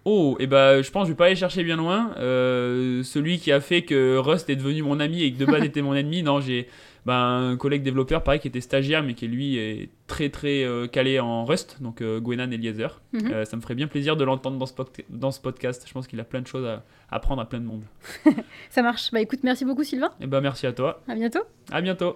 Oh, 0.04 0.36
et 0.40 0.48
bah 0.48 0.82
je 0.82 0.90
pense 0.90 1.04
que 1.04 1.08
je 1.10 1.12
vais 1.12 1.18
pas 1.18 1.26
aller 1.26 1.36
chercher 1.36 1.64
bien 1.64 1.76
loin. 1.76 2.12
celui 2.18 3.38
qui 3.38 3.52
a 3.52 3.62
fait 3.62 3.84
que 3.84 4.18
Rust 4.18 4.50
est 4.50 4.56
devenu 4.56 4.82
mon 4.82 5.00
ami 5.00 5.22
et 5.22 5.32
que 5.32 5.38
de 5.38 5.46
base 5.46 5.64
était 5.64 5.84
mon 5.84 5.94
ennemi, 5.94 6.24
non, 6.24 6.42
j'ai 6.42 6.68
bah, 7.10 7.24
un 7.24 7.58
collègue 7.58 7.82
développeur, 7.82 8.22
pareil, 8.22 8.40
qui 8.40 8.48
était 8.48 8.62
stagiaire, 8.62 9.02
mais 9.02 9.16
qui 9.16 9.28
lui 9.28 9.58
est 9.58 9.90
très 10.06 10.30
très 10.30 10.64
euh, 10.64 10.86
calé 10.86 11.20
en 11.20 11.44
Rust, 11.44 11.82
donc 11.82 12.02
euh, 12.02 12.20
Gwenan 12.20 12.52
Eliezer. 12.52 13.02
Euh, 13.16 13.46
ça 13.46 13.58
me 13.58 13.62
ferait 13.64 13.74
bien 13.74 13.88
plaisir 13.88 14.16
de 14.16 14.24
l'entendre 14.24 14.60
dans, 14.60 14.68
ce 14.68 14.74
dans 15.10 15.32
ce 15.32 15.42
podcast. 15.42 15.86
Je 15.88 15.92
pense 15.92 16.06
qu'il 16.06 16.20
a 16.20 16.24
plein 16.24 16.42
de 16.42 16.46
choses 16.46 16.68
à 16.68 16.84
apprendre 17.10 17.42
à 17.42 17.50
plein 17.50 17.62
de 17.62 17.66
monde. 17.66 17.82
ça 18.70 18.84
marche. 18.84 19.10
Bah 19.12 19.22
écoute, 19.22 19.40
merci 19.42 19.66
beaucoup 19.66 19.84
Sylvain. 19.84 20.12
Et 20.22 20.28
bah 20.28 20.40
merci 20.40 20.68
à 20.68 20.72
toi. 20.72 21.02
À 21.08 21.16
bientôt. 21.16 21.40
À 21.72 21.82
bientôt. 21.82 22.16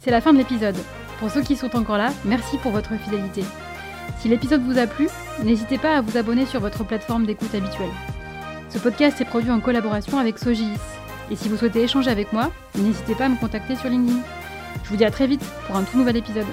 C'est 0.00 0.10
la 0.10 0.20
fin 0.20 0.34
de 0.34 0.38
l'épisode. 0.38 0.76
Pour 1.18 1.30
ceux 1.30 1.42
qui 1.42 1.56
sont 1.56 1.74
encore 1.76 1.98
là, 1.98 2.12
merci 2.24 2.58
pour 2.58 2.72
votre 2.72 2.94
fidélité. 2.96 3.44
Si 4.18 4.28
l'épisode 4.28 4.62
vous 4.62 4.78
a 4.78 4.86
plu, 4.86 5.08
n'hésitez 5.42 5.78
pas 5.78 5.96
à 5.96 6.00
vous 6.00 6.16
abonner 6.16 6.46
sur 6.46 6.60
votre 6.60 6.84
plateforme 6.84 7.26
d'écoute 7.26 7.54
habituelle. 7.54 7.90
Ce 8.70 8.78
podcast 8.78 9.20
est 9.20 9.24
produit 9.24 9.50
en 9.50 9.60
collaboration 9.60 10.18
avec 10.18 10.38
Sogilis. 10.38 10.78
Et 11.30 11.36
si 11.36 11.48
vous 11.48 11.56
souhaitez 11.56 11.82
échanger 11.82 12.10
avec 12.10 12.32
moi, 12.32 12.50
n'hésitez 12.76 13.14
pas 13.14 13.26
à 13.26 13.28
me 13.28 13.38
contacter 13.38 13.76
sur 13.76 13.88
LinkedIn. 13.88 14.20
Je 14.82 14.90
vous 14.90 14.96
dis 14.96 15.04
à 15.04 15.10
très 15.10 15.26
vite 15.26 15.44
pour 15.66 15.76
un 15.76 15.84
tout 15.84 15.96
nouvel 15.96 16.16
épisode. 16.16 16.46